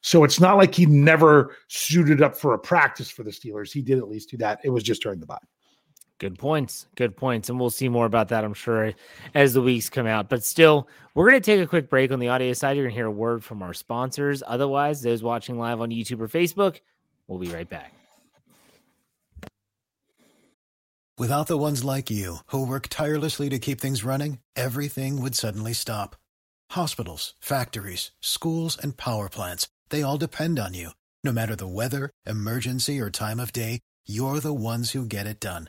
So 0.00 0.24
it's 0.24 0.40
not 0.40 0.56
like 0.56 0.74
he 0.74 0.86
never 0.86 1.56
suited 1.68 2.22
up 2.22 2.36
for 2.36 2.54
a 2.54 2.58
practice 2.58 3.10
for 3.10 3.22
the 3.22 3.30
Steelers. 3.30 3.72
He 3.72 3.80
did 3.80 3.98
at 3.98 4.08
least 4.08 4.30
do 4.30 4.36
that. 4.38 4.60
It 4.64 4.70
was 4.70 4.82
just 4.82 5.02
during 5.02 5.20
the 5.20 5.26
bye. 5.26 5.38
Good 6.18 6.38
points. 6.38 6.86
Good 6.94 7.16
points. 7.16 7.48
And 7.48 7.58
we'll 7.58 7.70
see 7.70 7.88
more 7.88 8.06
about 8.06 8.28
that, 8.28 8.44
I'm 8.44 8.54
sure, 8.54 8.92
as 9.34 9.52
the 9.52 9.60
weeks 9.60 9.90
come 9.90 10.06
out. 10.06 10.28
But 10.28 10.44
still, 10.44 10.88
we're 11.14 11.28
going 11.28 11.42
to 11.42 11.44
take 11.44 11.60
a 11.60 11.66
quick 11.66 11.90
break 11.90 12.12
on 12.12 12.20
the 12.20 12.28
audio 12.28 12.52
side. 12.52 12.76
You're 12.76 12.84
going 12.84 12.94
to 12.94 12.98
hear 12.98 13.06
a 13.06 13.12
word 13.12 13.44
from 13.44 13.62
our 13.62 13.74
sponsors. 13.74 14.42
Otherwise, 14.46 15.02
those 15.02 15.22
watching 15.22 15.58
live 15.58 15.80
on 15.80 15.90
YouTube 15.90 16.20
or 16.20 16.28
Facebook, 16.28 16.80
we'll 17.26 17.38
be 17.38 17.48
right 17.48 17.68
back. 17.68 17.92
Without 21.16 21.46
the 21.46 21.58
ones 21.58 21.84
like 21.84 22.10
you, 22.10 22.38
who 22.46 22.66
work 22.66 22.88
tirelessly 22.88 23.48
to 23.48 23.60
keep 23.60 23.80
things 23.80 24.02
running, 24.02 24.38
everything 24.56 25.22
would 25.22 25.36
suddenly 25.36 25.72
stop. 25.72 26.16
Hospitals, 26.70 27.34
factories, 27.40 28.10
schools, 28.20 28.76
and 28.80 28.96
power 28.96 29.28
plants, 29.28 29.68
they 29.90 30.02
all 30.02 30.18
depend 30.18 30.58
on 30.58 30.74
you. 30.74 30.90
No 31.22 31.30
matter 31.30 31.54
the 31.54 31.68
weather, 31.68 32.10
emergency, 32.26 33.00
or 33.00 33.10
time 33.10 33.38
of 33.38 33.52
day, 33.52 33.78
you're 34.06 34.40
the 34.40 34.52
ones 34.52 34.90
who 34.90 35.06
get 35.06 35.26
it 35.26 35.38
done. 35.38 35.68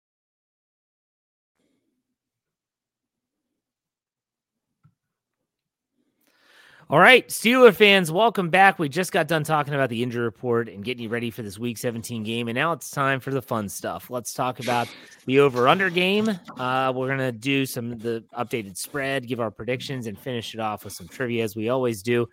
All 6.91 6.99
right, 6.99 7.25
Steeler 7.29 7.73
fans, 7.73 8.11
welcome 8.11 8.49
back. 8.49 8.77
We 8.77 8.89
just 8.89 9.13
got 9.13 9.29
done 9.29 9.45
talking 9.45 9.73
about 9.73 9.89
the 9.89 10.03
injury 10.03 10.25
report 10.25 10.67
and 10.67 10.83
getting 10.83 11.03
you 11.03 11.07
ready 11.07 11.31
for 11.31 11.41
this 11.41 11.57
week 11.57 11.77
17 11.77 12.21
game. 12.23 12.49
And 12.49 12.55
now 12.55 12.73
it's 12.73 12.91
time 12.91 13.21
for 13.21 13.31
the 13.31 13.41
fun 13.41 13.69
stuff. 13.69 14.09
Let's 14.09 14.33
talk 14.33 14.59
about 14.59 14.89
the 15.25 15.39
over 15.39 15.69
under 15.69 15.89
game. 15.89 16.27
Uh, 16.57 16.91
we're 16.93 17.07
going 17.07 17.19
to 17.19 17.31
do 17.31 17.65
some 17.65 17.93
of 17.93 18.01
the 18.01 18.25
updated 18.37 18.75
spread, 18.75 19.25
give 19.25 19.39
our 19.39 19.49
predictions, 19.49 20.05
and 20.05 20.19
finish 20.19 20.53
it 20.53 20.59
off 20.59 20.83
with 20.83 20.91
some 20.91 21.07
trivia 21.07 21.45
as 21.45 21.55
we 21.55 21.69
always 21.69 22.03
do. 22.03 22.27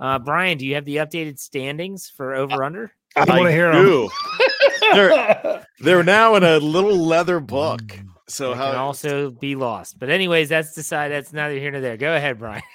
Uh, 0.00 0.18
Brian, 0.18 0.58
do 0.58 0.66
you 0.66 0.74
have 0.74 0.86
the 0.86 0.96
updated 0.96 1.38
standings 1.38 2.10
for 2.10 2.34
over 2.34 2.64
under? 2.64 2.90
I 3.14 3.24
want 3.26 3.46
to 3.46 3.52
hear 3.52 3.70
do. 3.70 4.08
them. 4.08 4.48
they're, 4.92 5.66
they're 5.78 6.02
now 6.02 6.34
in 6.34 6.42
a 6.42 6.58
little 6.58 6.98
leather 6.98 7.38
book. 7.38 7.82
So 8.26 8.50
It 8.50 8.56
how 8.56 8.72
can 8.72 8.80
also 8.80 9.30
be 9.30 9.54
lost. 9.54 10.00
But 10.00 10.10
anyways, 10.10 10.48
that's 10.48 10.74
decided. 10.74 11.14
That's 11.14 11.32
neither 11.32 11.60
here 11.60 11.70
nor 11.70 11.80
there. 11.80 11.96
Go 11.96 12.16
ahead, 12.16 12.40
Brian. 12.40 12.64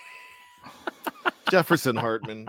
Jefferson 1.49 1.95
Hartman, 1.95 2.47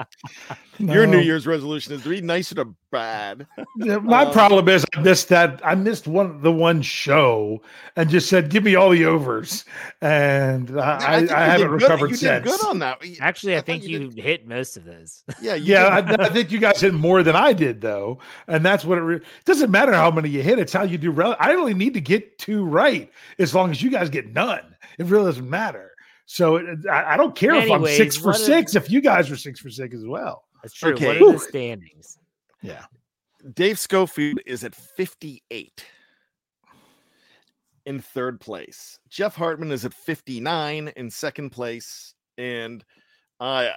your 0.78 1.06
New 1.06 1.18
Year's 1.20 1.46
resolution 1.46 1.92
is 1.94 2.02
to 2.02 2.08
be 2.08 2.20
nicer 2.20 2.54
to 2.56 2.74
bad. 2.90 3.46
Yeah, 3.78 3.98
My 3.98 4.24
Um, 4.24 4.32
problem 4.32 4.68
is 4.68 4.84
I 4.94 5.00
missed 5.00 5.28
that. 5.28 5.60
I 5.64 5.74
missed 5.74 6.06
one 6.06 6.40
the 6.42 6.52
one 6.52 6.82
show 6.82 7.62
and 7.96 8.08
just 8.08 8.28
said, 8.28 8.48
"Give 8.50 8.64
me 8.64 8.74
all 8.74 8.90
the 8.90 9.04
overs," 9.04 9.64
and 10.00 10.78
I, 10.80 10.96
I, 10.98 11.14
I 11.16 11.44
haven't 11.46 11.70
did 11.70 11.78
good- 11.78 11.82
recovered 11.82 12.10
you 12.10 12.16
since. 12.16 12.44
Did 12.44 12.50
good 12.58 12.66
on 12.66 12.78
that. 12.80 13.02
Actually, 13.20 13.54
I, 13.54 13.58
I 13.58 13.60
thought 13.60 13.66
think 13.66 13.84
you 13.84 14.10
you 14.14 14.22
hit 14.22 14.46
most 14.46 14.76
of 14.76 14.84
those. 14.84 15.24
Yeah, 15.40 15.54
Yeah, 15.54 15.84
I, 15.86 16.24
I 16.24 16.28
think 16.28 16.50
you 16.50 16.58
guys 16.58 16.80
hit 16.80 16.94
more 16.94 17.22
than 17.22 17.36
I 17.36 17.52
did, 17.52 17.80
though, 17.80 18.18
and 18.48 18.64
that's 18.64 18.84
what 18.84 18.98
it 18.98 19.02
re- 19.02 19.20
doesn't 19.44 19.70
matter 19.70 19.92
how 19.92 20.10
many 20.10 20.28
you 20.30 20.42
hit. 20.42 20.58
It's 20.58 20.72
how 20.72 20.84
you 20.84 20.98
do. 20.98 21.10
Rel- 21.10 21.36
I 21.38 21.54
only 21.54 21.74
need 21.74 21.94
to 21.94 22.00
get 22.00 22.38
two 22.38 22.64
right 22.64 23.10
as 23.38 23.54
long 23.54 23.70
as 23.70 23.82
you 23.82 23.90
guys 23.90 24.08
get 24.10 24.32
none. 24.32 24.74
It 24.98 25.06
really 25.06 25.26
doesn't 25.26 25.48
matter. 25.50 25.92
So 26.26 26.56
it, 26.56 26.66
I, 26.90 27.14
I 27.14 27.16
don't 27.16 27.34
care 27.34 27.54
if 27.54 27.70
I'm 27.70 27.86
six 27.86 28.16
for 28.16 28.26
what 28.26 28.36
if- 28.36 28.42
six. 28.42 28.74
If 28.74 28.90
you 28.90 29.00
guys 29.00 29.30
are 29.30 29.36
six 29.36 29.60
for 29.60 29.70
six 29.70 29.94
as 29.94 30.04
well. 30.04 30.44
That's 30.62 30.74
true. 30.74 30.94
Okay. 30.94 31.20
What 31.20 31.28
are 31.28 31.32
the 31.34 31.38
standings? 31.38 32.18
Yeah. 32.62 32.84
Dave 33.54 33.78
Schofield 33.78 34.40
is 34.44 34.64
at 34.64 34.74
58 34.74 35.84
in 37.84 38.00
third 38.00 38.40
place. 38.40 38.98
Jeff 39.08 39.36
Hartman 39.36 39.70
is 39.70 39.84
at 39.84 39.94
59 39.94 40.88
in 40.96 41.10
second 41.10 41.50
place. 41.50 42.14
And 42.36 42.84
I 43.38 43.70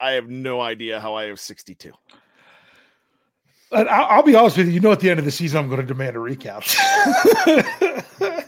I 0.00 0.12
have 0.12 0.28
no 0.28 0.60
idea 0.60 1.00
how 1.00 1.14
I 1.14 1.24
have 1.24 1.40
62. 1.40 1.92
And 3.72 3.88
I'll, 3.88 4.06
I'll 4.16 4.22
be 4.22 4.34
honest 4.34 4.58
with 4.58 4.66
you. 4.66 4.74
You 4.74 4.80
know, 4.80 4.92
at 4.92 5.00
the 5.00 5.08
end 5.10 5.18
of 5.18 5.24
the 5.24 5.30
season, 5.30 5.58
I'm 5.58 5.68
going 5.68 5.80
to 5.80 5.86
demand 5.86 6.16
a 6.16 6.18
recount. 6.18 6.64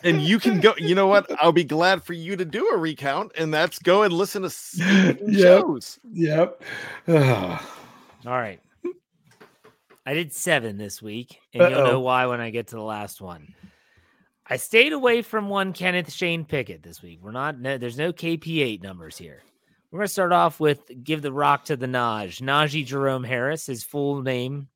And 0.05 0.21
you 0.21 0.39
can 0.39 0.61
go, 0.61 0.75
you 0.79 0.95
know 0.95 1.07
what? 1.07 1.31
I'll 1.43 1.53
be 1.53 1.65
glad 1.65 2.03
for 2.03 2.13
you 2.13 2.35
to 2.37 2.45
do 2.45 2.69
a 2.71 2.77
recount, 2.77 3.33
and 3.37 3.53
that's 3.55 3.79
go 3.79 4.03
and 4.03 4.13
listen 4.13 4.43
to 4.43 4.47
s- 4.47 4.75
Yep. 4.79 5.19
shows. 5.33 5.99
Yep. 6.13 6.63
All 7.09 7.59
right. 8.27 8.61
I 10.05 10.15
did 10.15 10.33
seven 10.33 10.79
this 10.79 11.01
week, 11.01 11.39
and 11.55 11.71
you'll 11.71 11.85
know 11.85 12.01
why 12.01 12.27
when 12.27 12.41
I 12.41 12.51
get 12.51 12.69
to 12.69 12.77
the 12.77 12.83
last 12.83 13.21
one. 13.21 13.55
I 14.45 14.57
stayed 14.57 14.93
away 14.93 15.23
from 15.23 15.49
one 15.49 15.73
Kenneth 15.73 16.13
Shane 16.13 16.45
Pickett 16.45 16.83
this 16.83 17.01
week. 17.01 17.21
We're 17.23 17.31
not, 17.31 17.61
no, 17.61 17.79
there's 17.79 17.97
no 17.97 18.13
KP8 18.13 18.83
numbers 18.83 19.17
here. 19.17 19.43
We're 19.93 20.01
going 20.01 20.09
to 20.09 20.13
start 20.13 20.33
off 20.33 20.59
with 20.59 20.81
give 21.05 21.23
the 21.23 21.33
rock 21.33 21.67
to 21.67 21.77
the 21.77 21.87
Naj. 21.87 22.41
Najee 22.43 22.85
Jerome 22.85 23.23
Harris, 23.25 23.67
his 23.67 23.85
full 23.85 24.23
name 24.23 24.67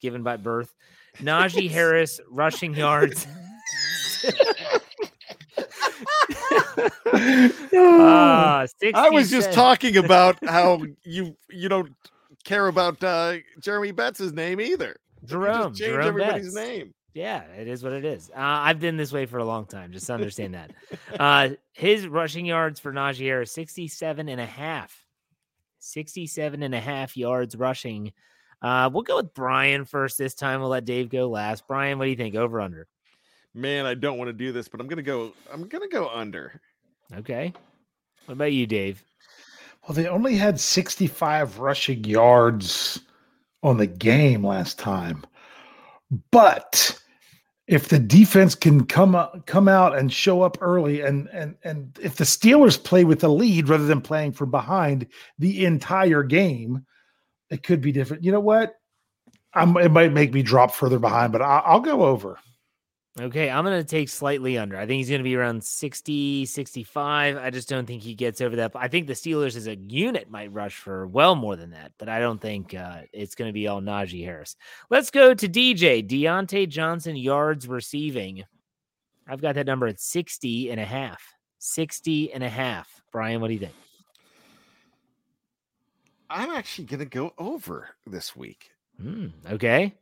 given 0.00 0.22
by 0.22 0.36
birth. 0.36 0.72
Najee 1.18 1.68
Harris, 1.70 2.20
rushing 2.30 2.74
yards. 2.74 3.26
Ah, 7.74 8.66
I 8.94 9.10
was 9.10 9.30
just 9.30 9.52
talking 9.52 9.96
about 9.96 10.38
how 10.44 10.82
you 11.04 11.36
you 11.50 11.68
don't 11.68 11.92
care 12.44 12.68
about 12.68 13.02
uh 13.02 13.36
Jeremy 13.60 13.92
Bettis' 13.92 14.32
name 14.32 14.60
either. 14.60 14.96
Jerome. 15.24 15.72
just 15.72 15.80
change 15.80 15.92
Jerome 15.92 16.06
everybody's 16.08 16.54
Betts. 16.54 16.68
name. 16.68 16.94
Yeah, 17.14 17.42
it 17.44 17.66
is 17.66 17.82
what 17.82 17.92
it 17.94 18.04
is. 18.04 18.28
Uh, 18.30 18.40
I've 18.40 18.78
been 18.78 18.98
this 18.98 19.10
way 19.10 19.24
for 19.24 19.38
a 19.38 19.44
long 19.44 19.64
time. 19.64 19.90
Just 19.92 20.10
understand 20.10 20.54
that. 20.54 20.72
Uh, 21.18 21.50
his 21.72 22.06
rushing 22.06 22.44
yards 22.44 22.78
for 22.78 22.92
Najee 22.92 23.24
Harris, 23.24 23.50
67 23.52 24.28
and 24.28 24.38
a 24.40 24.44
half. 24.44 25.06
67 25.78 26.62
and 26.62 26.74
a 26.74 26.80
half 26.80 27.16
yards 27.16 27.56
rushing. 27.56 28.12
Uh, 28.60 28.90
we'll 28.92 29.02
go 29.02 29.16
with 29.16 29.32
Brian 29.32 29.86
first 29.86 30.18
this 30.18 30.34
time. 30.34 30.60
We'll 30.60 30.68
let 30.68 30.84
Dave 30.84 31.08
go 31.08 31.28
last. 31.30 31.66
Brian, 31.66 31.98
what 31.98 32.04
do 32.04 32.10
you 32.10 32.16
think? 32.16 32.34
Over 32.34 32.60
under. 32.60 32.86
Man, 33.56 33.86
I 33.86 33.94
don't 33.94 34.18
want 34.18 34.28
to 34.28 34.34
do 34.34 34.52
this, 34.52 34.68
but 34.68 34.80
I'm 34.80 34.86
gonna 34.86 35.00
go. 35.00 35.32
I'm 35.50 35.66
gonna 35.66 35.88
go 35.88 36.10
under. 36.10 36.60
Okay. 37.14 37.54
What 38.26 38.34
about 38.34 38.52
you, 38.52 38.66
Dave? 38.66 39.02
Well, 39.82 39.94
they 39.94 40.06
only 40.08 40.36
had 40.36 40.60
65 40.60 41.58
rushing 41.58 42.04
yards 42.04 43.00
on 43.62 43.78
the 43.78 43.86
game 43.86 44.44
last 44.44 44.78
time. 44.78 45.24
But 46.30 47.00
if 47.66 47.88
the 47.88 47.98
defense 47.98 48.54
can 48.54 48.84
come 48.84 49.14
up, 49.14 49.46
come 49.46 49.68
out 49.68 49.96
and 49.96 50.12
show 50.12 50.42
up 50.42 50.58
early 50.60 51.00
and 51.00 51.26
and 51.32 51.56
and 51.64 51.98
if 52.02 52.16
the 52.16 52.24
Steelers 52.24 52.82
play 52.82 53.04
with 53.04 53.20
the 53.20 53.30
lead 53.30 53.70
rather 53.70 53.86
than 53.86 54.02
playing 54.02 54.32
from 54.32 54.50
behind 54.50 55.06
the 55.38 55.64
entire 55.64 56.22
game, 56.22 56.84
it 57.48 57.62
could 57.62 57.80
be 57.80 57.90
different. 57.90 58.22
You 58.22 58.32
know 58.32 58.40
what? 58.40 58.74
I'm, 59.54 59.74
it 59.78 59.90
might 59.90 60.12
make 60.12 60.34
me 60.34 60.42
drop 60.42 60.74
further 60.74 60.98
behind, 60.98 61.32
but 61.32 61.40
I, 61.40 61.62
I'll 61.64 61.80
go 61.80 62.04
over. 62.04 62.38
Okay, 63.18 63.48
I'm 63.48 63.64
going 63.64 63.78
to 63.78 63.84
take 63.84 64.10
slightly 64.10 64.58
under. 64.58 64.76
I 64.76 64.84
think 64.86 64.98
he's 64.98 65.08
going 65.08 65.20
to 65.20 65.24
be 65.24 65.36
around 65.36 65.64
60, 65.64 66.44
65. 66.44 67.36
I 67.38 67.48
just 67.48 67.66
don't 67.66 67.86
think 67.86 68.02
he 68.02 68.14
gets 68.14 68.42
over 68.42 68.56
that. 68.56 68.72
I 68.74 68.88
think 68.88 69.06
the 69.06 69.14
Steelers 69.14 69.56
as 69.56 69.66
a 69.66 69.76
unit 69.76 70.30
might 70.30 70.52
rush 70.52 70.76
for 70.76 71.06
well 71.06 71.34
more 71.34 71.56
than 71.56 71.70
that, 71.70 71.92
but 71.96 72.10
I 72.10 72.20
don't 72.20 72.40
think 72.40 72.74
uh, 72.74 73.02
it's 73.14 73.34
going 73.34 73.48
to 73.48 73.54
be 73.54 73.68
all 73.68 73.80
Najee 73.80 74.22
Harris. 74.22 74.56
Let's 74.90 75.10
go 75.10 75.32
to 75.32 75.48
DJ, 75.48 76.06
Diontae 76.06 76.68
Johnson 76.68 77.16
yards 77.16 77.66
receiving. 77.66 78.44
I've 79.26 79.40
got 79.40 79.54
that 79.54 79.66
number 79.66 79.86
at 79.86 79.98
60 79.98 80.70
and 80.70 80.78
a 80.78 80.84
half. 80.84 81.22
60 81.58 82.34
and 82.34 82.44
a 82.44 82.50
half. 82.50 83.02
Brian, 83.12 83.40
what 83.40 83.48
do 83.48 83.54
you 83.54 83.60
think? 83.60 83.74
I'm 86.28 86.50
actually 86.50 86.84
gonna 86.84 87.04
go 87.06 87.32
over 87.38 87.88
this 88.06 88.36
week. 88.36 88.70
Hmm, 89.00 89.28
okay, 89.50 89.94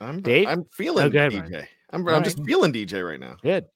I'm 0.00 0.20
Dave? 0.20 0.48
I'm 0.48 0.64
feeling 0.72 1.06
Okay, 1.06 1.28
DJ. 1.28 1.48
Brian. 1.48 1.66
I'm 1.92 2.06
I'm 2.08 2.24
just 2.24 2.42
feeling 2.44 2.72
DJ 2.72 3.06
right 3.06 3.20
now. 3.20 3.36
good. 3.42 3.66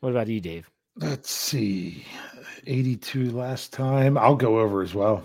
What 0.00 0.10
about 0.10 0.28
you, 0.28 0.40
Dave? 0.40 0.70
Let's 0.96 1.30
see. 1.30 2.04
82 2.66 3.30
last 3.30 3.72
time. 3.72 4.18
I'll 4.18 4.36
go 4.36 4.58
over 4.60 4.82
as 4.82 4.94
well. 4.94 5.22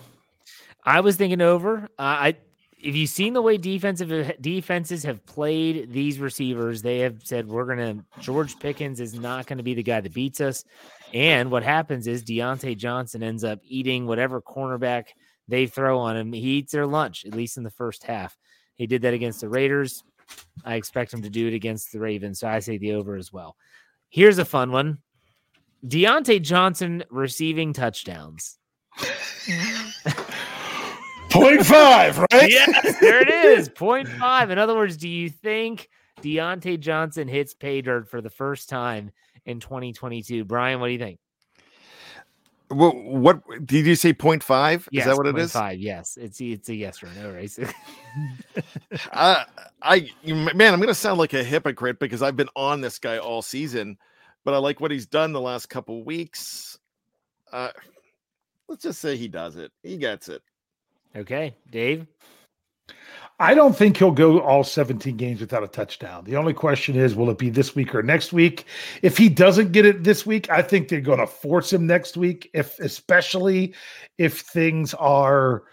I 0.86 1.00
was 1.02 1.16
thinking 1.16 1.42
over. 1.42 1.90
Uh, 2.00 2.02
I 2.02 2.38
if 2.80 2.96
you've 2.96 3.10
seen 3.10 3.34
the 3.34 3.42
way 3.42 3.58
defensive 3.58 4.36
defenses 4.42 5.04
have 5.04 5.26
played 5.26 5.92
these 5.92 6.20
receivers, 6.20 6.82
they 6.82 7.00
have 7.00 7.22
said 7.24 7.48
we're 7.48 7.66
gonna 7.66 8.04
George 8.20 8.60
Pickens 8.60 9.00
is 9.00 9.14
not 9.14 9.48
gonna 9.48 9.64
be 9.64 9.74
the 9.74 9.84
guy 9.84 10.02
that 10.02 10.14
beats 10.14 10.42
us. 10.42 10.64
And 11.14 11.52
what 11.52 11.64
happens 11.64 12.08
is 12.08 12.24
Diontae 12.24 12.78
Johnson 12.78 13.24
ends 13.24 13.44
up 13.44 13.60
eating 13.64 14.06
whatever 14.06 14.42
cornerback 14.42 15.06
they 15.48 15.68
throw 15.68 16.00
on 16.00 16.18
him. 16.18 16.34
He 16.34 16.58
eats 16.58 16.72
their 16.72 16.88
lunch, 16.88 17.26
at 17.26 17.36
least 17.36 17.58
in 17.58 17.64
the 17.64 17.72
first 17.72 18.04
half. 18.04 18.38
He 18.76 18.88
did 18.88 19.04
that 19.04 19.14
against 19.14 19.42
the 19.42 19.50
Raiders. 19.50 20.04
I 20.66 20.76
expect 20.76 21.14
him 21.14 21.22
to 21.22 21.30
do 21.30 21.48
it 21.48 21.54
against 21.54 21.92
the 21.92 22.00
Ravens. 22.00 22.40
So 22.40 22.48
I 22.48 22.60
say 22.60 22.78
the 22.78 22.94
over 22.94 23.16
as 23.16 23.34
well. 23.34 23.56
Here's 24.10 24.38
a 24.38 24.46
fun 24.46 24.72
one. 24.72 25.00
Diontae 25.86 26.42
Johnson 26.42 27.04
receiving 27.10 27.74
touchdowns. 27.74 28.58
Point 31.30 31.66
five, 31.66 32.20
right? 32.20 32.50
yes, 32.50 33.00
there 33.00 33.22
it 33.22 33.30
is. 33.30 33.68
Point 33.68 34.08
five. 34.08 34.52
In 34.52 34.60
other 34.60 34.76
words, 34.76 34.98
do 34.98 35.10
you 35.10 35.30
think 35.30 35.90
Diontae 36.22 36.80
Johnson 36.80 37.28
hits 37.28 37.54
pay 37.54 37.82
dirt 37.82 38.10
for 38.10 38.22
the 38.22 38.30
first 38.30 38.70
time 38.70 39.12
in 39.46 39.60
2022. 39.60 40.46
Brian, 40.46 40.80
what 40.80 40.88
do 40.88 40.94
you 40.94 41.00
think? 41.00 41.20
Well, 42.74 42.92
what 42.92 43.42
did 43.66 43.86
you 43.86 43.96
say? 43.96 44.14
0.5? 44.14 44.88
Yes, 44.92 45.04
is 45.04 45.10
that 45.10 45.18
what 45.18 45.28
it 45.28 45.38
is? 45.38 45.52
Five. 45.52 45.80
Yes, 45.80 46.18
it's 46.20 46.40
it's 46.42 46.70
a 46.70 46.76
yes 46.76 47.02
or 47.04 47.10
no, 47.16 47.32
race. 47.32 47.60
uh, 49.12 49.44
I 49.82 50.10
man, 50.26 50.74
I'm 50.74 50.80
gonna 50.80 50.94
sound 50.94 51.20
like 51.20 51.34
a 51.34 51.44
hypocrite 51.44 52.00
because 52.00 52.22
I've 52.22 52.36
been 52.36 52.50
on 52.56 52.82
this 52.82 53.00
guy 53.00 53.18
all 53.18 53.42
season, 53.42 53.98
but 54.44 54.54
I 54.54 54.58
like 54.58 54.80
what 54.80 54.92
he's 54.92 55.06
done 55.06 55.34
the 55.34 55.42
last 55.42 55.68
couple 55.68 56.04
weeks. 56.04 56.78
Uh, 57.52 57.70
let's 58.68 58.84
just 58.84 59.00
say 59.00 59.16
he 59.18 59.28
does 59.28 59.56
it. 59.56 59.72
He 59.84 59.98
gets 59.98 60.30
it. 60.30 60.42
okay, 61.16 61.56
Dave. 61.72 62.08
I 63.40 63.54
don't 63.56 63.76
think 63.76 63.98
he'll 63.98 64.12
go 64.12 64.40
all 64.42 64.64
17 64.64 65.18
games 65.18 65.42
without 65.42 65.64
a 65.64 65.68
touchdown. 65.68 66.24
The 66.24 66.36
only 66.36 66.54
question 66.54 66.96
is, 66.96 67.16
will 67.16 67.30
it 67.30 67.38
be 67.38 67.50
this 67.50 67.76
week 67.76 67.94
or 67.96 68.04
next 68.04 68.32
week? 68.32 68.66
If 69.02 69.18
he 69.18 69.28
doesn't 69.28 69.72
get 69.72 69.86
it 69.86 70.04
this 70.04 70.26
week, 70.26 70.50
I 70.50 70.62
think 70.62 70.88
they're 70.88 71.02
going 71.02 71.20
to 71.20 71.28
force 71.28 71.74
him 71.74 71.88
next 71.88 72.16
week. 72.16 72.50
If 72.54 72.80
especially 72.80 73.74
if 74.18 74.42
things 74.42 74.94
are 74.94 75.64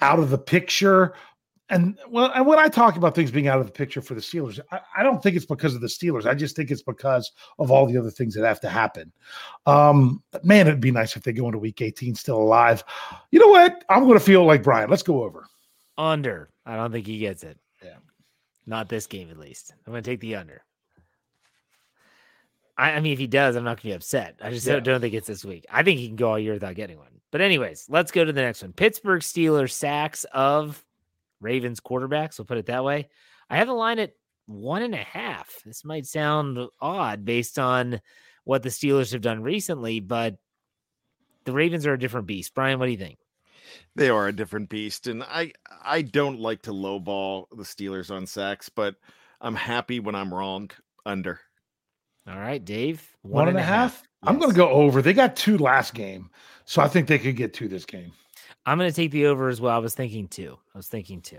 out 0.00 0.18
of 0.18 0.30
the 0.30 0.38
picture. 0.38 1.14
And 1.70 1.98
well, 2.08 2.32
and 2.34 2.46
when 2.46 2.58
I 2.58 2.68
talk 2.68 2.96
about 2.96 3.14
things 3.14 3.30
being 3.30 3.48
out 3.48 3.60
of 3.60 3.66
the 3.66 3.72
picture 3.72 4.00
for 4.00 4.14
the 4.14 4.22
Steelers, 4.22 4.58
I, 4.72 4.80
I 4.96 5.02
don't 5.02 5.22
think 5.22 5.36
it's 5.36 5.44
because 5.44 5.74
of 5.74 5.82
the 5.82 5.86
Steelers. 5.86 6.24
I 6.24 6.34
just 6.34 6.56
think 6.56 6.70
it's 6.70 6.82
because 6.82 7.30
of 7.58 7.70
all 7.70 7.84
the 7.84 7.98
other 7.98 8.10
things 8.10 8.34
that 8.34 8.46
have 8.46 8.60
to 8.60 8.70
happen. 8.70 9.12
Um, 9.66 10.22
but 10.30 10.46
man, 10.46 10.66
it'd 10.66 10.80
be 10.80 10.90
nice 10.90 11.14
if 11.16 11.24
they 11.24 11.32
go 11.32 11.46
into 11.46 11.58
week 11.58 11.82
18 11.82 12.14
still 12.14 12.40
alive. 12.40 12.82
You 13.30 13.40
know 13.40 13.48
what? 13.48 13.84
I'm 13.90 14.04
going 14.04 14.18
to 14.18 14.24
feel 14.24 14.44
like 14.44 14.62
Brian. 14.62 14.88
Let's 14.88 15.02
go 15.02 15.22
over. 15.24 15.44
Under. 15.98 16.48
I 16.64 16.76
don't 16.76 16.92
think 16.92 17.06
he 17.06 17.18
gets 17.18 17.42
it. 17.42 17.58
Yeah. 17.84 17.96
Not 18.66 18.88
this 18.88 19.06
game, 19.06 19.30
at 19.30 19.38
least. 19.38 19.74
I'm 19.86 19.92
going 19.92 20.02
to 20.02 20.10
take 20.10 20.20
the 20.20 20.36
under. 20.36 20.62
I, 22.76 22.92
I, 22.92 23.00
mean, 23.00 23.12
if 23.12 23.18
he 23.18 23.26
does, 23.26 23.56
I'm 23.56 23.64
not 23.64 23.76
going 23.76 23.82
to 23.82 23.88
be 23.88 23.92
upset. 23.92 24.36
I 24.42 24.50
just 24.50 24.66
yeah. 24.66 24.74
don't, 24.74 24.84
don't 24.84 25.00
think 25.00 25.14
it's 25.14 25.26
this 25.26 25.44
week. 25.44 25.66
I 25.70 25.82
think 25.82 25.98
he 25.98 26.06
can 26.06 26.16
go 26.16 26.30
all 26.30 26.38
year 26.38 26.52
without 26.52 26.76
getting 26.76 26.98
one. 26.98 27.20
But, 27.32 27.40
anyways, 27.40 27.86
let's 27.88 28.12
go 28.12 28.24
to 28.24 28.32
the 28.32 28.40
next 28.40 28.62
one. 28.62 28.72
Pittsburgh 28.72 29.20
Steelers 29.20 29.72
sacks 29.72 30.24
of 30.32 30.82
Ravens 31.40 31.80
quarterbacks. 31.80 32.38
We'll 32.38 32.46
put 32.46 32.58
it 32.58 32.66
that 32.66 32.84
way. 32.84 33.08
I 33.50 33.56
have 33.56 33.66
the 33.66 33.74
line 33.74 33.98
at 33.98 34.12
one 34.46 34.82
and 34.82 34.94
a 34.94 34.98
half. 34.98 35.50
This 35.64 35.84
might 35.84 36.06
sound 36.06 36.58
odd 36.80 37.24
based 37.24 37.58
on 37.58 38.00
what 38.44 38.62
the 38.62 38.70
Steelers 38.70 39.12
have 39.12 39.20
done 39.20 39.42
recently, 39.42 40.00
but 40.00 40.36
the 41.44 41.52
Ravens 41.52 41.86
are 41.86 41.94
a 41.94 41.98
different 41.98 42.26
beast. 42.26 42.54
Brian, 42.54 42.78
what 42.78 42.86
do 42.86 42.92
you 42.92 42.98
think? 42.98 43.18
They 43.94 44.08
are 44.08 44.28
a 44.28 44.32
different 44.32 44.68
beast, 44.68 45.06
and 45.06 45.22
I 45.22 45.52
I 45.82 46.02
don't 46.02 46.40
like 46.40 46.62
to 46.62 46.72
lowball 46.72 47.46
the 47.50 47.64
Steelers 47.64 48.10
on 48.10 48.26
sacks, 48.26 48.68
but 48.68 48.96
I'm 49.40 49.54
happy 49.54 50.00
when 50.00 50.14
I'm 50.14 50.32
wrong. 50.32 50.70
Under. 51.06 51.40
All 52.28 52.38
right, 52.38 52.62
Dave. 52.62 53.16
One, 53.22 53.32
one 53.32 53.48
and, 53.48 53.56
and 53.56 53.64
a 53.64 53.66
half. 53.66 53.94
half. 53.94 54.02
Yes. 54.02 54.28
I'm 54.28 54.38
going 54.38 54.50
to 54.50 54.56
go 54.56 54.68
over. 54.68 55.00
They 55.00 55.14
got 55.14 55.36
two 55.36 55.56
last 55.56 55.94
game, 55.94 56.30
so 56.66 56.82
I 56.82 56.88
think 56.88 57.08
they 57.08 57.18
could 57.18 57.36
get 57.36 57.54
two 57.54 57.68
this 57.68 57.86
game. 57.86 58.12
I'm 58.66 58.76
going 58.76 58.90
to 58.90 58.94
take 58.94 59.12
the 59.12 59.26
over 59.26 59.48
as 59.48 59.60
well. 59.60 59.74
I 59.74 59.78
was 59.78 59.94
thinking 59.94 60.28
two. 60.28 60.58
I 60.74 60.78
was 60.78 60.88
thinking 60.88 61.22
two. 61.22 61.38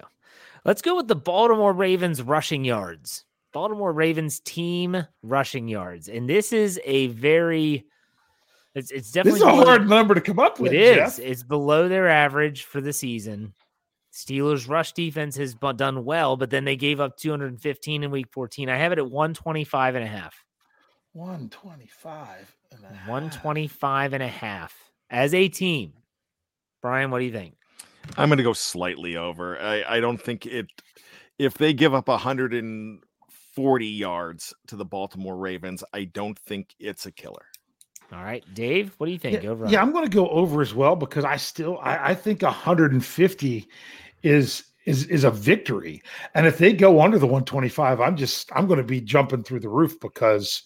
Let's 0.66 0.82
go 0.82 0.96
with 0.96 1.08
the 1.08 1.16
Baltimore 1.16 1.74
Ravens 1.74 2.24
rushing 2.24 2.66
yards. 2.66 3.26
Baltimore 3.54 3.94
Ravens 3.94 4.40
team 4.40 5.06
rushing 5.22 5.68
yards, 5.68 6.10
and 6.10 6.28
this 6.28 6.52
is 6.54 6.80
a 6.86 7.08
very 7.08 7.86
it's 8.76 8.92
it's 8.92 9.12
definitely 9.12 9.40
this 9.40 9.48
is 9.48 9.54
a 9.54 9.66
hard 9.66 9.90
number 9.90 10.14
to 10.14 10.22
come 10.22 10.40
up 10.40 10.60
with. 10.60 10.74
It 10.74 10.82
is. 10.82 10.96
Jeff. 10.96 11.20
It's 11.20 11.44
below 11.44 11.88
their 11.88 12.08
average 12.08 12.64
for 12.64 12.82
the 12.82 12.94
season. 12.94 13.54
Steelers 14.14 14.68
rush 14.68 14.94
defense 14.94 15.36
has 15.38 15.54
done 15.54 16.04
well, 16.04 16.36
but 16.36 16.50
then 16.50 16.66
they 16.66 16.76
gave 16.76 17.00
up 17.00 17.18
215 17.18 18.04
in 18.04 18.12
week 18.12 18.28
14. 18.32 18.70
I 18.70 18.78
have 18.78 18.92
it 18.92 18.98
at 18.98 19.10
125 19.10 19.96
and 19.96 20.04
a 20.04 20.08
half. 20.08 20.44
125 21.14 22.56
and 22.72 22.84
a 22.84 22.88
half. 22.88 23.08
125 23.08 24.14
and 24.14 24.24
a 24.24 24.28
half 24.28 24.76
as 25.10 25.34
a 25.34 25.48
team. 25.48 25.94
Brian, 26.82 27.12
what 27.12 27.20
do 27.20 27.26
you 27.26 27.32
think? 27.32 27.56
I'm 28.18 28.30
going 28.30 28.38
to 28.38 28.44
go 28.44 28.54
slightly 28.54 29.18
over. 29.18 29.60
I, 29.60 29.84
I 29.88 30.00
don't 30.00 30.20
think 30.20 30.46
it, 30.46 30.68
if 31.38 31.56
they 31.56 31.74
give 31.74 31.94
up 31.94 32.08
140 32.08 33.86
yards 33.86 34.54
to 34.68 34.76
the 34.76 34.86
Baltimore 34.86 35.38
Ravens, 35.38 35.84
I 35.94 36.06
don't 36.06 36.38
think 36.40 36.74
it's 36.80 37.06
a 37.06 37.12
killer. 37.12 37.46
All 38.12 38.24
right, 38.24 38.44
Dave, 38.56 38.94
what 38.98 39.06
do 39.06 39.12
you 39.12 39.20
think? 39.20 39.44
Yeah, 39.44 39.50
over. 39.50 39.68
Yeah, 39.68 39.82
I'm 39.82 39.92
going 39.92 40.04
to 40.04 40.10
go 40.10 40.28
over 40.30 40.62
as 40.62 40.74
well 40.74 40.96
because 40.96 41.26
I 41.26 41.36
still 41.38 41.78
I, 41.80 42.10
I 42.10 42.16
think 42.16 42.42
150 42.42 43.68
is 44.24 44.64
is 44.86 45.06
is 45.06 45.24
a 45.24 45.32
victory, 45.32 46.02
and 46.34 46.48
if 46.48 46.58
they 46.58 46.74
go 46.74 47.02
under 47.02 47.20
the 47.20 47.28
125, 47.28 48.02
I'm 48.02 48.16
just 48.16 48.50
I'm 48.56 48.66
going 48.66 48.78
to 48.80 48.84
be 48.84 49.00
jumping 49.00 49.44
through 49.44 49.60
the 49.60 49.70
roof 49.70 50.00
because 50.00 50.64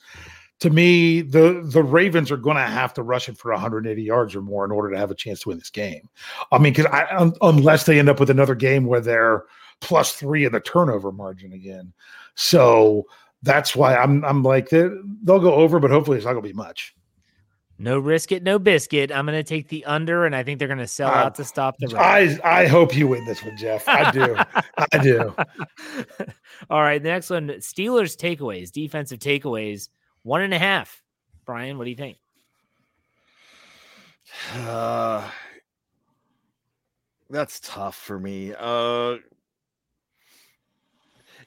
to 0.61 0.69
me 0.69 1.21
the 1.21 1.61
the 1.65 1.83
Ravens 1.83 2.31
are 2.31 2.37
going 2.37 2.55
to 2.55 2.63
have 2.63 2.93
to 2.93 3.03
rush 3.03 3.27
it 3.27 3.37
for 3.37 3.51
180 3.51 4.01
yards 4.01 4.35
or 4.35 4.41
more 4.41 4.63
in 4.63 4.71
order 4.71 4.91
to 4.91 4.97
have 4.97 5.11
a 5.11 5.15
chance 5.15 5.41
to 5.41 5.49
win 5.49 5.57
this 5.57 5.69
game. 5.69 6.09
I 6.53 6.59
mean, 6.59 6.71
because 6.71 6.85
I 6.85 7.05
un, 7.13 7.33
unless 7.41 7.85
they 7.85 7.99
end 7.99 8.07
up 8.07 8.21
with 8.21 8.29
another 8.29 8.55
game 8.55 8.85
where 8.85 9.01
they're 9.01 9.43
plus 9.81 10.13
three 10.13 10.45
in 10.45 10.53
the 10.53 10.61
turnover 10.61 11.11
margin 11.11 11.51
again, 11.51 11.91
so 12.35 13.05
that's 13.41 13.75
why 13.75 13.97
I'm 13.97 14.23
I'm 14.23 14.43
like 14.43 14.69
they'll 14.69 15.03
go 15.25 15.55
over, 15.55 15.81
but 15.81 15.91
hopefully 15.91 16.15
it's 16.15 16.25
not 16.25 16.31
going 16.31 16.43
to 16.43 16.49
be 16.49 16.53
much. 16.53 16.95
No 17.83 17.99
risk 17.99 18.31
it, 18.31 18.43
no 18.43 18.59
biscuit. 18.59 19.11
I'm 19.11 19.25
going 19.25 19.37
to 19.37 19.43
take 19.43 19.67
the 19.67 19.83
under, 19.83 20.25
and 20.25 20.33
I 20.33 20.41
think 20.41 20.57
they're 20.57 20.69
going 20.69 20.77
to 20.77 20.87
sell 20.87 21.09
uh, 21.09 21.15
out 21.15 21.35
to 21.35 21.43
stop 21.43 21.75
the 21.79 21.87
run. 21.87 22.01
I 22.01 22.39
I 22.41 22.65
hope 22.65 22.95
you 22.95 23.09
win 23.09 23.25
this 23.25 23.43
one, 23.43 23.57
Jeff. 23.57 23.89
I 23.89 24.09
do. 24.09 24.37
I 24.93 24.97
do. 24.99 25.35
All 26.69 26.79
right, 26.79 27.03
the 27.03 27.09
next 27.09 27.29
one: 27.29 27.49
Steelers 27.49 28.15
takeaways, 28.15 28.71
defensive 28.71 29.19
takeaways, 29.19 29.89
one 30.21 30.41
and 30.41 30.53
a 30.53 30.59
half. 30.59 31.03
Brian, 31.43 31.77
what 31.77 31.83
do 31.83 31.89
you 31.89 31.97
think? 31.97 32.17
Uh, 34.55 35.29
that's 37.29 37.59
tough 37.59 37.97
for 37.97 38.17
me. 38.17 38.53
Uh, 38.57 39.17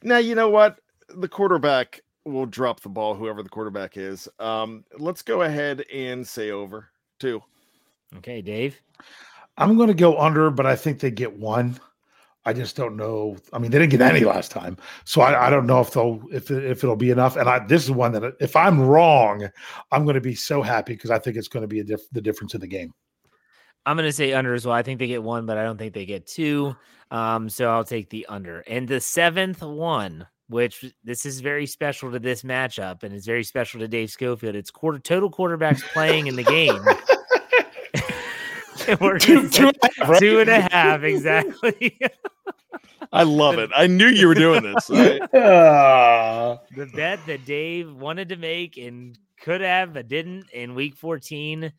now 0.02 0.18
you 0.18 0.34
know 0.34 0.50
what 0.50 0.80
the 1.08 1.28
quarterback 1.28 2.02
will 2.26 2.46
drop 2.46 2.80
the 2.80 2.88
ball, 2.88 3.14
whoever 3.14 3.42
the 3.42 3.48
quarterback 3.48 3.96
is. 3.96 4.28
Um, 4.38 4.84
let's 4.98 5.22
go 5.22 5.42
ahead 5.42 5.84
and 5.92 6.26
say 6.26 6.50
over 6.50 6.90
two. 7.18 7.42
Okay, 8.16 8.42
Dave. 8.42 8.80
I'm 9.58 9.76
going 9.76 9.88
to 9.88 9.94
go 9.94 10.18
under, 10.18 10.50
but 10.50 10.66
I 10.66 10.76
think 10.76 11.00
they 11.00 11.10
get 11.10 11.38
one. 11.38 11.78
I 12.44 12.52
just 12.52 12.76
don't 12.76 12.96
know. 12.96 13.36
I 13.52 13.58
mean, 13.58 13.70
they 13.70 13.78
didn't 13.78 13.90
get 13.90 14.02
any 14.02 14.24
last 14.24 14.52
time, 14.52 14.76
so 15.04 15.20
I, 15.20 15.48
I 15.48 15.50
don't 15.50 15.66
know 15.66 15.80
if 15.80 15.90
they'll 15.90 16.22
if 16.32 16.48
if 16.50 16.84
it'll 16.84 16.94
be 16.94 17.10
enough. 17.10 17.36
And 17.36 17.48
I, 17.48 17.66
this 17.66 17.82
is 17.82 17.90
one 17.90 18.12
that 18.12 18.34
if 18.38 18.54
I'm 18.54 18.80
wrong, 18.80 19.48
I'm 19.90 20.04
going 20.04 20.14
to 20.14 20.20
be 20.20 20.36
so 20.36 20.62
happy 20.62 20.92
because 20.92 21.10
I 21.10 21.18
think 21.18 21.36
it's 21.36 21.48
going 21.48 21.62
to 21.62 21.68
be 21.68 21.80
a 21.80 21.84
diff, 21.84 22.08
the 22.12 22.20
difference 22.20 22.54
in 22.54 22.60
the 22.60 22.68
game. 22.68 22.94
I'm 23.84 23.96
going 23.96 24.08
to 24.08 24.12
say 24.12 24.32
under 24.32 24.54
as 24.54 24.64
well. 24.64 24.76
I 24.76 24.82
think 24.82 25.00
they 25.00 25.08
get 25.08 25.22
one, 25.22 25.44
but 25.46 25.58
I 25.58 25.64
don't 25.64 25.76
think 25.76 25.92
they 25.92 26.06
get 26.06 26.26
two. 26.26 26.76
Um, 27.10 27.48
so 27.48 27.70
I'll 27.70 27.84
take 27.84 28.10
the 28.10 28.26
under. 28.26 28.60
And 28.66 28.86
the 28.86 29.00
seventh 29.00 29.62
one 29.62 30.26
which 30.48 30.84
this 31.02 31.26
is 31.26 31.40
very 31.40 31.66
special 31.66 32.12
to 32.12 32.18
this 32.18 32.42
matchup 32.42 33.02
and 33.02 33.14
it's 33.14 33.26
very 33.26 33.44
special 33.44 33.80
to 33.80 33.88
Dave 33.88 34.10
Schofield. 34.10 34.54
It's 34.54 34.70
quarter 34.70 34.98
total 34.98 35.30
quarterbacks 35.30 35.82
playing 35.92 36.28
in 36.28 36.36
the 36.36 36.44
game. 36.44 36.80
We're 39.00 39.18
two, 39.18 39.48
two, 39.48 39.72
right? 40.06 40.20
two 40.20 40.38
and 40.38 40.48
a 40.48 40.60
half, 40.60 41.02
exactly. 41.02 41.98
I 43.12 43.24
love 43.24 43.58
it. 43.58 43.70
I 43.74 43.88
knew 43.88 44.06
you 44.06 44.28
were 44.28 44.34
doing 44.34 44.62
this. 44.62 44.88
Right? 44.90 45.20
the 45.32 46.90
bet 46.94 47.18
that 47.26 47.44
Dave 47.44 47.92
wanted 47.92 48.28
to 48.28 48.36
make 48.36 48.76
and 48.76 49.18
could 49.40 49.60
have, 49.60 49.94
but 49.94 50.08
didn't 50.08 50.50
in 50.50 50.74
week 50.74 50.96
14. 50.96 51.72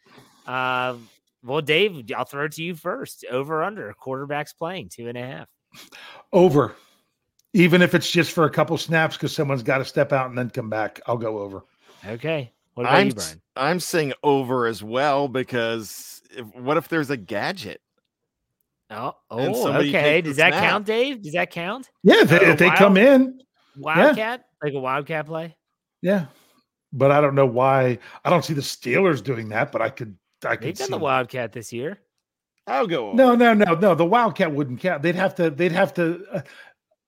Uh, 0.45 0.95
well, 1.43 1.61
Dave, 1.61 2.11
I'll 2.15 2.25
throw 2.25 2.45
it 2.45 2.53
to 2.53 2.63
you 2.63 2.75
first. 2.75 3.25
Over 3.29 3.63
under 3.63 3.93
quarterbacks 3.93 4.57
playing 4.57 4.89
two 4.89 5.07
and 5.07 5.17
a 5.17 5.25
half. 5.25 5.49
Over 6.33 6.75
even 7.57 7.81
if 7.81 7.95
it's 7.95 8.11
just 8.11 8.33
for 8.33 8.45
a 8.45 8.51
couple 8.51 8.77
snaps 8.77 9.17
because 9.17 9.35
someone's 9.35 9.63
got 9.63 9.79
to 9.79 9.85
step 9.85 10.13
out 10.13 10.29
and 10.29 10.37
then 10.37 10.47
come 10.51 10.69
back. 10.69 11.01
I'll 11.07 11.17
go 11.17 11.39
over. 11.39 11.63
Okay. 12.05 12.53
What 12.75 12.83
about 12.83 12.95
I'm, 12.95 13.07
you, 13.07 13.13
Brian? 13.13 13.41
I'm 13.55 13.79
saying 13.79 14.13
over 14.21 14.67
as 14.67 14.83
well 14.83 15.27
because 15.27 16.21
if, 16.29 16.45
what 16.55 16.77
if 16.77 16.87
there's 16.87 17.09
a 17.09 17.17
gadget? 17.17 17.81
Oh, 18.91 19.15
oh 19.31 19.73
okay. 19.73 20.21
Does 20.21 20.37
that 20.37 20.53
snap? 20.53 20.63
count, 20.63 20.85
Dave? 20.85 21.23
Does 21.23 21.33
that 21.33 21.49
count? 21.49 21.89
Yeah, 22.03 22.23
they, 22.25 22.45
if 22.45 22.59
they 22.59 22.67
wild, 22.67 22.77
come 22.77 22.95
in. 22.95 23.41
Wildcat? 23.75 24.45
Yeah. 24.61 24.67
Like 24.67 24.73
a 24.75 24.79
wildcat 24.79 25.25
play? 25.25 25.57
Yeah. 26.03 26.27
But 26.93 27.11
I 27.11 27.19
don't 27.19 27.33
know 27.33 27.47
why. 27.47 27.97
I 28.23 28.29
don't 28.29 28.45
see 28.45 28.53
the 28.53 28.61
Steelers 28.61 29.23
doing 29.23 29.49
that, 29.49 29.71
but 29.71 29.81
I 29.81 29.89
could. 29.89 30.15
I 30.45 30.55
could. 30.55 30.67
They've 30.67 30.77
done 30.77 30.91
the 30.91 30.99
wildcat 30.99 31.53
this 31.53 31.73
year. 31.73 31.97
I'll 32.67 32.85
go. 32.85 33.07
Over. 33.07 33.17
No, 33.17 33.35
no, 33.35 33.53
no, 33.55 33.73
no. 33.73 33.95
The 33.95 34.05
wildcat 34.05 34.53
wouldn't 34.53 34.79
count. 34.79 35.01
They'd 35.01 35.15
have 35.15 35.33
to. 35.35 35.49
They'd 35.49 35.71
have 35.71 35.93
to. 35.95 36.23
Uh, 36.31 36.41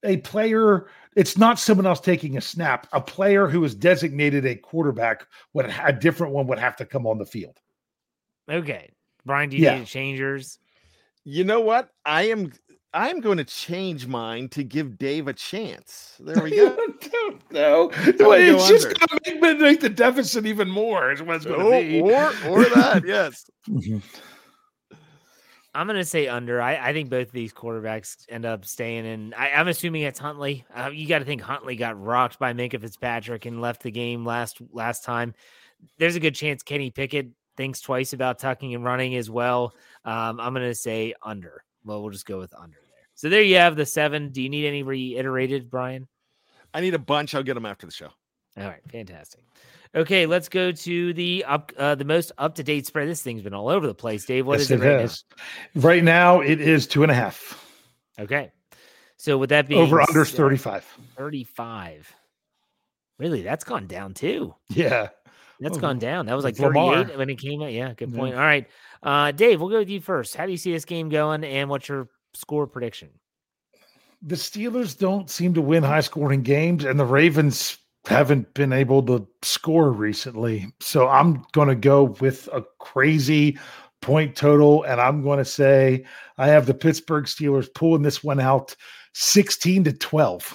a 0.04 0.18
player 0.18 0.88
it's 1.16 1.38
not 1.38 1.60
someone 1.60 1.86
else 1.86 2.00
taking 2.00 2.38
a 2.38 2.42
snap 2.42 2.88
a 2.94 3.02
player 3.02 3.48
who 3.48 3.64
is 3.64 3.76
designated 3.76 4.46
a 4.46 4.56
quarterback 4.56 5.26
would 5.54 5.74
a 5.84 5.92
different 5.92 6.34
one 6.34 6.48
would 6.48 6.60
have 6.60 6.76
to 6.76 6.86
come 6.86 7.06
on 7.06 7.18
the 7.18 7.26
field 7.26 7.60
okay 8.50 8.90
brian 9.26 9.50
do 9.50 9.58
you 9.58 9.64
yeah. 9.64 9.78
need 9.78 9.86
to 9.86 9.92
change 9.92 10.20
yours 10.20 10.60
you 11.24 11.44
know 11.44 11.60
what 11.60 11.90
i 12.06 12.24
am 12.24 12.52
I'm 12.94 13.20
going 13.20 13.38
to 13.38 13.44
change 13.44 14.08
mine 14.08 14.50
to 14.50 14.64
give 14.64 14.98
Dave 14.98 15.28
a 15.28 15.34
chance. 15.34 16.16
There 16.20 16.44
we 16.44 16.50
go. 16.56 16.76
don't 16.76 17.52
know. 17.52 17.92
Well, 18.20 18.32
it's 18.34 18.68
go 18.68 18.68
just 18.68 18.86
going 18.88 19.20
to 19.24 19.40
make, 19.40 19.60
make 19.60 19.80
the 19.80 19.90
deficit 19.90 20.46
even 20.46 20.70
more. 20.70 21.12
Is 21.12 21.22
what 21.22 21.36
it's 21.36 21.46
going 21.46 21.60
to 21.60 21.66
Oh, 21.66 21.82
be. 21.82 22.02
or 22.02 22.30
or 22.48 22.66
that, 22.70 23.04
yes. 23.06 23.50
I'm 25.80 25.88
going 25.88 25.98
to 25.98 26.04
say 26.04 26.28
under. 26.28 26.62
I, 26.62 26.90
I 26.90 26.92
think 26.92 27.10
both 27.10 27.28
of 27.28 27.32
these 27.32 27.54
quarterbacks 27.54 28.26
end 28.28 28.46
up 28.46 28.66
staying 28.66 29.06
in. 29.06 29.34
I, 29.34 29.52
I'm 29.52 29.70
assuming 29.70 30.02
it's 30.02 30.20
Huntley. 30.20 30.66
Uh, 30.76 30.90
you 30.94 31.08
got 31.08 31.20
to 31.20 31.26
think 31.26 31.42
Huntley 31.42 31.78
got 31.78 31.98
rocked 31.98 32.38
by 32.38 32.52
Minkah 32.52 32.82
Fitzpatrick 32.82 33.46
and 33.46 33.62
left 33.62 33.84
the 33.84 33.90
game 33.90 34.26
last 34.26 34.58
last 34.74 35.06
time. 35.06 35.34
There's 35.98 36.18
a 36.18 36.20
good 36.20 36.36
chance 36.36 36.64
Kenny 36.64 36.92
Pickett 36.92 37.30
thinks 37.56 37.80
twice 37.80 38.12
about 38.12 38.40
tucking 38.40 38.76
and 38.76 38.84
running 38.84 39.16
as 39.16 39.30
well. 39.30 39.74
Um, 40.04 40.42
I'm 40.42 40.54
going 40.54 40.68
to 40.68 40.76
say 40.76 41.14
under. 41.24 41.64
Well, 41.86 42.02
we'll 42.02 42.12
just 42.12 42.26
go 42.26 42.40
with 42.40 42.54
under 42.56 42.76
there. 42.76 43.08
So 43.16 43.30
there 43.30 43.42
you 43.42 43.56
have 43.56 43.78
the 43.78 43.86
seven. 43.86 44.34
Do 44.34 44.42
you 44.42 44.50
need 44.50 44.68
any 44.68 44.84
reiterated, 44.84 45.70
Brian? 45.70 46.10
I 46.74 46.82
need 46.82 46.94
a 46.94 47.00
bunch. 47.00 47.34
I'll 47.34 47.42
get 47.42 47.54
them 47.54 47.66
after 47.66 47.86
the 47.86 47.94
show. 47.94 48.10
All 48.58 48.66
right, 48.66 48.82
fantastic. 48.92 49.46
Okay, 49.96 50.28
let's 50.28 50.50
go 50.50 50.72
to 50.72 51.14
the 51.14 51.44
up 51.46 51.72
uh, 51.78 51.96
the 51.96 52.06
most 52.06 52.32
up 52.38 52.56
to 52.56 52.64
date 52.64 52.86
spread. 52.86 53.08
This 53.08 53.24
thing's 53.24 53.42
been 53.42 53.56
all 53.56 53.70
over 53.70 53.88
the 53.88 53.96
place, 53.96 54.24
Dave. 54.26 54.46
What 54.46 54.60
is 54.60 54.70
Yes, 54.70 54.80
it, 54.80 54.86
right 54.86 55.00
has. 55.02 55.24
Right 55.76 56.04
now, 56.04 56.42
it 56.42 56.62
is 56.62 56.86
two 56.86 57.02
and 57.02 57.12
a 57.12 57.16
half. 57.16 57.66
Okay, 58.20 58.52
so 59.18 59.38
would 59.40 59.50
that 59.50 59.68
be 59.68 59.76
Over 59.76 60.00
under 60.02 60.26
35. 60.26 60.86
35. 61.18 62.14
Really, 63.18 63.42
that's 63.42 63.64
gone 63.64 63.88
down 63.88 64.14
too. 64.14 64.54
Yeah. 64.70 65.10
That's 65.60 65.78
Oh, 65.78 65.82
gone 65.82 66.00
down. 66.00 66.28
That 66.28 66.36
was 66.36 66.46
like 66.46 66.56
38 66.56 67.18
when 67.18 67.30
it 67.30 67.40
came 67.40 67.62
out. 67.62 67.74
Yeah, 67.74 67.94
good 67.94 68.12
Yeah. 68.12 68.18
point. 68.18 68.36
All 68.36 68.42
right. 68.42 68.68
Uh 69.02 69.32
Dave, 69.32 69.60
we'll 69.60 69.70
go 69.72 69.80
with 69.80 69.90
you 69.90 70.00
first. 70.02 70.36
How 70.36 70.46
do 70.46 70.52
you 70.52 70.58
see 70.58 70.72
this 70.72 70.86
game 70.86 71.10
going 71.10 71.44
and 71.44 71.68
what's 71.70 71.90
your 71.90 72.10
score 72.36 72.68
prediction? 72.68 73.10
The 74.22 74.36
Steelers 74.36 74.96
don't 74.98 75.30
seem 75.30 75.56
to 75.56 75.62
win 75.62 75.82
high 75.82 76.02
scoring 76.02 76.44
games, 76.44 76.86
and 76.86 77.00
the 77.00 77.06
Ravens 77.06 77.79
haven't 78.06 78.54
been 78.54 78.74
able 78.74 79.04
to 79.04 79.28
score 79.42 79.92
recently. 79.92 80.72
So 80.80 81.08
I'm 81.08 81.46
going 81.52 81.68
to 81.68 81.76
go 81.76 82.16
with 82.20 82.48
a 82.54 82.64
crazy 82.80 83.58
point 84.02 84.36
total, 84.36 84.84
and 84.84 85.02
I'm 85.02 85.22
going 85.22 85.40
to 85.40 85.46
say 85.46 86.06
I 86.38 86.48
have 86.48 86.66
the 86.66 86.74
Pittsburgh 86.74 87.26
Steelers 87.26 87.74
pulling 87.74 88.02
this 88.02 88.24
one 88.24 88.40
out 88.40 88.76
16 89.14 89.84
to 89.86 89.94
12. 89.94 90.54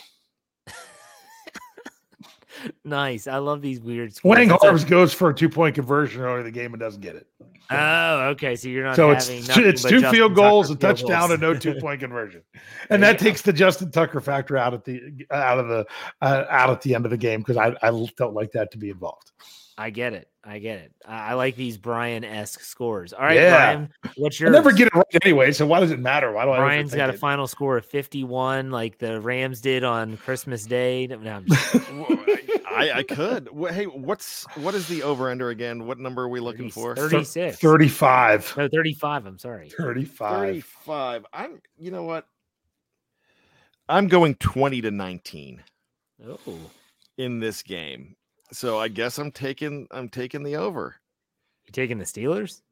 Nice. 2.84 3.26
I 3.26 3.38
love 3.38 3.62
these 3.62 3.80
weird 3.80 4.14
scores. 4.14 4.36
Wang 4.36 4.48
Harms 4.48 4.84
goes 4.84 5.12
for 5.12 5.30
a 5.30 5.34
two 5.34 5.48
point 5.48 5.74
conversion 5.74 6.22
early 6.22 6.40
in 6.40 6.44
the 6.44 6.50
game 6.50 6.72
and 6.74 6.80
doesn't 6.80 7.00
get 7.00 7.16
it. 7.16 7.26
Oh, 7.70 8.28
okay. 8.30 8.56
So 8.56 8.68
you're 8.68 8.84
not 8.84 8.96
So 8.96 9.10
it's 9.10 9.26
having 9.28 9.42
two, 9.42 9.48
nothing 9.48 9.66
it's 9.66 9.82
two 9.82 10.00
Justin 10.00 10.12
field 10.12 10.34
goals, 10.34 10.68
Tucker 10.68 10.74
a 10.74 10.94
field 10.96 10.98
touchdown, 10.98 11.32
and 11.32 11.40
no 11.40 11.54
two 11.58 11.74
point 11.80 12.00
conversion, 12.00 12.42
and 12.90 13.02
that 13.02 13.18
go. 13.18 13.24
takes 13.24 13.42
the 13.42 13.52
Justin 13.52 13.90
Tucker 13.90 14.20
factor 14.20 14.56
out 14.56 14.74
at 14.74 14.84
the 14.84 15.26
out 15.30 15.58
of 15.58 15.68
the 15.68 15.86
uh, 16.20 16.44
out 16.50 16.70
at 16.70 16.80
the 16.82 16.94
end 16.94 17.04
of 17.06 17.10
the 17.10 17.16
game 17.16 17.40
because 17.40 17.56
I 17.56 17.74
I 17.82 17.90
don't 18.16 18.34
like 18.34 18.52
that 18.52 18.70
to 18.72 18.78
be 18.78 18.90
involved. 18.90 19.32
I 19.76 19.90
get 19.90 20.12
it. 20.12 20.28
I 20.44 20.60
get 20.60 20.78
it. 20.78 20.92
I, 21.04 21.30
I 21.30 21.34
like 21.34 21.56
these 21.56 21.76
Brian 21.78 22.22
esque 22.22 22.60
scores. 22.60 23.12
All 23.12 23.24
right, 23.24 23.34
Yeah. 23.34 23.50
Brian. 23.74 23.90
What's 24.18 24.40
I 24.40 24.44
your 24.44 24.52
never 24.52 24.70
get 24.70 24.86
it 24.86 24.94
right 24.94 25.06
anyway, 25.24 25.50
so 25.50 25.66
why 25.66 25.80
does 25.80 25.90
it 25.90 25.98
matter? 25.98 26.30
Why 26.32 26.44
do 26.44 26.52
I? 26.52 26.58
Brian's 26.58 26.94
got 26.94 27.10
a 27.10 27.14
it? 27.14 27.18
final 27.18 27.48
score 27.48 27.78
of 27.78 27.86
51, 27.86 28.70
like 28.70 28.98
the 28.98 29.20
Rams 29.20 29.60
did 29.60 29.82
on 29.82 30.16
Christmas 30.18 30.64
Day. 30.64 31.08
No, 31.08 31.16
I'm 31.32 31.46
just 31.46 31.74
Whoa, 31.90 32.04
I, 32.74 32.98
I 32.98 33.02
could. 33.08 33.48
Hey, 33.70 33.86
what's 33.86 34.44
what 34.56 34.74
is 34.74 34.86
the 34.88 35.02
over 35.02 35.30
under 35.30 35.50
again? 35.50 35.86
What 35.86 35.98
number 35.98 36.22
are 36.22 36.28
we 36.28 36.40
looking 36.40 36.70
30 36.70 36.70
for? 36.70 36.96
36. 36.96 37.58
35. 37.58 38.54
No, 38.56 38.68
35. 38.68 39.26
I'm 39.26 39.38
sorry. 39.38 39.68
35. 39.70 40.40
35. 40.40 41.26
I'm 41.32 41.60
you 41.78 41.90
know 41.90 42.04
what? 42.04 42.26
I'm 43.88 44.08
going 44.08 44.34
20 44.36 44.80
to 44.82 44.90
19 44.90 45.62
Oh, 46.26 46.38
in 47.18 47.38
this 47.40 47.62
game. 47.62 48.16
So 48.52 48.78
I 48.78 48.88
guess 48.88 49.18
I'm 49.18 49.30
taking 49.30 49.86
I'm 49.90 50.08
taking 50.08 50.42
the 50.42 50.56
over. 50.56 50.96
you 51.66 51.72
taking 51.72 51.98
the 51.98 52.04
Steelers? 52.04 52.62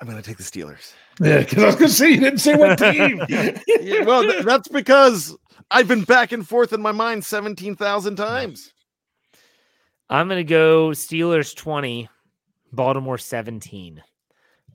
I'm 0.00 0.06
gonna 0.06 0.22
take 0.22 0.36
the 0.36 0.42
Steelers. 0.44 0.92
Yeah, 1.20 1.40
because 1.40 1.62
I 1.62 1.66
was 1.66 1.74
going 1.74 1.88
to 1.88 1.94
say 1.94 2.10
you 2.10 2.20
didn't 2.20 2.38
say 2.38 2.54
what 2.54 2.78
team. 2.78 3.20
Yeah, 3.28 4.04
well, 4.04 4.22
th- 4.22 4.44
that's 4.44 4.68
because 4.68 5.36
I've 5.70 5.88
been 5.88 6.04
back 6.04 6.30
and 6.30 6.46
forth 6.46 6.72
in 6.72 6.80
my 6.80 6.92
mind 6.92 7.24
17,000 7.24 8.14
times. 8.14 8.72
I'm 10.08 10.28
going 10.28 10.38
to 10.38 10.44
go 10.48 10.90
Steelers 10.90 11.56
20, 11.56 12.08
Baltimore 12.72 13.18
17. 13.18 14.00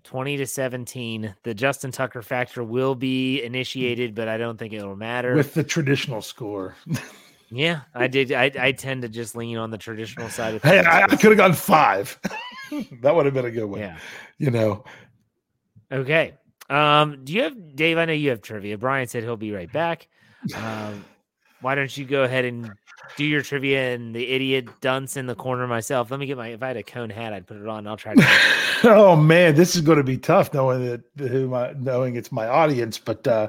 20 0.04 0.38
to 0.38 0.46
17. 0.46 1.36
The 1.44 1.54
Justin 1.54 1.92
Tucker 1.92 2.22
factor 2.22 2.62
will 2.64 2.94
be 2.94 3.42
initiated, 3.42 4.14
but 4.14 4.28
I 4.28 4.38
don't 4.38 4.58
think 4.60 4.74
it'll 4.74 4.96
matter. 4.98 5.36
with 5.36 5.54
the 5.54 5.64
traditional 5.64 6.22
score. 6.22 6.76
yeah, 7.50 7.82
I 7.96 8.08
did. 8.08 8.34
I, 8.34 8.52
I 8.60 8.72
tend 8.74 9.04
to 9.04 9.10
just 9.10 9.36
lean 9.38 9.58
on 9.58 9.72
the 9.72 9.78
traditional 9.78 10.28
side 10.30 10.56
of 10.56 10.64
Hey. 10.64 10.80
I, 10.80 11.04
I 11.04 11.08
could 11.08 11.32
have 11.32 11.38
gone 11.38 11.54
five. 11.54 12.20
that 13.02 13.16
would 13.16 13.26
have 13.26 13.34
been 13.34 13.46
a 13.46 13.52
good 13.52 13.66
one. 13.66 13.80
yeah. 13.80 13.98
You 14.40 14.52
know, 14.52 14.84
Okay. 15.94 16.34
Um, 16.70 17.24
do 17.24 17.34
you 17.34 17.44
have 17.44 17.76
Dave? 17.76 17.98
I 17.98 18.06
know 18.06 18.14
you 18.14 18.30
have 18.32 18.42
trivia. 18.42 18.78
Brian 18.78 19.08
said 19.08 19.24
he'll 19.24 19.38
be 19.38 19.52
right 19.52 19.72
back. 19.72 20.08
Um, 20.56 21.06
why 21.62 21.76
don't 21.76 21.96
you 21.96 22.04
go 22.06 22.24
ahead 22.24 22.46
and 22.46 22.72
do 23.16 23.24
your 23.24 23.42
trivia 23.42 23.94
and 23.94 24.14
the 24.16 24.28
idiot 24.28 24.68
dunce 24.82 25.16
in 25.18 25.28
the 25.28 25.36
corner 25.36 25.68
myself? 25.68 26.10
Let 26.10 26.20
me 26.20 26.26
get 26.26 26.38
my 26.38 26.48
if 26.50 26.64
I 26.64 26.68
had 26.70 26.78
a 26.78 26.84
cone 26.84 27.10
hat, 27.10 27.32
I'd 27.32 27.46
put 27.46 27.58
it 27.58 27.68
on. 27.68 27.86
I'll 27.86 27.96
try 27.96 28.16
to 28.16 28.24
oh 28.86 29.16
man, 29.16 29.56
this 29.56 29.76
is 29.76 29.82
going 29.82 29.98
to 30.00 30.04
be 30.04 30.18
tough 30.18 30.54
knowing 30.54 30.86
that 30.86 31.02
who 31.30 31.48
my, 31.48 31.74
knowing 31.78 32.16
it's 32.16 32.32
my 32.32 32.48
audience. 32.48 32.98
But 32.98 33.26
uh, 33.28 33.48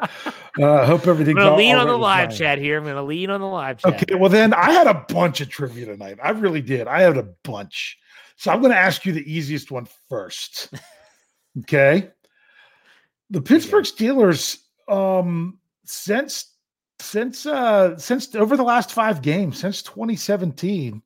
uh, 0.58 0.72
I 0.74 0.84
hope 0.84 1.04
I'm 1.04 1.10
everything's. 1.10 1.38
gonna 1.38 1.50
all- 1.52 1.56
lean 1.56 1.76
all 1.76 1.82
on 1.82 1.88
the 1.88 1.96
live 1.96 2.28
mine. 2.28 2.36
chat 2.36 2.58
here. 2.58 2.78
I'm 2.78 2.84
gonna 2.84 3.02
lean 3.02 3.30
on 3.30 3.40
the 3.40 3.46
live 3.46 3.78
chat. 3.78 3.94
Okay, 3.94 4.14
well 4.16 4.30
then 4.30 4.52
I 4.52 4.70
had 4.72 4.86
a 4.86 5.04
bunch 5.08 5.40
of 5.40 5.48
trivia 5.48 5.86
tonight. 5.86 6.18
I 6.22 6.30
really 6.30 6.60
did. 6.62 6.86
I 6.88 7.00
had 7.00 7.16
a 7.16 7.28
bunch. 7.42 7.98
So 8.36 8.52
I'm 8.52 8.60
going 8.60 8.72
to 8.72 8.78
ask 8.78 9.06
you 9.06 9.12
the 9.12 9.32
easiest 9.32 9.70
one 9.70 9.86
first. 10.08 10.68
Okay. 11.60 12.10
The 13.34 13.42
Pittsburgh 13.42 13.84
Steelers 13.84 14.58
um 14.86 15.58
since 15.84 16.52
since 17.00 17.46
uh 17.46 17.98
since 17.98 18.34
over 18.34 18.56
the 18.56 18.62
last 18.62 18.92
5 18.92 19.22
games 19.22 19.58
since 19.58 19.82
2017 19.82 21.02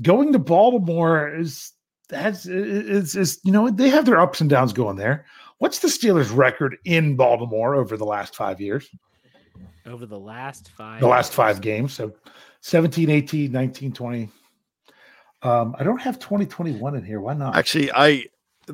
going 0.00 0.32
to 0.32 0.38
Baltimore 0.38 1.34
is 1.34 1.72
has 2.10 2.46
is 2.46 3.16
is 3.16 3.38
you 3.44 3.52
know 3.52 3.68
they 3.68 3.90
have 3.90 4.06
their 4.06 4.18
ups 4.18 4.40
and 4.40 4.48
downs 4.48 4.72
going 4.72 4.96
there. 4.96 5.26
What's 5.58 5.80
the 5.80 5.88
Steelers 5.88 6.34
record 6.34 6.78
in 6.84 7.16
Baltimore 7.16 7.74
over 7.74 7.96
the 7.98 8.06
last 8.06 8.34
5 8.34 8.60
years? 8.60 8.88
Over 9.84 10.06
the 10.06 10.18
last 10.18 10.70
five 10.70 11.00
the 11.00 11.06
last 11.06 11.30
years. 11.30 11.36
five 11.36 11.60
games. 11.60 11.92
So 11.92 12.14
17, 12.62 13.10
18, 13.10 13.52
19, 13.52 13.92
20. 13.92 14.30
Um, 15.42 15.74
I 15.78 15.84
don't 15.84 16.00
have 16.00 16.18
2021 16.18 16.94
in 16.94 17.04
here. 17.04 17.20
Why 17.20 17.34
not? 17.34 17.56
Actually, 17.56 17.90
I 17.92 18.24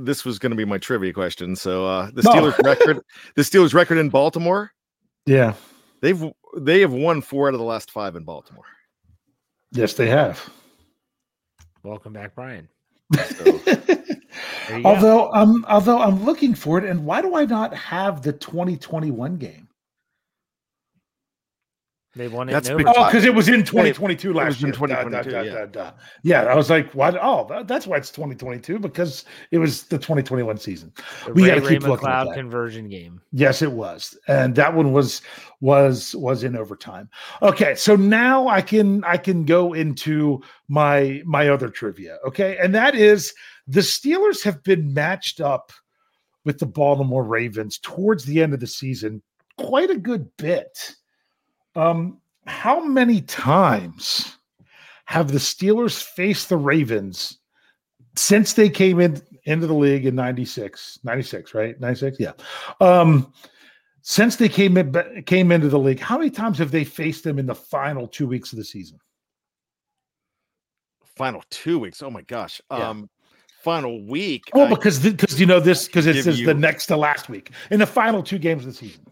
this 0.04 0.24
was 0.24 0.38
going 0.38 0.50
to 0.50 0.56
be 0.56 0.64
my 0.64 0.78
trivia 0.78 1.12
question. 1.12 1.56
So 1.56 1.86
uh 1.86 2.10
the 2.12 2.22
No. 2.22 2.30
Steelers 2.30 2.58
record 2.64 3.00
the 3.36 3.42
Steelers 3.42 3.74
record 3.74 3.98
in 3.98 4.08
Baltimore, 4.08 4.72
yeah. 5.26 5.54
they've 6.00 6.22
they 6.56 6.80
have 6.80 6.92
won 6.92 7.20
4 7.20 7.48
out 7.48 7.54
of 7.54 7.60
the 7.60 7.66
last 7.66 7.90
5 7.90 8.16
in 8.16 8.24
Baltimore. 8.24 8.64
Yes, 9.72 9.94
they 9.94 10.08
have. 10.08 10.48
Welcome 11.82 12.12
back, 12.14 12.34
Brian. 12.34 12.68
So 13.14 13.44
There 14.68 14.76
you 14.78 14.82
go. 14.82 14.88
although 14.88 15.32
I'm 15.32 15.64
although 15.66 16.00
I'm 16.00 16.24
looking 16.24 16.54
for 16.54 16.78
it, 16.78 16.84
and 16.84 17.04
why 17.04 17.22
do 17.22 17.34
I 17.34 17.44
not 17.44 17.74
have 17.74 18.22
the 18.22 18.32
2021 18.32 19.36
game? 19.36 19.67
They 22.18 22.28
won 22.28 22.48
it. 22.48 22.52
That's 22.52 22.68
in. 22.68 22.86
Oh, 22.86 23.06
because 23.06 23.24
it 23.24 23.32
was 23.32 23.48
in 23.48 23.64
2022 23.64 24.30
it 24.30 24.34
last 24.34 24.46
was 24.46 24.62
year. 24.62 24.72
Duh, 24.72 24.86
duh, 24.86 25.02
2022, 25.04 25.30
duh, 25.30 25.42
yeah. 25.42 25.52
duh, 25.52 25.66
duh. 25.66 25.92
yeah, 26.22 26.42
I 26.42 26.54
was 26.56 26.68
like, 26.68 26.92
what? 26.92 27.16
Oh, 27.20 27.62
that's 27.64 27.86
why 27.86 27.96
it's 27.96 28.10
2022 28.10 28.80
because 28.80 29.24
it 29.52 29.58
was 29.58 29.84
the 29.84 29.96
2021 29.96 30.58
season. 30.58 30.92
The 31.26 31.32
we 31.32 31.42
Ray 31.42 31.48
gotta 31.48 31.60
Ray 31.60 31.68
keep 31.68 31.82
looking 31.84 32.08
at 32.08 32.12
McCloud 32.12 32.26
that. 32.26 32.34
conversion 32.34 32.88
game. 32.88 33.20
Yes, 33.32 33.62
it 33.62 33.70
was, 33.70 34.18
and 34.26 34.54
that 34.56 34.74
one 34.74 34.92
was 34.92 35.22
was 35.60 36.14
was 36.16 36.42
in 36.42 36.56
overtime. 36.56 37.08
Okay, 37.40 37.74
so 37.76 37.96
now 37.96 38.48
I 38.48 38.62
can 38.62 39.04
I 39.04 39.16
can 39.16 39.44
go 39.44 39.72
into 39.72 40.42
my 40.68 41.22
my 41.24 41.48
other 41.48 41.68
trivia. 41.68 42.18
Okay, 42.26 42.58
and 42.58 42.74
that 42.74 42.94
is 42.94 43.32
the 43.66 43.80
Steelers 43.80 44.42
have 44.42 44.62
been 44.64 44.92
matched 44.92 45.40
up 45.40 45.72
with 46.44 46.58
the 46.58 46.66
Baltimore 46.66 47.24
Ravens 47.24 47.78
towards 47.78 48.24
the 48.24 48.42
end 48.42 48.54
of 48.54 48.60
the 48.60 48.66
season 48.66 49.22
quite 49.58 49.90
a 49.90 49.98
good 49.98 50.34
bit. 50.36 50.94
Um, 51.78 52.20
how 52.46 52.84
many 52.84 53.20
times 53.22 54.36
have 55.04 55.32
the 55.32 55.38
Steelers 55.38 56.02
faced 56.02 56.48
the 56.48 56.56
Ravens 56.56 57.38
since 58.16 58.54
they 58.54 58.68
came 58.68 59.00
in 59.00 59.22
into 59.44 59.66
the 59.66 59.74
league 59.74 60.04
in 60.04 60.14
96 60.14 60.98
96 61.04 61.54
right 61.54 61.80
96 61.80 62.18
yeah 62.18 62.32
um 62.80 63.32
since 64.02 64.36
they 64.36 64.48
came 64.48 64.76
in 64.76 65.22
came 65.24 65.52
into 65.52 65.68
the 65.68 65.78
league 65.78 66.00
how 66.00 66.18
many 66.18 66.28
times 66.28 66.58
have 66.58 66.70
they 66.72 66.84
faced 66.84 67.22
them 67.24 67.38
in 67.38 67.46
the 67.46 67.54
final 67.54 68.08
two 68.08 68.26
weeks 68.26 68.52
of 68.52 68.58
the 68.58 68.64
season 68.64 68.98
final 71.16 71.42
2 71.50 71.78
weeks. 71.78 72.02
Oh 72.02 72.10
my 72.10 72.22
gosh. 72.22 72.60
Yeah. 72.70 72.88
Um 72.90 73.10
final 73.62 74.04
week. 74.06 74.44
Well, 74.54 74.68
because 74.68 75.00
because 75.00 75.38
you 75.40 75.46
know 75.46 75.60
this 75.60 75.86
because 75.86 76.06
it 76.06 76.22
says 76.22 76.40
you- 76.40 76.46
the 76.46 76.54
next 76.54 76.86
to 76.86 76.96
last 76.96 77.28
week 77.28 77.50
in 77.70 77.78
the 77.80 77.86
final 77.86 78.22
two 78.22 78.38
games 78.38 78.64
of 78.64 78.72
the 78.72 78.76
season. 78.78 79.04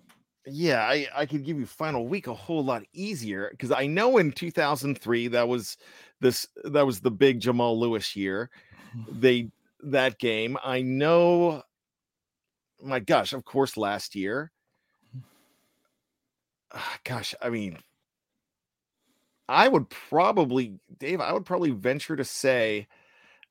Yeah, 0.47 0.83
I, 0.83 1.07
I 1.15 1.27
could 1.27 1.45
give 1.45 1.59
you 1.59 1.67
final 1.67 2.07
week 2.07 2.27
a 2.29 2.35
whole 2.35 2.65
lot 2.65 2.85
easier 2.93 3.49
because 3.51 3.73
I 3.73 3.87
know 3.87 4.19
in 4.19 4.33
2003 4.33 5.29
that 5.29 5.49
was 5.49 5.77
this 6.21 6.47
that 6.65 6.87
was 6.87 7.01
the 7.01 7.11
big 7.11 7.41
Jamal 7.41 7.79
Lewis 7.79 8.15
year. 8.15 8.51
They 9.11 9.51
that 9.83 10.19
game. 10.19 10.57
I 10.65 10.83
know. 10.83 11.63
My 12.83 13.01
gosh, 13.01 13.33
of 13.33 13.45
course, 13.45 13.77
last 13.77 14.15
year. 14.15 14.53
Ah, 16.73 16.99
Gosh, 17.05 17.35
I 17.41 17.49
mean, 17.51 17.79
I 19.49 19.69
would 19.69 19.89
probably, 19.89 20.79
Dave. 20.99 21.21
I 21.21 21.33
would 21.33 21.47
probably 21.47 21.71
venture 21.71 22.17
to 22.17 22.25
say, 22.25 22.87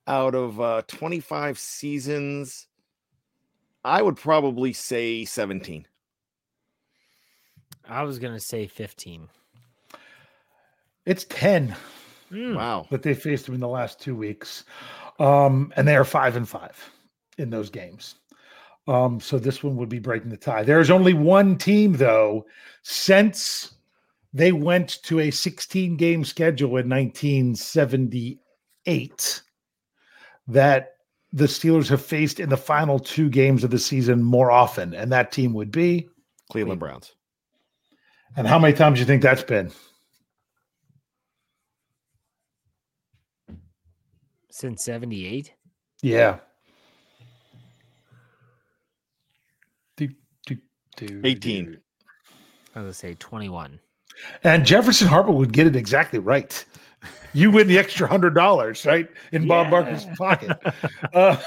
out 0.07 0.35
of 0.35 0.61
uh, 0.61 0.83
25 0.87 1.57
seasons, 1.57 2.67
I 3.83 4.01
would 4.01 4.17
probably 4.17 4.73
say 4.73 5.25
17. 5.25 5.87
I 7.87 8.03
was 8.03 8.19
gonna 8.19 8.39
say 8.39 8.67
15. 8.67 9.27
It's 11.05 11.25
ten 11.25 11.75
Hmm. 12.29 12.55
Wow. 12.55 12.87
that 12.89 13.03
they 13.03 13.13
faced 13.13 13.45
them 13.45 13.53
in 13.53 13.61
the 13.61 13.67
last 13.67 14.01
two 14.01 14.15
weeks, 14.15 14.63
um, 15.19 15.71
and 15.75 15.87
they 15.87 15.95
are 15.95 16.03
five 16.03 16.35
and 16.35 16.49
five 16.49 16.75
in 17.37 17.51
those 17.51 17.69
games. 17.69 18.15
Um, 18.87 19.19
so 19.19 19.37
this 19.37 19.63
one 19.63 19.75
would 19.77 19.89
be 19.89 19.99
breaking 19.99 20.31
the 20.31 20.37
tie. 20.37 20.63
There 20.63 20.79
is 20.79 20.89
only 20.91 21.13
one 21.13 21.55
team 21.57 21.93
though 21.93 22.45
since 22.83 23.75
they 24.33 24.51
went 24.51 25.01
to 25.03 25.19
a 25.21 25.29
16 25.31 25.95
game 25.97 26.23
schedule 26.25 26.77
in 26.77 26.89
1978 26.89 29.41
that 30.47 30.91
the 31.33 31.45
Steelers 31.45 31.89
have 31.89 32.01
faced 32.01 32.39
in 32.39 32.49
the 32.49 32.57
final 32.57 32.99
two 32.99 33.29
games 33.29 33.63
of 33.63 33.71
the 33.71 33.79
season 33.79 34.21
more 34.23 34.51
often, 34.51 34.93
and 34.93 35.11
that 35.11 35.31
team 35.31 35.53
would 35.53 35.71
be. 35.71 36.07
Cleveland 36.51 36.79
Browns. 36.79 37.13
And 38.37 38.47
how 38.47 38.59
many 38.59 38.73
times 38.73 38.97
do 38.97 38.99
you 39.01 39.05
think 39.05 39.21
that's 39.21 39.43
been? 39.43 39.71
Since 44.51 44.83
78? 44.83 45.53
Yeah. 46.01 46.39
Do, 49.97 50.09
do, 50.45 50.57
do, 50.97 51.21
18. 51.23 51.65
do. 51.65 51.77
I 52.75 52.79
was 52.79 52.83
gonna 52.83 52.93
say 52.93 53.13
21. 53.15 53.79
And 54.43 54.65
Jefferson 54.65 55.07
Harper 55.07 55.31
would 55.31 55.51
get 55.53 55.67
it 55.67 55.75
exactly 55.75 56.19
right. 56.19 56.63
You 57.33 57.51
win 57.51 57.67
the 57.67 57.77
extra 57.77 58.07
hundred 58.07 58.33
dollars, 58.33 58.85
right, 58.85 59.09
in 59.31 59.47
Bob 59.47 59.65
Yeah. 59.67 59.71
Barker's 59.71 60.05
pocket. 60.17 60.57
uh, 61.13 61.37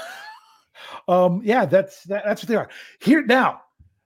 um, 1.07 1.41
yeah, 1.43 1.65
that's 1.65 2.03
that, 2.03 2.23
that's 2.25 2.43
what 2.43 2.47
they 2.47 2.55
are 2.55 2.69
here 2.99 3.23
now. 3.25 3.61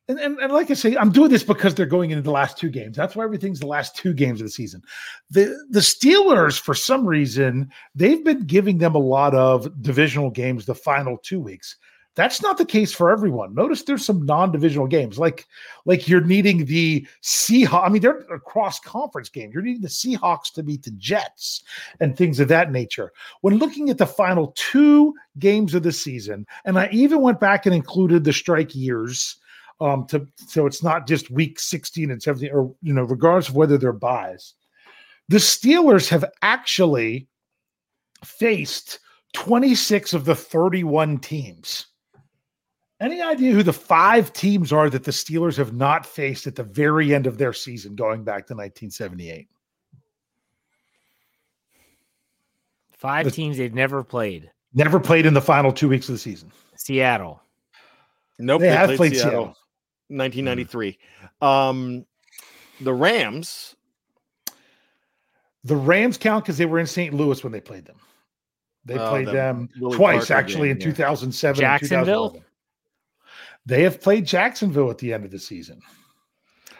And, 0.09 0.19
and 0.19 0.37
and 0.39 0.51
like 0.51 0.69
I 0.69 0.73
say, 0.73 0.97
I'm 0.97 1.11
doing 1.11 1.29
this 1.29 1.43
because 1.43 1.75
they're 1.75 1.85
going 1.85 2.11
into 2.11 2.23
the 2.23 2.31
last 2.31 2.57
two 2.57 2.69
games. 2.69 2.97
That's 2.97 3.15
why 3.15 3.23
everything's 3.23 3.61
the 3.61 3.67
last 3.67 3.95
two 3.95 4.13
games 4.13 4.41
of 4.41 4.47
the 4.47 4.51
season. 4.51 4.81
The 5.29 5.57
the 5.69 5.79
Steelers, 5.79 6.59
for 6.59 6.73
some 6.73 7.05
reason, 7.05 7.71
they've 7.95 8.23
been 8.23 8.45
giving 8.45 8.79
them 8.79 8.95
a 8.95 8.99
lot 8.99 9.33
of 9.33 9.81
divisional 9.81 10.29
games 10.29 10.65
the 10.65 10.75
final 10.75 11.17
two 11.17 11.39
weeks. 11.39 11.77
That's 12.15 12.43
not 12.43 12.59
the 12.59 12.65
case 12.65 12.93
for 12.93 13.09
everyone. 13.09 13.55
Notice 13.55 13.83
there's 13.83 14.05
some 14.05 14.25
non-divisional 14.25 14.87
games, 14.87 15.17
like 15.17 15.47
like 15.85 16.07
you're 16.07 16.21
needing 16.21 16.65
the 16.65 17.07
Seahawks. 17.23 17.87
I 17.87 17.89
mean, 17.89 18.01
they're 18.01 18.19
a 18.31 18.39
cross-conference 18.39 19.29
game. 19.29 19.51
You're 19.51 19.63
needing 19.63 19.81
the 19.81 19.87
Seahawks 19.87 20.51
to 20.53 20.63
beat 20.63 20.83
the 20.83 20.91
Jets 20.91 21.63
and 22.01 22.15
things 22.15 22.39
of 22.39 22.49
that 22.49 22.71
nature. 22.71 23.13
When 23.41 23.57
looking 23.57 23.89
at 23.89 23.97
the 23.97 24.05
final 24.05 24.53
two 24.55 25.15
games 25.39 25.73
of 25.73 25.83
the 25.83 25.93
season, 25.93 26.45
and 26.65 26.77
I 26.77 26.89
even 26.91 27.21
went 27.21 27.39
back 27.39 27.65
and 27.65 27.73
included 27.73 28.25
the 28.25 28.33
strike 28.33 28.75
years, 28.75 29.37
um, 29.79 30.05
to 30.07 30.27
so 30.35 30.65
it's 30.65 30.83
not 30.83 31.07
just 31.07 31.31
week 31.31 31.59
16 31.59 32.11
and 32.11 32.21
17, 32.21 32.51
or 32.53 32.75
you 32.81 32.93
know, 32.93 33.03
regardless 33.03 33.49
of 33.49 33.55
whether 33.55 33.77
they're 33.77 33.93
buys. 33.93 34.53
The 35.29 35.37
Steelers 35.37 36.09
have 36.09 36.25
actually 36.41 37.27
faced 38.23 38.99
26 39.33 40.13
of 40.13 40.25
the 40.25 40.35
31 40.35 41.19
teams. 41.19 41.87
Any 42.99 43.21
idea 43.21 43.51
who 43.51 43.63
the 43.63 43.73
five 43.73 44.31
teams 44.31 44.71
are 44.71 44.89
that 44.89 45.03
the 45.03 45.11
Steelers 45.11 45.57
have 45.57 45.73
not 45.73 46.05
faced 46.05 46.47
at 46.47 46.55
the 46.55 46.63
very 46.63 47.13
end 47.13 47.27
of 47.27 47.37
their 47.37 47.51
season 47.51 47.95
going 47.95 48.23
back 48.23 48.47
to 48.47 48.53
1978? 48.53 49.49
Five 52.97 53.25
The- 53.25 53.31
teams 53.31 53.57
they've 53.57 53.73
never 53.73 54.03
played. 54.03 54.49
Never 54.73 54.99
played 54.99 55.25
in 55.25 55.33
the 55.33 55.41
final 55.41 55.71
two 55.71 55.89
weeks 55.89 56.07
of 56.09 56.15
the 56.15 56.19
season. 56.19 56.51
Seattle. 56.77 57.41
Nope. 58.39 58.61
They 58.61 58.69
have 58.69 58.95
played 58.95 59.15
Seattle. 59.15 59.55
1993. 60.09 60.97
Um, 61.41 62.05
the 62.81 62.93
Rams. 62.93 63.75
The 65.63 65.75
Rams 65.75 66.17
count 66.17 66.43
because 66.43 66.57
they 66.57 66.65
were 66.65 66.79
in 66.79 66.87
St. 66.87 67.13
Louis 67.13 67.41
when 67.43 67.53
they 67.53 67.61
played 67.61 67.85
them. 67.85 67.97
They 68.85 68.97
Oh, 68.99 69.09
played 69.09 69.27
the 69.27 69.31
them 69.31 69.69
Willie 69.79 69.95
twice, 69.95 70.27
Parker 70.27 70.33
actually, 70.33 70.67
game, 70.69 70.77
in 70.77 70.81
yeah. 70.81 70.87
2007 70.87 71.59
Jacksonville? 71.59 72.43
They 73.65 73.83
have 73.83 74.01
played 74.01 74.25
Jacksonville 74.25 74.91
at 74.91 74.97
the 74.97 75.13
end 75.13 75.23
of 75.23 75.31
the 75.31 75.39
season. 75.39 75.79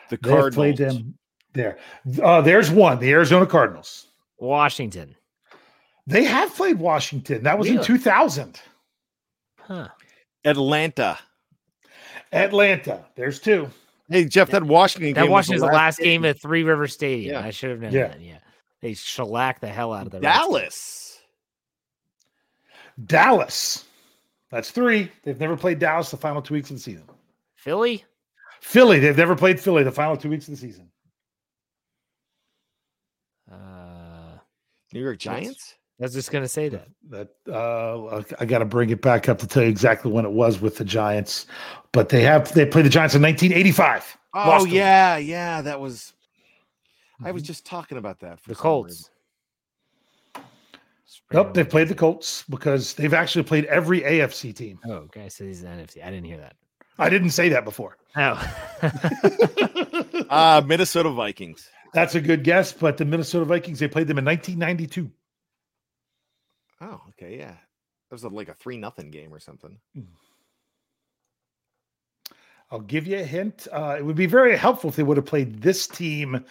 The 0.09 0.17
They 0.17 0.29
have 0.29 0.39
Cardinals. 0.41 0.55
played 0.55 0.77
them 0.77 1.17
there. 1.53 1.77
Uh, 2.21 2.41
there's 2.41 2.69
one, 2.69 2.99
the 2.99 3.09
Arizona 3.11 3.45
Cardinals. 3.45 4.07
Washington. 4.37 5.15
They 6.05 6.25
have 6.25 6.53
played 6.53 6.77
Washington. 6.79 7.43
That 7.43 7.57
was 7.57 7.69
in 7.69 7.81
2000. 7.81 8.59
Huh. 9.61 9.87
Atlanta. 10.43 11.17
Atlanta. 12.33 13.05
There's 13.15 13.39
two. 13.39 13.69
Hey, 14.09 14.25
Jeff, 14.25 14.49
that 14.51 14.63
Washington 14.63 15.13
That 15.13 15.21
game. 15.21 15.31
was 15.31 15.47
Washington's 15.47 15.61
the 15.61 15.67
last 15.75 15.99
game 15.99 16.25
at 16.25 16.39
Three 16.41 16.63
River 16.63 16.87
Stadium. 16.87 17.33
Yeah. 17.35 17.45
I 17.47 17.51
should 17.51 17.69
have 17.71 17.79
known 17.79 17.93
Yeah. 17.93 18.07
that. 18.09 18.21
Yeah. 18.21 18.37
They 18.81 18.93
shellacked 18.93 19.61
the 19.61 19.67
hell 19.69 19.93
out 19.93 20.05
of 20.05 20.11
the 20.11 20.19
Redskins. 20.19 20.45
Dallas. 20.45 21.21
Dallas. 23.05 23.85
That's 24.51 24.71
three. 24.71 25.09
They've 25.23 25.39
never 25.39 25.55
played 25.57 25.79
Dallas 25.79 26.11
the 26.11 26.17
final 26.17 26.41
two 26.41 26.53
weeks 26.53 26.69
of 26.69 26.75
the 26.75 26.81
season. 26.81 27.05
Philly. 27.55 28.03
Philly. 28.61 28.99
They've 28.99 29.17
never 29.17 29.35
played 29.35 29.59
Philly 29.59 29.83
the 29.83 29.91
final 29.91 30.17
two 30.17 30.29
weeks 30.29 30.47
of 30.47 30.51
the 30.53 30.57
season. 30.59 30.89
Uh, 33.51 34.37
New 34.93 35.01
York 35.01 35.17
Giants. 35.19 35.75
I 35.99 36.03
was 36.03 36.13
just 36.13 36.31
gonna 36.31 36.47
say 36.47 36.69
that. 36.69 36.87
That 37.09 37.29
uh, 37.49 38.21
I 38.39 38.45
got 38.45 38.59
to 38.59 38.65
bring 38.65 38.89
it 38.89 39.01
back 39.01 39.29
up 39.29 39.39
to 39.39 39.47
tell 39.47 39.63
you 39.63 39.69
exactly 39.69 40.11
when 40.11 40.25
it 40.25 40.31
was 40.31 40.59
with 40.59 40.77
the 40.77 40.83
Giants, 40.83 41.45
but 41.93 42.09
they 42.09 42.21
have 42.23 42.51
they 42.53 42.65
played 42.65 42.85
the 42.85 42.89
Giants 42.89 43.15
in 43.15 43.21
1985. 43.21 44.17
Oh 44.35 44.39
Lost 44.39 44.65
them. 44.65 44.73
yeah, 44.73 45.17
yeah. 45.17 45.61
That 45.61 45.79
was. 45.79 46.11
I 47.23 47.31
was 47.31 47.43
just 47.43 47.65
talking 47.65 47.97
about 47.97 48.19
that. 48.19 48.41
For 48.41 48.49
The 48.49 48.55
some 48.55 48.61
Colts. 48.61 49.09
Nope, 51.31 51.53
they've 51.53 51.69
played 51.69 51.87
the 51.87 51.95
Colts 51.95 52.43
because 52.49 52.95
they've 52.95 53.13
actually 53.13 53.43
played 53.43 53.65
every 53.65 54.01
AFC 54.01 54.53
team. 54.53 54.79
Oh, 54.85 54.93
okay. 54.93 55.29
So 55.29 55.45
these 55.45 55.61
the 55.61 55.67
NFC. 55.67 56.03
I 56.03 56.09
didn't 56.09 56.25
hear 56.25 56.37
that. 56.37 56.55
I 56.99 57.09
didn't 57.09 57.29
say 57.31 57.49
that 57.49 57.63
before. 57.63 57.97
Oh. 58.15 58.33
reason. 58.83 60.25
Uh 60.29 60.61
Minnesota 60.65 61.09
Vikings. 61.11 61.69
That's 61.93 62.15
a 62.15 62.21
good 62.21 62.43
guess, 62.43 62.73
but 62.73 62.97
the 62.97 63.05
Minnesota 63.05 63.45
Vikings 63.45 63.79
they 63.79 63.87
played 63.87 64.07
them 64.07 64.17
in 64.17 64.25
1992. 64.25 65.11
Oh, 66.81 67.01
okay, 67.09 67.37
yeah. 67.37 67.51
That 67.51 68.11
was 68.11 68.23
a, 68.23 68.29
like 68.29 68.49
a 68.49 68.53
three 68.55 68.77
nothing 68.77 69.11
game 69.11 69.33
or 69.33 69.39
something. 69.39 69.77
I'll 72.73 72.79
give 72.79 73.05
you 73.05 73.19
a 73.19 73.23
hint. 73.23 73.67
Uh, 73.71 73.97
it 73.99 74.03
would 74.03 74.15
be 74.15 74.25
very 74.25 74.57
helpful 74.57 74.89
if 74.89 74.95
they 74.95 75.03
would 75.03 75.17
have 75.17 75.27
played 75.27 75.61
this 75.61 75.85
team 75.85 76.43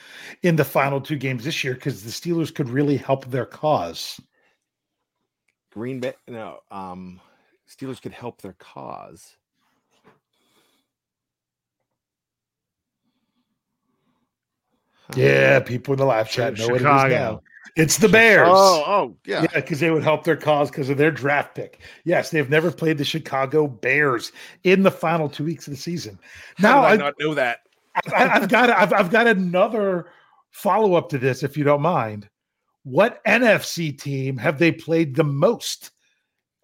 in 0.45 0.55
the 0.55 0.65
final 0.65 1.01
two 1.01 1.17
games 1.17 1.43
this 1.43 1.65
year 1.65 1.75
because 1.75 2.05
the 2.05 2.11
Steelers 2.11 2.55
could 2.55 2.69
really 2.69 2.97
help 2.97 3.25
their 3.25 3.45
cause. 3.45 4.21
Green 5.73 5.99
Bay. 5.99 6.15
No, 6.29 6.61
um, 6.71 7.21
Steelers 7.69 8.01
could 8.01 8.13
help 8.13 8.41
their 8.41 8.55
cause. 8.61 9.37
Huh. 14.93 15.15
Yeah, 15.17 15.59
people 15.59 15.95
in 15.95 15.99
the 15.99 16.05
live 16.05 16.31
chat 16.31 16.57
know 16.57 16.69
what 16.69 16.75
it 16.77 16.77
is 16.77 16.83
Chicago. 16.83 17.09
now. 17.09 17.43
It's 17.77 17.97
the 17.97 18.09
Bears. 18.09 18.49
Oh, 18.51 18.85
oh, 18.87 19.17
yeah. 19.25 19.43
Yeah, 19.43 19.49
because 19.55 19.81
they 19.81 19.91
would 19.91 20.03
help 20.03 20.25
their 20.25 20.37
cause 20.37 20.71
because 20.71 20.91
of 20.91 20.99
their 20.99 21.11
draft 21.11 21.55
pick. 21.55 21.81
Yes, 22.05 22.31
they've 22.31 22.51
never 22.51 22.71
played 22.71 22.99
the 22.99 23.05
Chicago 23.05 23.67
Bears 23.67 24.33
in 24.65 24.83
the 24.83 24.91
final 24.91 25.29
two 25.29 25.45
weeks 25.45 25.67
of 25.67 25.73
the 25.73 25.79
season. 25.79 26.19
Now 26.59 26.83
I, 26.83 26.93
I, 26.93 26.97
not 26.97 27.15
know 27.19 27.35
that? 27.35 27.61
I, 28.15 28.29
I've 28.29 28.49
got 28.49 28.71
I've, 28.71 28.93
I've 28.93 29.11
got 29.11 29.27
another 29.27 30.07
follow 30.51 30.95
up 30.95 31.09
to 31.11 31.19
this, 31.19 31.43
if 31.43 31.57
you 31.57 31.65
don't 31.65 31.83
mind. 31.83 32.29
What 32.85 33.25
NFC 33.25 33.99
team 33.99 34.37
have 34.37 34.59
they 34.59 34.73
played 34.73 35.15
the 35.15 35.25
most 35.25 35.93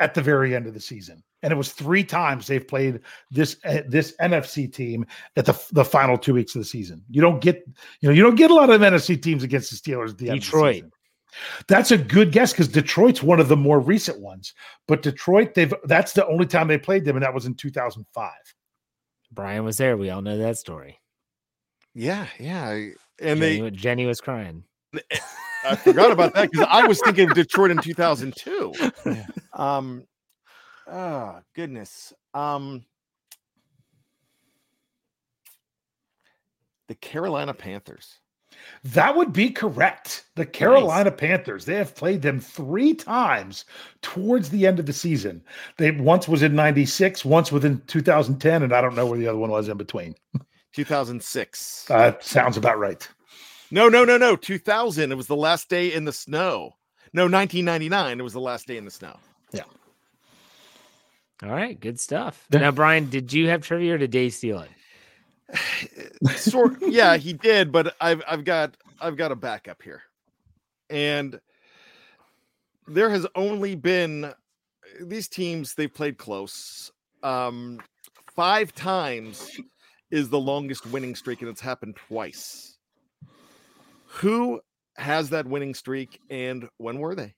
at 0.01 0.15
the 0.15 0.23
very 0.23 0.55
end 0.55 0.67
of 0.67 0.75
the 0.75 0.81
season? 0.81 1.23
And 1.43 1.53
it 1.53 1.57
was 1.57 1.73
three 1.73 2.03
times 2.03 2.47
they've 2.47 2.67
played 2.67 3.01
this 3.31 3.57
uh, 3.65 3.83
this 3.87 4.15
NFC 4.21 4.73
team 4.73 5.07
at 5.37 5.47
the 5.47 5.61
the 5.73 5.85
final 5.85 6.19
two 6.19 6.35
weeks 6.35 6.55
of 6.55 6.61
the 6.61 6.65
season. 6.67 7.05
You 7.11 7.21
don't 7.21 7.41
get 7.41 7.65
you 8.01 8.09
know 8.09 8.15
you 8.15 8.23
don't 8.23 8.35
get 8.35 8.51
a 8.51 8.55
lot 8.55 8.71
of 8.71 8.81
NFC 8.81 9.21
teams 9.21 9.45
against 9.45 9.71
the 9.71 9.77
Steelers 9.77 10.11
at 10.11 10.19
the 10.19 10.31
end. 10.31 10.39
Of 10.39 10.45
the 10.45 10.47
Detroit. 10.47 10.75
season. 10.75 10.93
That's 11.69 11.91
a 11.91 11.99
good 11.99 12.33
guess 12.33 12.53
because 12.53 12.69
Detroit's 12.69 13.23
one 13.23 13.39
of 13.39 13.49
the 13.49 13.57
more 13.57 13.81
recent 13.81 14.21
ones. 14.21 14.55
But 14.87 15.03
Detroit, 15.03 15.55
they've 15.55 15.73
that's 15.85 16.13
the 16.13 16.27
only 16.27 16.47
time 16.47 16.69
they 16.69 16.79
played 16.79 17.05
them, 17.05 17.17
and 17.17 17.23
that 17.23 17.35
was 17.35 17.47
in 17.47 17.55
2005. 17.55 18.33
Brian 19.31 19.65
was 19.65 19.77
there. 19.77 19.97
We 19.97 20.11
all 20.11 20.23
know 20.23 20.39
that 20.39 20.57
story. 20.59 20.99
Yeah, 21.95 22.27
yeah. 22.39 22.71
And 23.21 23.41
Jenny, 23.41 23.61
they 23.61 23.71
Jenny 23.71 24.07
was 24.07 24.21
crying. 24.21 24.65
I 25.65 25.77
forgot 25.77 26.11
about 26.11 26.35
that 26.35 26.51
because 26.51 26.67
I 26.71 26.87
was 26.87 27.01
thinking 27.01 27.29
of 27.29 27.35
Detroit 27.35 27.71
in 27.71 27.79
2002. 27.79 28.73
Um 29.55 30.05
oh 30.91 31.41
goodness. 31.55 32.13
Um 32.35 32.85
the 36.89 36.95
Carolina 36.95 37.55
Panthers. 37.55 38.19
That 38.83 39.17
would 39.17 39.33
be 39.33 39.51
correct. 39.51 40.25
The 40.35 40.47
Carolina 40.47 41.11
Panthers, 41.11 41.65
they 41.65 41.75
have 41.75 41.95
played 41.95 42.23
them 42.23 42.41
three 42.41 42.95
times 42.95 43.65
towards 44.03 44.51
the 44.51 44.67
end 44.67 44.79
of 44.79 44.87
the 44.87 44.93
season. 44.93 45.43
They 45.77 45.91
once 45.91 46.29
was 46.29 46.43
in 46.43 46.55
96, 46.55 47.25
once 47.25 47.53
within 47.53 47.83
2010, 47.87 48.63
and 48.63 48.73
I 48.73 48.81
don't 48.81 48.95
know 48.95 49.07
where 49.07 49.19
the 49.19 49.29
other 49.29 49.39
one 49.39 49.51
was 49.51 49.69
in 49.69 49.77
between. 49.77 50.15
2006. 50.75 51.91
Uh, 51.91 52.13
sounds 52.21 52.57
about 52.57 52.79
right. 52.79 53.07
No, 53.71 53.89
no, 53.89 54.05
no, 54.05 54.17
no. 54.17 54.37
2000. 54.37 55.13
It 55.13 55.15
was 55.15 55.27
the 55.27 55.37
last 55.37 55.69
day 55.69 55.93
in 55.93 56.05
the 56.05 56.13
snow. 56.13 56.73
No, 57.13 57.25
1999. 57.25 58.21
It 58.21 58.23
was 58.23 58.33
the 58.33 58.41
last 58.41 58.67
day 58.67 58.77
in 58.77 58.85
the 58.85 58.91
snow. 58.91 59.17
All 61.43 61.51
right, 61.51 61.79
good 61.79 62.01
stuff. 62.01 62.47
Now, 62.51 62.73
Brian, 62.73 63.11
did 63.11 63.33
you 63.33 63.49
have 63.49 63.63
trivia 63.63 63.95
or 63.95 63.99
did 63.99 64.11
Dave 64.11 64.35
steal 64.35 64.61
it? 64.61 64.71
sort 66.37 66.77
yeah 66.83 67.17
he 67.17 67.33
did 67.33 67.73
but 67.73 67.95
i've 68.03 68.23
i've 68.29 68.45
got 68.45 68.77
i've 69.01 69.17
got 69.17 69.33
a 69.33 69.37
backup 69.37 69.81
here. 69.83 70.03
And 70.91 71.41
there 72.87 73.11
has 73.11 73.27
only 73.35 73.75
been 73.75 74.33
these 75.01 75.29
teams 75.29 75.75
they've 75.75 75.93
played 75.93 76.19
close. 76.19 76.91
Um 77.23 77.81
five 78.35 78.75
times 78.75 79.59
is 80.11 80.29
the 80.29 80.39
longest 80.41 80.87
winning 80.87 81.15
streak 81.15 81.41
and 81.41 81.51
it's 81.51 81.61
happened 81.61 81.97
twice. 81.97 82.77
Who 84.07 84.61
has 84.97 85.31
that 85.31 85.47
winning 85.47 85.75
streak 85.75 86.21
and 86.29 86.69
when 86.79 86.99
were 86.99 87.15
they 87.15 87.35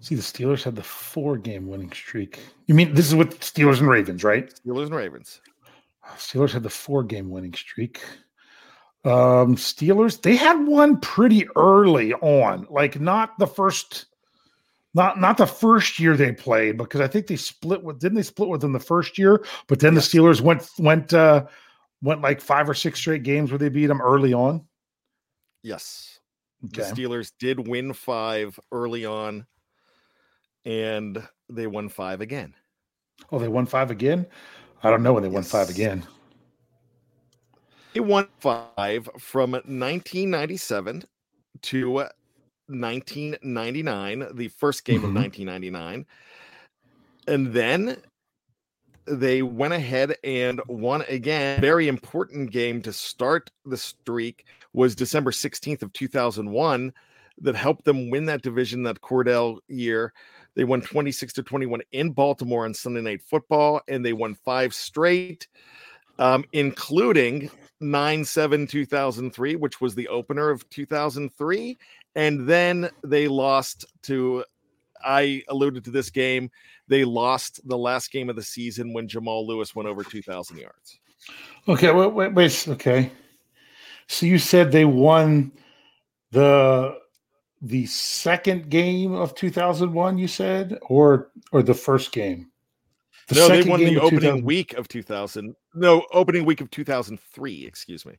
See, 0.00 0.14
the 0.14 0.22
Steelers 0.22 0.62
had 0.62 0.76
the 0.76 0.82
four 0.82 1.36
game 1.38 1.66
winning 1.68 1.90
streak. 1.92 2.38
You 2.66 2.74
mean 2.74 2.94
this 2.94 3.06
is 3.08 3.14
with 3.14 3.40
Steelers 3.40 3.78
and 3.80 3.88
Ravens, 3.88 4.22
right? 4.22 4.52
steelers 4.64 4.86
and 4.86 4.94
ravens 4.94 5.40
Steelers 6.16 6.52
had 6.52 6.62
the 6.62 6.70
four 6.70 7.02
game 7.02 7.30
winning 7.30 7.54
streak. 7.54 8.00
Um, 9.04 9.56
Steelers, 9.56 10.20
they 10.20 10.36
had 10.36 10.66
one 10.66 11.00
pretty 11.00 11.48
early 11.56 12.12
on, 12.14 12.66
like 12.70 13.00
not 13.00 13.38
the 13.38 13.46
first, 13.46 14.06
not 14.94 15.18
not 15.20 15.36
the 15.38 15.46
first 15.46 15.98
year 15.98 16.16
they 16.16 16.32
played, 16.32 16.76
because 16.76 17.00
I 17.00 17.06
think 17.08 17.26
they 17.26 17.36
split 17.36 17.82
with 17.82 17.98
didn't 17.98 18.16
they 18.16 18.22
split 18.22 18.48
with 18.48 18.60
them 18.60 18.72
the 18.72 18.80
first 18.80 19.16
year, 19.18 19.44
but 19.68 19.80
then 19.80 19.94
Yes. 19.94 20.10
the 20.10 20.18
Steelers 20.18 20.40
went 20.40 20.68
went 20.78 21.14
uh 21.14 21.46
went 22.02 22.20
like 22.20 22.40
five 22.40 22.68
or 22.68 22.74
six 22.74 22.98
straight 22.98 23.22
games 23.22 23.50
where 23.50 23.58
they 23.58 23.68
beat 23.70 23.86
them 23.86 24.02
early 24.02 24.34
on. 24.34 24.64
yes 25.62 26.20
Okay. 26.64 26.82
the 26.88 27.02
steelers 27.02 27.32
did 27.38 27.68
win 27.68 27.92
five 27.92 28.58
early 28.72 29.04
on 29.04 29.46
and 30.66 31.26
they 31.48 31.66
won 31.66 31.88
five 31.88 32.20
again 32.20 32.52
Oh, 33.32 33.38
they 33.38 33.48
won 33.48 33.64
five 33.64 33.90
again? 33.90 34.26
I 34.82 34.90
don't 34.90 35.02
know 35.02 35.14
when 35.14 35.22
they 35.22 35.28
won 35.30 35.42
five 35.42 35.70
again. 35.70 36.06
They 37.94 38.00
won 38.00 38.28
five 38.40 39.08
from 39.18 39.52
1997 39.52 41.04
to 41.62 42.08
1999, 42.68 44.26
the 44.34 44.48
first 44.48 44.84
game 44.84 45.02
of 45.02 45.10
Mhm. 45.10 45.14
1999. 45.14 46.06
And 47.26 47.52
then 47.54 48.02
they 49.06 49.40
went 49.42 49.72
ahead 49.72 50.16
and 50.22 50.60
won 50.68 51.02
again. 51.08 51.60
Very 51.60 51.88
important 51.88 52.50
game 52.50 52.82
to 52.82 52.92
start 52.92 53.50
the 53.64 53.76
streak 53.78 54.44
was 54.74 54.94
December 54.94 55.32
16th 55.32 55.82
of 55.82 55.92
2001 55.94 56.92
that 57.38 57.54
helped 57.54 57.84
them 57.84 58.10
win 58.10 58.26
that 58.26 58.42
division 58.42 58.82
that 58.82 59.00
Kordell 59.00 59.58
year. 59.68 60.12
They 60.56 60.64
won 60.64 60.80
26 60.80 61.34
to 61.34 61.42
21 61.42 61.82
in 61.92 62.10
Baltimore 62.10 62.64
on 62.64 62.74
Sunday 62.74 63.02
Night 63.02 63.22
Football, 63.22 63.82
and 63.88 64.04
they 64.04 64.14
won 64.14 64.34
five 64.34 64.74
straight, 64.74 65.46
um, 66.18 66.44
including 66.52 67.50
9 67.80 68.24
7 68.24 68.66
2003, 68.66 69.56
which 69.56 69.80
was 69.82 69.94
the 69.94 70.08
opener 70.08 70.48
of 70.50 70.68
2003. 70.70 71.78
And 72.14 72.48
then 72.48 72.88
they 73.04 73.28
lost 73.28 73.84
to, 74.04 74.44
I 75.04 75.42
alluded 75.48 75.84
to 75.84 75.90
this 75.90 76.08
game, 76.08 76.50
they 76.88 77.04
lost 77.04 77.60
the 77.68 77.76
last 77.76 78.10
game 78.10 78.30
of 78.30 78.36
the 78.36 78.42
season 78.42 78.94
when 78.94 79.06
Jamal 79.06 79.46
Lewis 79.46 79.74
went 79.74 79.88
over 79.88 80.02
2,000 80.02 80.56
yards. 80.56 80.98
Okay, 81.68 81.92
wait, 81.92 82.12
wait, 82.14 82.32
wait. 82.32 82.68
Okay, 82.68 83.10
so 84.08 84.24
you 84.24 84.38
said 84.38 84.72
they 84.72 84.84
won 84.86 85.52
the 86.30 86.96
the 87.68 87.86
second 87.86 88.70
game 88.70 89.12
of 89.12 89.34
2001. 89.34 90.18
You 90.18 90.28
said, 90.28 90.78
or 90.82 91.30
or 91.52 91.62
the 91.62 91.74
first 91.74 92.12
game? 92.12 92.50
The 93.28 93.34
no, 93.34 93.48
they 93.48 93.62
won 93.68 93.80
the 93.80 93.98
opening 93.98 94.20
2000 94.20 94.44
week 94.44 94.74
of 94.74 94.88
2000. 94.88 95.56
No, 95.74 96.06
opening 96.12 96.44
week 96.44 96.60
of 96.60 96.70
2003, 96.70 97.66
excuse 97.66 98.06
me. 98.06 98.14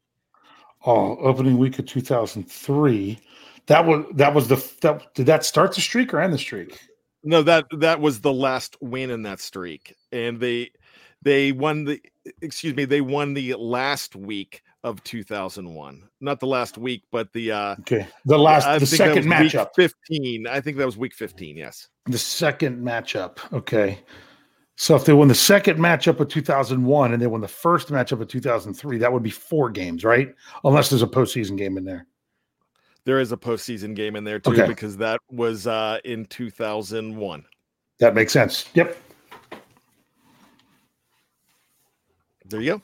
Oh, 0.85 1.17
opening 1.17 1.57
week 1.57 1.79
of 1.79 1.85
2003. 1.85 3.19
That 3.67 3.85
was 3.85 4.05
that 4.13 4.33
was 4.33 4.47
the 4.47 4.55
that 4.81 5.13
did 5.13 5.25
that 5.27 5.45
start 5.45 5.73
the 5.73 5.81
streak 5.81 6.13
or 6.13 6.19
end 6.19 6.33
the 6.33 6.37
streak? 6.37 6.79
No, 7.23 7.41
that 7.43 7.65
that 7.71 8.01
was 8.01 8.21
the 8.21 8.33
last 8.33 8.77
win 8.81 9.09
in 9.09 9.23
that 9.23 9.39
streak, 9.39 9.95
and 10.11 10.39
they 10.39 10.71
they 11.21 11.51
won 11.51 11.85
the 11.85 12.01
excuse 12.41 12.75
me 12.75 12.85
they 12.85 13.01
won 13.01 13.33
the 13.33 13.55
last 13.55 14.15
week 14.15 14.61
of 14.89 15.03
2001, 15.03 16.03
not 16.21 16.39
the 16.39 16.47
last 16.47 16.77
week, 16.77 17.03
but 17.11 17.31
the 17.33 17.51
uh 17.51 17.75
Okay, 17.81 18.07
the 18.25 18.37
last 18.37 18.65
I 18.65 18.79
the 18.79 18.85
second 18.85 19.25
matchup. 19.25 19.69
15. 19.75 20.47
I 20.47 20.59
think 20.61 20.77
that 20.77 20.85
was 20.85 20.97
week 20.97 21.13
15. 21.13 21.57
Yes, 21.57 21.87
The 22.05 22.17
second 22.17 22.81
matchup. 22.83 23.37
Okay. 23.53 23.99
So 24.79 24.95
if 24.95 25.05
they 25.05 25.13
won 25.13 25.27
the 25.27 25.33
second 25.35 25.79
matchup 25.79 26.19
of 26.19 26.27
2001 26.29 27.11
and 27.13 27.19
they 27.21 27.25
won 27.27 27.41
the 27.41 27.47
first 27.47 27.89
matchup 27.89 28.21
of 28.21 28.27
2003, 28.27 28.99
that 28.99 29.11
would 29.11 29.23
be 29.23 29.31
four 29.31 29.71
games, 29.71 30.03
right? 30.03 30.33
Unless 30.63 30.89
there's 30.91 31.01
a 31.01 31.07
postseason 31.07 31.57
game 31.57 31.77
in 31.77 31.83
there. 31.83 32.05
there 33.03 33.19
is 33.19 33.31
a 33.31 33.37
postseason 33.37 33.95
game 33.95 34.15
in 34.15 34.23
there 34.23 34.37
too 34.39 34.51
Okay. 34.51 34.67
because 34.67 34.95
that 34.97 35.19
was 35.31 35.65
uh 35.67 35.97
in 36.05 36.25
2001. 36.25 37.43
That 37.99 38.13
makes 38.13 38.31
sense. 38.33 38.65
Yep. 38.75 38.95
There 42.45 42.61
you 42.61 42.73
go. 42.73 42.81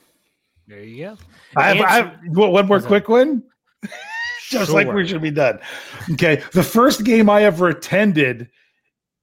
There 0.66 0.82
you 0.82 1.04
go. 1.04 1.16
I 1.56 1.68
have, 1.68 1.80
I 1.80 1.92
have 1.96 2.18
well, 2.30 2.52
one 2.52 2.66
more 2.66 2.80
quick 2.80 3.08
one. 3.08 3.42
Just 4.48 4.70
like 4.70 4.92
we 4.92 5.06
should 5.06 5.22
be 5.22 5.30
done. 5.30 5.58
Okay. 6.12 6.42
The 6.52 6.62
first 6.62 7.04
game 7.04 7.28
I 7.28 7.44
ever 7.44 7.68
attended 7.68 8.48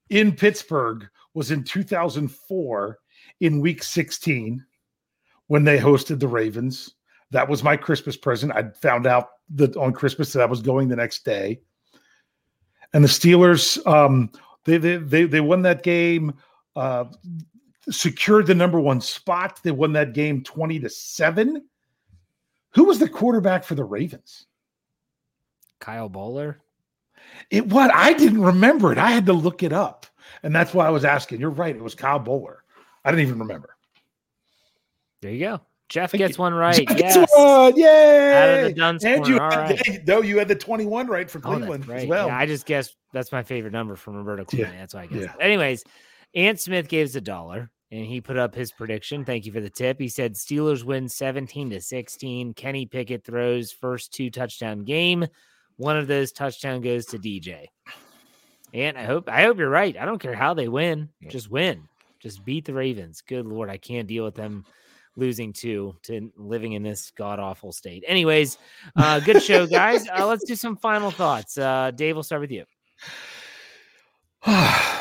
in 0.09 0.35
Pittsburgh 0.35 1.07
was 1.33 1.51
in 1.51 1.63
2004 1.63 2.99
in 3.39 3.61
week 3.61 3.83
16 3.83 4.65
when 5.47 5.63
they 5.63 5.77
hosted 5.77 6.19
the 6.19 6.27
Ravens. 6.27 6.93
That 7.31 7.47
was 7.47 7.63
my 7.63 7.77
Christmas 7.77 8.17
present. 8.17 8.51
I 8.53 8.69
found 8.81 9.07
out 9.07 9.29
that 9.55 9.75
on 9.77 9.93
Christmas 9.93 10.33
that 10.33 10.41
I 10.41 10.45
was 10.45 10.61
going 10.61 10.89
the 10.89 10.95
next 10.95 11.23
day. 11.23 11.61
And 12.93 13.03
the 13.03 13.09
Steelers, 13.09 13.85
um, 13.87 14.31
they 14.65 14.77
they 14.77 14.97
they, 14.97 15.23
they 15.23 15.39
won 15.39 15.61
that 15.61 15.81
game, 15.81 16.33
uh, 16.75 17.05
secured 17.89 18.47
the 18.47 18.55
number 18.55 18.79
one 18.79 19.01
spot. 19.01 19.59
They 19.63 19.71
won 19.71 19.93
that 19.93 20.13
game 20.13 20.43
20 20.43 20.79
to 20.79 20.89
7. 20.89 21.63
Who 22.75 22.83
was 22.85 22.99
the 22.99 23.09
quarterback 23.09 23.63
for 23.63 23.75
the 23.75 23.83
Ravens? 23.83 24.45
Kyle 25.79 26.09
Boller. 26.09 26.57
It 27.49 27.67
what 27.67 27.93
I 27.93 28.13
didn't 28.13 28.41
remember 28.41 28.91
it. 28.91 28.97
I 28.97 29.11
had 29.11 29.25
to 29.27 29.33
look 29.33 29.63
it 29.63 29.73
up. 29.73 30.05
And 30.43 30.55
that's 30.55 30.73
why 30.73 30.85
I 30.85 30.89
was 30.89 31.03
asking. 31.05 31.39
You're 31.39 31.49
right. 31.49 31.75
It 31.75 31.81
was 31.83 31.95
Kyle 31.95 32.19
Boller. 32.19 32.57
I 33.03 33.11
didn't 33.11 33.25
even 33.27 33.39
remember. 33.39 33.75
There 35.21 35.31
you 35.31 35.39
go. 35.39 35.61
Jeff 35.89 36.11
Thank 36.11 36.19
gets 36.19 36.37
you. 36.37 36.41
one 36.43 36.53
right. 36.53 36.87
Jeff 36.87 36.97
Yes. 36.99 37.29
one. 37.35 37.75
Yay! 37.75 38.33
Out 38.33 38.59
of 38.59 38.65
the 38.65 38.73
Duns 38.73 39.03
and 39.03 39.27
you 39.27 39.33
had, 39.33 39.41
right. 39.87 39.99
no, 40.07 40.21
you 40.21 40.37
had 40.39 40.47
the 40.47 40.55
21 40.55 41.07
right 41.07 41.29
for 41.29 41.39
Oh, 41.39 41.41
Cleveland 41.57 41.85
right. 41.87 42.03
as 42.03 42.07
well. 42.07 42.27
Yeah, 42.27 42.37
I 42.37 42.45
just 42.45 42.65
guessed 42.65 42.95
that's 43.11 43.31
my 43.33 43.43
favorite 43.43 43.73
number 43.73 43.95
from 43.97 44.15
Roberto 44.15 44.43
Yeah, 44.43 44.45
Clemente. 44.65 44.77
That's 44.77 44.93
why 44.93 45.01
I 45.01 45.05
guessed. 45.07 45.21
yeah. 45.37 45.43
Anyways, 45.45 45.83
Ant 46.33 46.59
Smith 46.59 46.87
gave 46.87 47.07
us 47.07 47.15
a 47.15 47.21
dollar 47.21 47.69
and 47.91 48.05
he 48.05 48.21
put 48.21 48.37
up 48.37 48.55
his 48.55 48.71
prediction. 48.71 49.25
Thank 49.25 49.45
you 49.45 49.51
for 49.51 49.59
the 49.59 49.69
tip. 49.69 49.99
He 49.99 50.07
said 50.07 50.35
Steelers 50.35 50.83
win 50.83 51.09
17 51.09 51.71
to 51.71 51.81
16. 51.81 52.53
Kenny 52.53 52.85
Pickett 52.85 53.25
throws 53.25 53.71
first 53.71 54.13
two 54.13 54.29
touchdown 54.29 54.83
game. 54.83 55.25
One 55.75 55.97
of 55.97 56.07
those 56.07 56.31
touchdown 56.31 56.81
goes 56.81 57.05
to 57.07 57.19
DJ. 57.19 57.65
And 58.73 58.97
I 58.97 59.03
hope 59.03 59.27
I 59.27 59.43
hope 59.43 59.57
you're 59.57 59.69
right. 59.69 59.97
I 59.97 60.05
don't 60.05 60.21
care 60.21 60.35
how 60.35 60.53
they 60.53 60.69
win. 60.69 61.09
Just 61.27 61.51
win. 61.51 61.89
Just 62.21 62.45
beat 62.45 62.65
the 62.65 62.73
Ravens. 62.73 63.21
Good 63.21 63.45
lord, 63.45 63.69
I 63.69 63.77
can't 63.77 64.07
deal 64.07 64.23
with 64.23 64.35
them 64.35 64.63
losing 65.17 65.51
two 65.51 65.93
to 66.03 66.31
living 66.37 66.71
in 66.73 66.83
this 66.83 67.11
god 67.11 67.39
awful 67.39 67.73
state. 67.73 68.05
Anyways, 68.07 68.57
uh, 68.95 69.19
good 69.19 69.43
show, 69.43 69.67
guys. 69.67 70.07
Uh, 70.07 70.25
let's 70.25 70.45
do 70.45 70.55
some 70.55 70.77
final 70.77 71.11
thoughts. 71.11 71.57
Uh, 71.57 71.91
Dave, 71.91 72.15
we'll 72.15 72.23
start 72.23 72.41
with 72.41 72.51
you. 72.51 72.63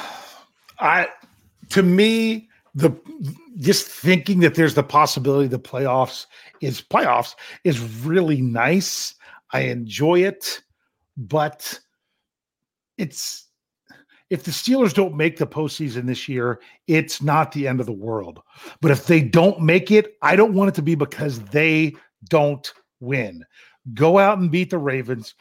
I, 0.81 1.09
to 1.70 1.83
me, 1.83 2.49
the 2.74 2.97
just 3.59 3.87
thinking 3.87 4.41
that 4.41 4.55
there's 4.55 4.74
the 4.74 4.83
possibility 4.83 5.49
the 5.49 5.59
playoffs 5.59 6.26
is 6.61 6.81
playoffs 6.81 7.35
is 7.64 7.81
really 8.05 8.41
nice. 8.41 9.14
I 9.53 9.62
enjoy 9.62 10.20
it, 10.22 10.62
but 11.16 11.78
it's 12.97 13.47
if 14.31 14.45
the 14.45 14.53
Steelers 14.53 14.95
don't 14.95 15.16
make 15.16 15.37
the 15.37 15.47
postseason 15.47 16.07
this 16.07 16.28
year, 16.28 16.61
it's 16.87 17.20
not 17.20 17.51
the 17.51 17.66
end 17.66 17.81
of 17.81 17.87
the 17.87 17.93
world. 17.93 18.41
But 18.81 18.93
if 18.93 19.07
they 19.07 19.20
don't 19.20 19.61
make 19.61 19.91
it, 19.91 20.16
I 20.22 20.37
don't 20.37 20.55
want 20.55 20.68
it 20.68 20.74
to 20.76 20.83
be 20.83 20.95
because 20.95 21.41
they 21.41 21.97
don't 22.28 22.72
win. 23.01 23.45
Go 23.93 24.18
out 24.18 24.39
and 24.39 24.51
beat 24.51 24.70
the 24.70 24.78
Ravens. 24.78 25.35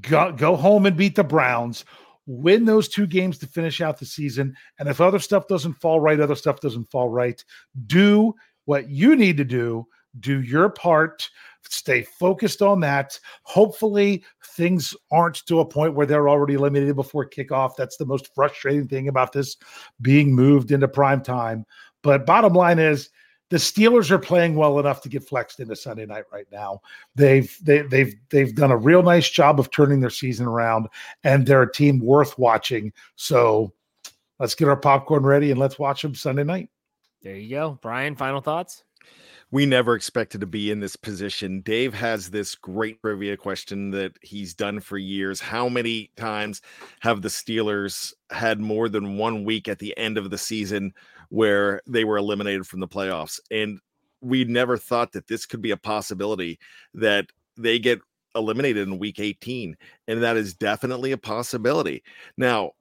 Go, 0.00 0.32
go 0.32 0.56
home 0.56 0.86
and 0.86 0.96
beat 0.96 1.14
the 1.14 1.22
Browns. 1.22 1.84
Win 2.26 2.64
those 2.64 2.88
two 2.88 3.06
games 3.06 3.38
to 3.38 3.46
finish 3.46 3.80
out 3.80 3.98
the 3.98 4.06
season. 4.06 4.54
And 4.78 4.88
if 4.88 5.00
other 5.00 5.18
stuff 5.18 5.48
doesn't 5.48 5.74
fall 5.74 6.00
right, 6.00 6.20
other 6.20 6.36
stuff 6.36 6.60
doesn't 6.60 6.90
fall 6.90 7.08
right. 7.08 7.42
Do 7.86 8.34
what 8.64 8.88
you 8.88 9.16
need 9.16 9.36
to 9.38 9.44
do. 9.44 9.86
Do 10.20 10.40
your 10.40 10.68
part 10.68 11.28
stay 11.68 12.02
focused 12.02 12.62
on 12.62 12.80
that. 12.80 13.18
Hopefully, 13.44 14.24
things 14.44 14.94
aren't 15.10 15.46
to 15.46 15.60
a 15.60 15.64
point 15.64 15.94
where 15.94 16.06
they're 16.06 16.28
already 16.28 16.54
eliminated 16.54 16.96
before 16.96 17.28
kickoff. 17.28 17.76
That's 17.76 17.96
the 17.96 18.06
most 18.06 18.34
frustrating 18.34 18.88
thing 18.88 19.08
about 19.08 19.32
this 19.32 19.56
being 20.00 20.34
moved 20.34 20.70
into 20.70 20.88
prime 20.88 21.22
time. 21.22 21.64
But 22.02 22.26
bottom 22.26 22.52
line 22.52 22.78
is, 22.78 23.10
the 23.52 23.58
Steelers 23.58 24.10
are 24.10 24.18
playing 24.18 24.54
well 24.54 24.78
enough 24.78 25.02
to 25.02 25.10
get 25.10 25.28
flexed 25.28 25.60
into 25.60 25.76
Sunday 25.76 26.06
night 26.06 26.24
right 26.32 26.46
now. 26.50 26.80
They've 27.14 27.54
they, 27.60 27.82
they've 27.82 28.14
they've 28.30 28.54
done 28.54 28.70
a 28.70 28.76
real 28.78 29.02
nice 29.02 29.28
job 29.28 29.60
of 29.60 29.70
turning 29.70 30.00
their 30.00 30.08
season 30.08 30.46
around, 30.46 30.88
and 31.22 31.46
they're 31.46 31.60
a 31.60 31.70
team 31.70 31.98
worth 31.98 32.38
watching. 32.38 32.94
So 33.16 33.74
let's 34.38 34.54
get 34.54 34.68
our 34.68 34.76
popcorn 34.76 35.24
ready 35.24 35.50
and 35.50 35.60
let's 35.60 35.78
watch 35.78 36.00
them 36.00 36.14
Sunday 36.14 36.44
night. 36.44 36.70
There 37.20 37.36
you 37.36 37.50
go, 37.50 37.78
Bryan. 37.82 38.16
Final 38.16 38.40
thoughts 38.40 38.84
we 39.52 39.66
never 39.66 39.94
expected 39.94 40.40
to 40.40 40.46
be 40.46 40.70
in 40.70 40.80
this 40.80 40.96
position. 40.96 41.60
Dave 41.60 41.92
has 41.92 42.30
this 42.30 42.54
great 42.54 42.98
trivia 43.02 43.36
question 43.36 43.90
that 43.90 44.12
he's 44.22 44.54
done 44.54 44.80
for 44.80 44.96
years. 44.96 45.40
How 45.40 45.68
many 45.68 46.10
times 46.16 46.62
have 47.00 47.20
the 47.20 47.28
Steelers 47.28 48.14
had 48.30 48.60
more 48.60 48.88
than 48.88 49.18
one 49.18 49.44
week 49.44 49.68
at 49.68 49.78
the 49.78 49.96
end 49.98 50.16
of 50.16 50.30
the 50.30 50.38
season 50.38 50.94
where 51.32 51.80
they 51.86 52.04
were 52.04 52.18
eliminated 52.18 52.66
from 52.66 52.80
the 52.80 52.86
playoffs? 52.86 53.40
And 53.50 53.80
we 54.20 54.44
never 54.44 54.76
thought 54.76 55.12
that 55.12 55.26
this 55.28 55.46
could 55.46 55.62
be 55.62 55.70
a 55.70 55.76
possibility 55.78 56.58
that 56.92 57.26
they 57.56 57.78
get 57.78 58.00
eliminated 58.34 58.86
in 58.86 58.98
week 58.98 59.18
18. 59.18 59.74
And 60.08 60.22
that 60.22 60.36
is 60.36 60.52
definitely 60.52 61.12
a 61.12 61.18
possibility. 61.18 62.02
Now, 62.36 62.72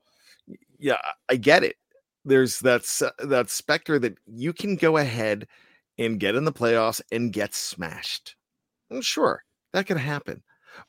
yeah, 0.79 0.97
I 1.29 1.37
get 1.37 1.63
it. 1.63 1.77
There's 2.25 2.59
that 2.59 2.83
that 3.19 3.49
specter 3.49 3.97
that 3.99 4.17
you 4.27 4.51
can 4.51 4.75
go 4.75 4.97
ahead 4.97 5.47
and 5.97 6.19
get 6.19 6.35
in 6.35 6.43
the 6.43 6.51
playoffs 6.51 7.01
and 7.11 7.31
get 7.31 7.53
smashed. 7.53 8.35
And 8.89 9.03
sure, 9.03 9.43
that 9.71 9.87
could 9.87 9.97
happen. 9.97 10.43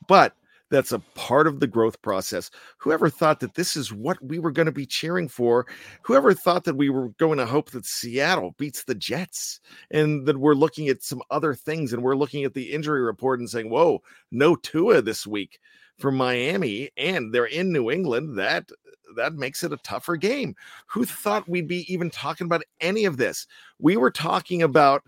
But 0.09 0.35
that's 0.73 0.91
a 0.91 0.99
part 1.15 1.47
of 1.47 1.61
the 1.61 1.67
growth 1.67 2.01
process. 2.01 2.51
Whoever 2.79 3.11
thought 3.11 3.41
that 3.41 3.55
this 3.55 3.77
is 3.77 3.93
what 3.93 4.21
we 4.25 4.39
were 4.39 4.51
going 4.51 4.67
to 4.67 4.73
be 4.73 4.87
cheering 4.87 5.29
for? 5.29 5.67
Whoever 6.01 6.33
thought 6.33 6.65
that 6.65 6.77
we 6.77 6.89
were 6.89 7.11
going 7.11 7.37
to 7.39 7.47
hope 7.47 7.71
that 7.71 7.85
Seattle 7.85 8.55
beats 8.59 8.83
the 8.83 8.95
Jets 8.95 9.61
and 9.91 10.27
that 10.27 10.39
we're 10.39 10.55
looking 10.55 10.89
at 10.89 11.03
some 11.03 11.23
other 11.31 11.55
things 11.55 11.93
and 11.93 12.03
we're 12.03 12.17
looking 12.17 12.45
at 12.45 12.55
the 12.55 12.73
injury 12.73 13.03
report 13.03 13.39
and 13.39 13.49
saying, 13.49 13.69
whoa, 13.69 14.03
no 14.31 14.57
Tua 14.57 15.03
this 15.03 15.27
week 15.27 15.61
for 15.99 16.11
Miami 16.11 16.91
and 16.97 17.33
they're 17.33 17.45
in 17.45 17.71
New 17.71 17.91
England. 17.91 18.39
That 18.39 18.71
that 19.15 19.35
makes 19.35 19.63
it 19.63 19.75
a 19.75 19.79
tougher 19.79 20.17
game. 20.17 20.57
Who 20.87 21.05
thought 21.05 21.49
we'd 21.49 21.69
be 21.69 21.93
even 21.93 22.09
talking 22.09 22.47
about 22.47 22.65
any 22.81 23.05
of 23.05 23.19
this? 23.19 23.47
We 23.79 23.99
were 23.99 24.11
talking 24.11 24.63
about, 24.63 25.03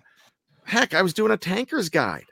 heck, 0.65 0.93
I 0.93 1.01
was 1.01 1.15
doing 1.15 1.33
a 1.33 1.39
tanker's 1.39 1.89
guide. 1.89 2.27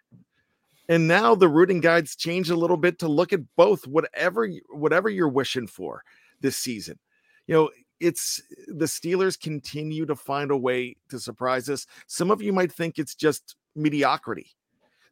And 0.89 1.07
now 1.07 1.35
the 1.35 1.49
rooting 1.49 1.80
guides 1.80 2.16
change 2.16 2.51
a 2.51 2.57
little 2.57 2.76
bit 2.76 2.99
to 2.99 3.09
look 3.09 3.33
at 3.33 3.41
both, 3.57 3.87
whatever 3.87 4.49
whatever 4.70 5.09
you're 5.09 5.28
wishing 5.28 5.66
for 5.66 6.03
this 6.41 6.57
season. 6.57 6.99
You 7.47 7.55
know, 7.55 7.70
it's 8.01 8.43
the 8.66 8.87
Steelers 8.87 9.41
continue 9.41 10.07
to 10.07 10.16
find 10.16 10.51
a 10.51 10.57
way 10.57 10.97
to 11.09 11.18
surprise 11.18 11.68
us. 11.68 11.87
Some 12.09 12.30
of 12.30 12.43
you 12.43 12.53
might 12.53 12.72
think 12.72 12.99
it's 12.99 13.14
just 13.14 13.57
mediocrity. 13.76 14.51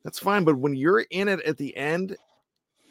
That's 0.03 0.18
fine, 0.18 0.45
but 0.45 0.57
when 0.57 0.75
you're 0.75 1.07
in 1.11 1.29
it 1.29 1.41
at 1.43 1.57
the 1.57 1.77
end, 1.77 2.16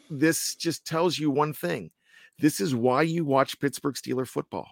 this 0.08 0.54
just 0.54 0.86
tells 0.86 1.18
you 1.18 1.30
one 1.30 1.52
thing 1.52 1.90
this 2.38 2.60
is 2.60 2.74
why 2.74 3.02
you 3.02 3.24
watch 3.24 3.60
Pittsburgh 3.60 3.94
Steeler 3.94 4.26
football 4.26 4.68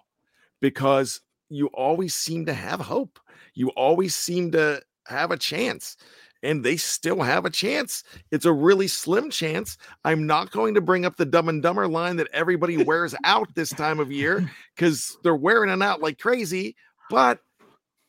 because 0.59 1.21
you 1.49 1.67
always 1.67 2.15
seem 2.15 2.45
to 2.47 2.53
have 2.53 2.79
hope. 2.79 3.19
You 3.53 3.69
always 3.69 4.15
seem 4.15 4.51
to 4.51 4.81
have 5.07 5.31
a 5.31 5.37
chance 5.37 5.97
and 6.43 6.63
they 6.63 6.77
still 6.77 7.21
have 7.21 7.45
a 7.45 7.49
chance. 7.49 8.03
It's 8.31 8.45
a 8.45 8.53
really 8.53 8.87
slim 8.87 9.29
chance. 9.29 9.77
I'm 10.05 10.25
not 10.25 10.51
going 10.51 10.73
to 10.75 10.81
bring 10.81 11.05
up 11.05 11.17
the 11.17 11.25
dumb 11.25 11.49
and 11.49 11.61
dumber 11.61 11.87
line 11.87 12.15
that 12.17 12.29
everybody 12.33 12.83
wears 12.83 13.15
out 13.23 13.53
this 13.55 13.69
time 13.69 13.99
of 13.99 14.11
year 14.11 14.49
because 14.75 15.17
they're 15.23 15.35
wearing 15.35 15.69
it 15.69 15.81
out 15.81 16.01
like 16.01 16.19
crazy. 16.19 16.75
But 17.09 17.39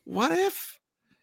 what 0.05 0.31
if? 0.31 0.77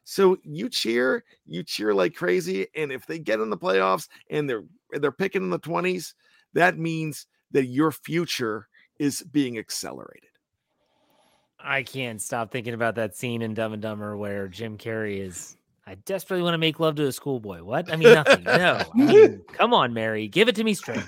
So 0.04 0.38
you 0.42 0.70
cheer, 0.70 1.24
you 1.44 1.62
cheer 1.62 1.92
like 1.92 2.14
crazy, 2.14 2.66
and 2.74 2.90
if 2.90 3.06
they 3.06 3.18
get 3.18 3.40
in 3.40 3.50
the 3.50 3.58
playoffs 3.58 4.08
and 4.30 4.48
they're 4.48 4.64
they're 4.92 5.12
picking 5.12 5.42
in 5.42 5.50
the 5.50 5.58
20s, 5.58 6.14
that 6.54 6.78
means 6.78 7.26
that 7.50 7.66
your 7.66 7.92
future 7.92 8.68
is 8.98 9.22
being 9.22 9.58
accelerated. 9.58 10.30
I 11.60 11.82
can't 11.82 12.22
stop 12.22 12.50
thinking 12.50 12.72
about 12.72 12.94
that 12.94 13.16
scene 13.16 13.42
in 13.42 13.52
Dumb 13.52 13.74
and 13.74 13.82
Dumber 13.82 14.16
where 14.16 14.48
Jim 14.48 14.78
Carrey 14.78 15.18
is. 15.20 15.57
I 15.88 15.94
desperately 15.94 16.42
want 16.42 16.52
to 16.52 16.58
make 16.58 16.78
love 16.78 16.96
to 16.96 17.06
a 17.06 17.12
schoolboy. 17.12 17.62
What? 17.62 17.90
I 17.90 17.96
mean, 17.96 18.12
nothing. 18.12 18.44
No. 18.44 18.82
I 18.94 18.98
mean, 18.98 19.40
come 19.54 19.72
on, 19.72 19.94
Mary. 19.94 20.28
Give 20.28 20.46
it 20.46 20.54
to 20.56 20.64
me 20.64 20.74
straight. 20.74 21.02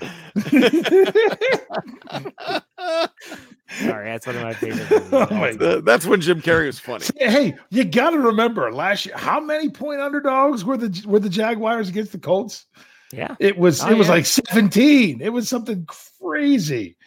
Sorry, 3.77 4.09
that's 4.09 4.25
one 4.25 4.37
of 4.37 4.41
my 4.41 4.53
favorite. 4.53 5.03
Oh 5.13 5.81
that's 5.81 6.07
when 6.07 6.19
Jim 6.19 6.41
Carrey 6.41 6.65
was 6.65 6.79
funny. 6.79 7.05
Hey, 7.19 7.55
you 7.69 7.83
got 7.83 8.09
to 8.09 8.17
remember 8.17 8.71
last 8.71 9.05
year. 9.05 9.15
How 9.15 9.39
many 9.39 9.69
point 9.69 10.01
underdogs 10.01 10.65
were 10.65 10.77
the 10.77 11.03
were 11.05 11.19
the 11.19 11.29
Jaguars 11.29 11.87
against 11.87 12.11
the 12.11 12.17
Colts? 12.17 12.65
Yeah. 13.13 13.35
It 13.39 13.59
was 13.59 13.83
oh, 13.83 13.89
it 13.89 13.97
was 13.99 14.07
yeah. 14.07 14.13
like 14.13 14.25
17. 14.25 15.21
It 15.21 15.29
was 15.29 15.47
something 15.47 15.85
crazy. 15.85 16.97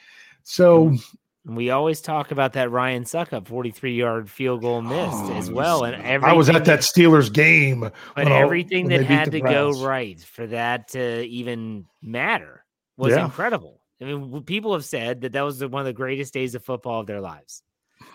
So 0.44 0.90
mm. 0.90 1.14
We 1.46 1.70
always 1.70 2.00
talk 2.00 2.30
about 2.30 2.54
that 2.54 2.70
Ryan 2.70 3.04
Succop 3.04 3.46
43 3.46 3.94
yard 3.94 4.30
field 4.30 4.62
goal 4.62 4.80
missed 4.80 5.12
oh, 5.12 5.34
as 5.34 5.50
well. 5.50 5.84
And 5.84 6.24
I 6.24 6.32
was 6.32 6.48
at 6.48 6.64
that 6.64 6.80
Steelers 6.80 7.32
game. 7.32 7.90
But 8.14 8.28
everything 8.28 8.88
that 8.88 9.04
had 9.04 9.32
to 9.32 9.40
go 9.40 9.84
right 9.84 10.18
for 10.20 10.46
that 10.46 10.88
to 10.88 11.22
even 11.22 11.86
matter 12.02 12.64
was 12.96 13.14
yeah. 13.14 13.24
incredible. 13.24 13.80
I 14.00 14.06
mean, 14.06 14.42
people 14.42 14.72
have 14.72 14.84
said 14.84 15.20
that 15.22 15.32
that 15.32 15.42
was 15.42 15.64
one 15.64 15.80
of 15.80 15.86
the 15.86 15.92
greatest 15.92 16.32
days 16.34 16.54
of 16.54 16.64
football 16.64 17.00
of 17.00 17.06
their 17.06 17.20
lives 17.20 17.62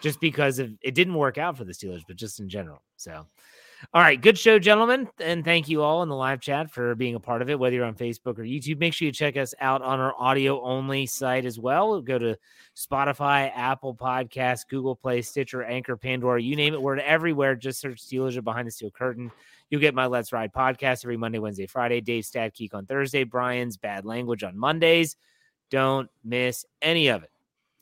just 0.02 0.20
because 0.20 0.60
of 0.60 0.72
it 0.82 0.96
didn't 0.96 1.14
work 1.14 1.38
out 1.38 1.58
for 1.58 1.64
the 1.64 1.74
Steelers, 1.74 2.04
but 2.08 2.16
just 2.16 2.40
in 2.40 2.50
general. 2.50 2.84
So 2.98 3.26
all 3.94 4.02
right, 4.02 4.22
good 4.22 4.38
show, 4.38 4.60
gentlemen. 4.60 5.08
And 5.20 5.44
thank 5.44 5.70
you 5.70 5.82
all 5.82 6.04
in 6.04 6.10
the 6.10 6.16
live 6.16 6.42
chat 6.42 6.72
for 6.72 6.96
being 6.96 7.16
a 7.16 7.20
part 7.20 7.42
of 7.42 7.50
it, 7.50 7.58
whether 7.58 7.76
you're 7.76 7.86
on 7.86 7.96
Facebook 7.96 8.38
or 8.38 8.44
YouTube. 8.44 8.80
Make 8.80 8.94
sure 8.94 9.06
you 9.06 9.12
check 9.12 9.38
us 9.38 9.54
out 9.60 9.82
on 9.82 10.00
our 10.00 10.14
audio 10.18 10.62
only 10.62 11.06
site 11.06 11.46
as 11.46 11.58
well. 11.58 12.02
Go 12.02 12.20
to 12.20 12.38
Spotify, 12.76 13.52
Apple 13.56 13.96
Podcasts, 13.96 14.68
Google 14.68 14.96
Play, 14.96 15.22
Stitcher, 15.22 15.64
Anchor, 15.64 15.96
Pandora, 15.96 16.42
you 16.42 16.56
name 16.56 16.74
it. 16.74 16.82
We're 16.82 16.98
everywhere. 16.98 17.56
Just 17.56 17.80
search 17.80 18.02
Steelers 18.02 18.38
or 18.38 18.42
Behind 18.42 18.68
the 18.68 18.72
Steel 18.72 18.92
Curtain. 18.92 19.32
You'll 19.70 19.82
get 19.82 19.96
my 19.96 20.08
Let's 20.08 20.34
Ride 20.34 20.52
podcast 20.54 21.06
every 21.06 21.18
Monday, 21.18 21.40
Wednesday, 21.40 21.68
Friday. 21.68 22.02
Dave 22.02 22.26
Geek 22.54 22.74
on 22.74 22.86
Thursday. 22.86 23.24
Bryan's 23.24 23.78
Bad 23.78 24.06
Language 24.06 24.44
on 24.44 24.58
Mondays. 24.58 25.16
Don't 25.70 26.10
miss 26.24 26.66
any 26.82 27.10
of 27.10 27.24
it. 27.24 27.30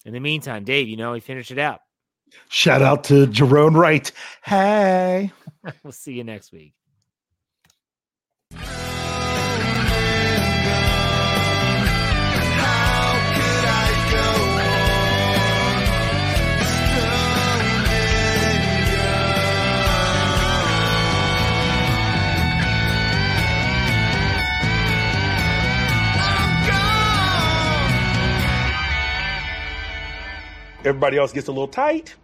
In 0.05 0.13
the 0.13 0.19
meantime, 0.19 0.63
Dave, 0.63 0.87
you 0.87 0.97
know, 0.97 1.13
we 1.13 1.19
finished 1.19 1.51
it 1.51 1.59
out. 1.59 1.81
Shout 2.49 2.81
out 2.81 3.03
to 3.05 3.27
Jerome 3.27 3.75
Wright. 3.75 4.11
Hey. 4.43 5.31
we'll 5.83 5.91
see 5.91 6.13
you 6.13 6.23
next 6.23 6.51
week. 6.51 6.73
Everybody 30.87 31.17
else 31.17 31.33
gets 31.33 31.47
a 31.47 31.51
little 31.51 31.67
tight. 31.67 32.15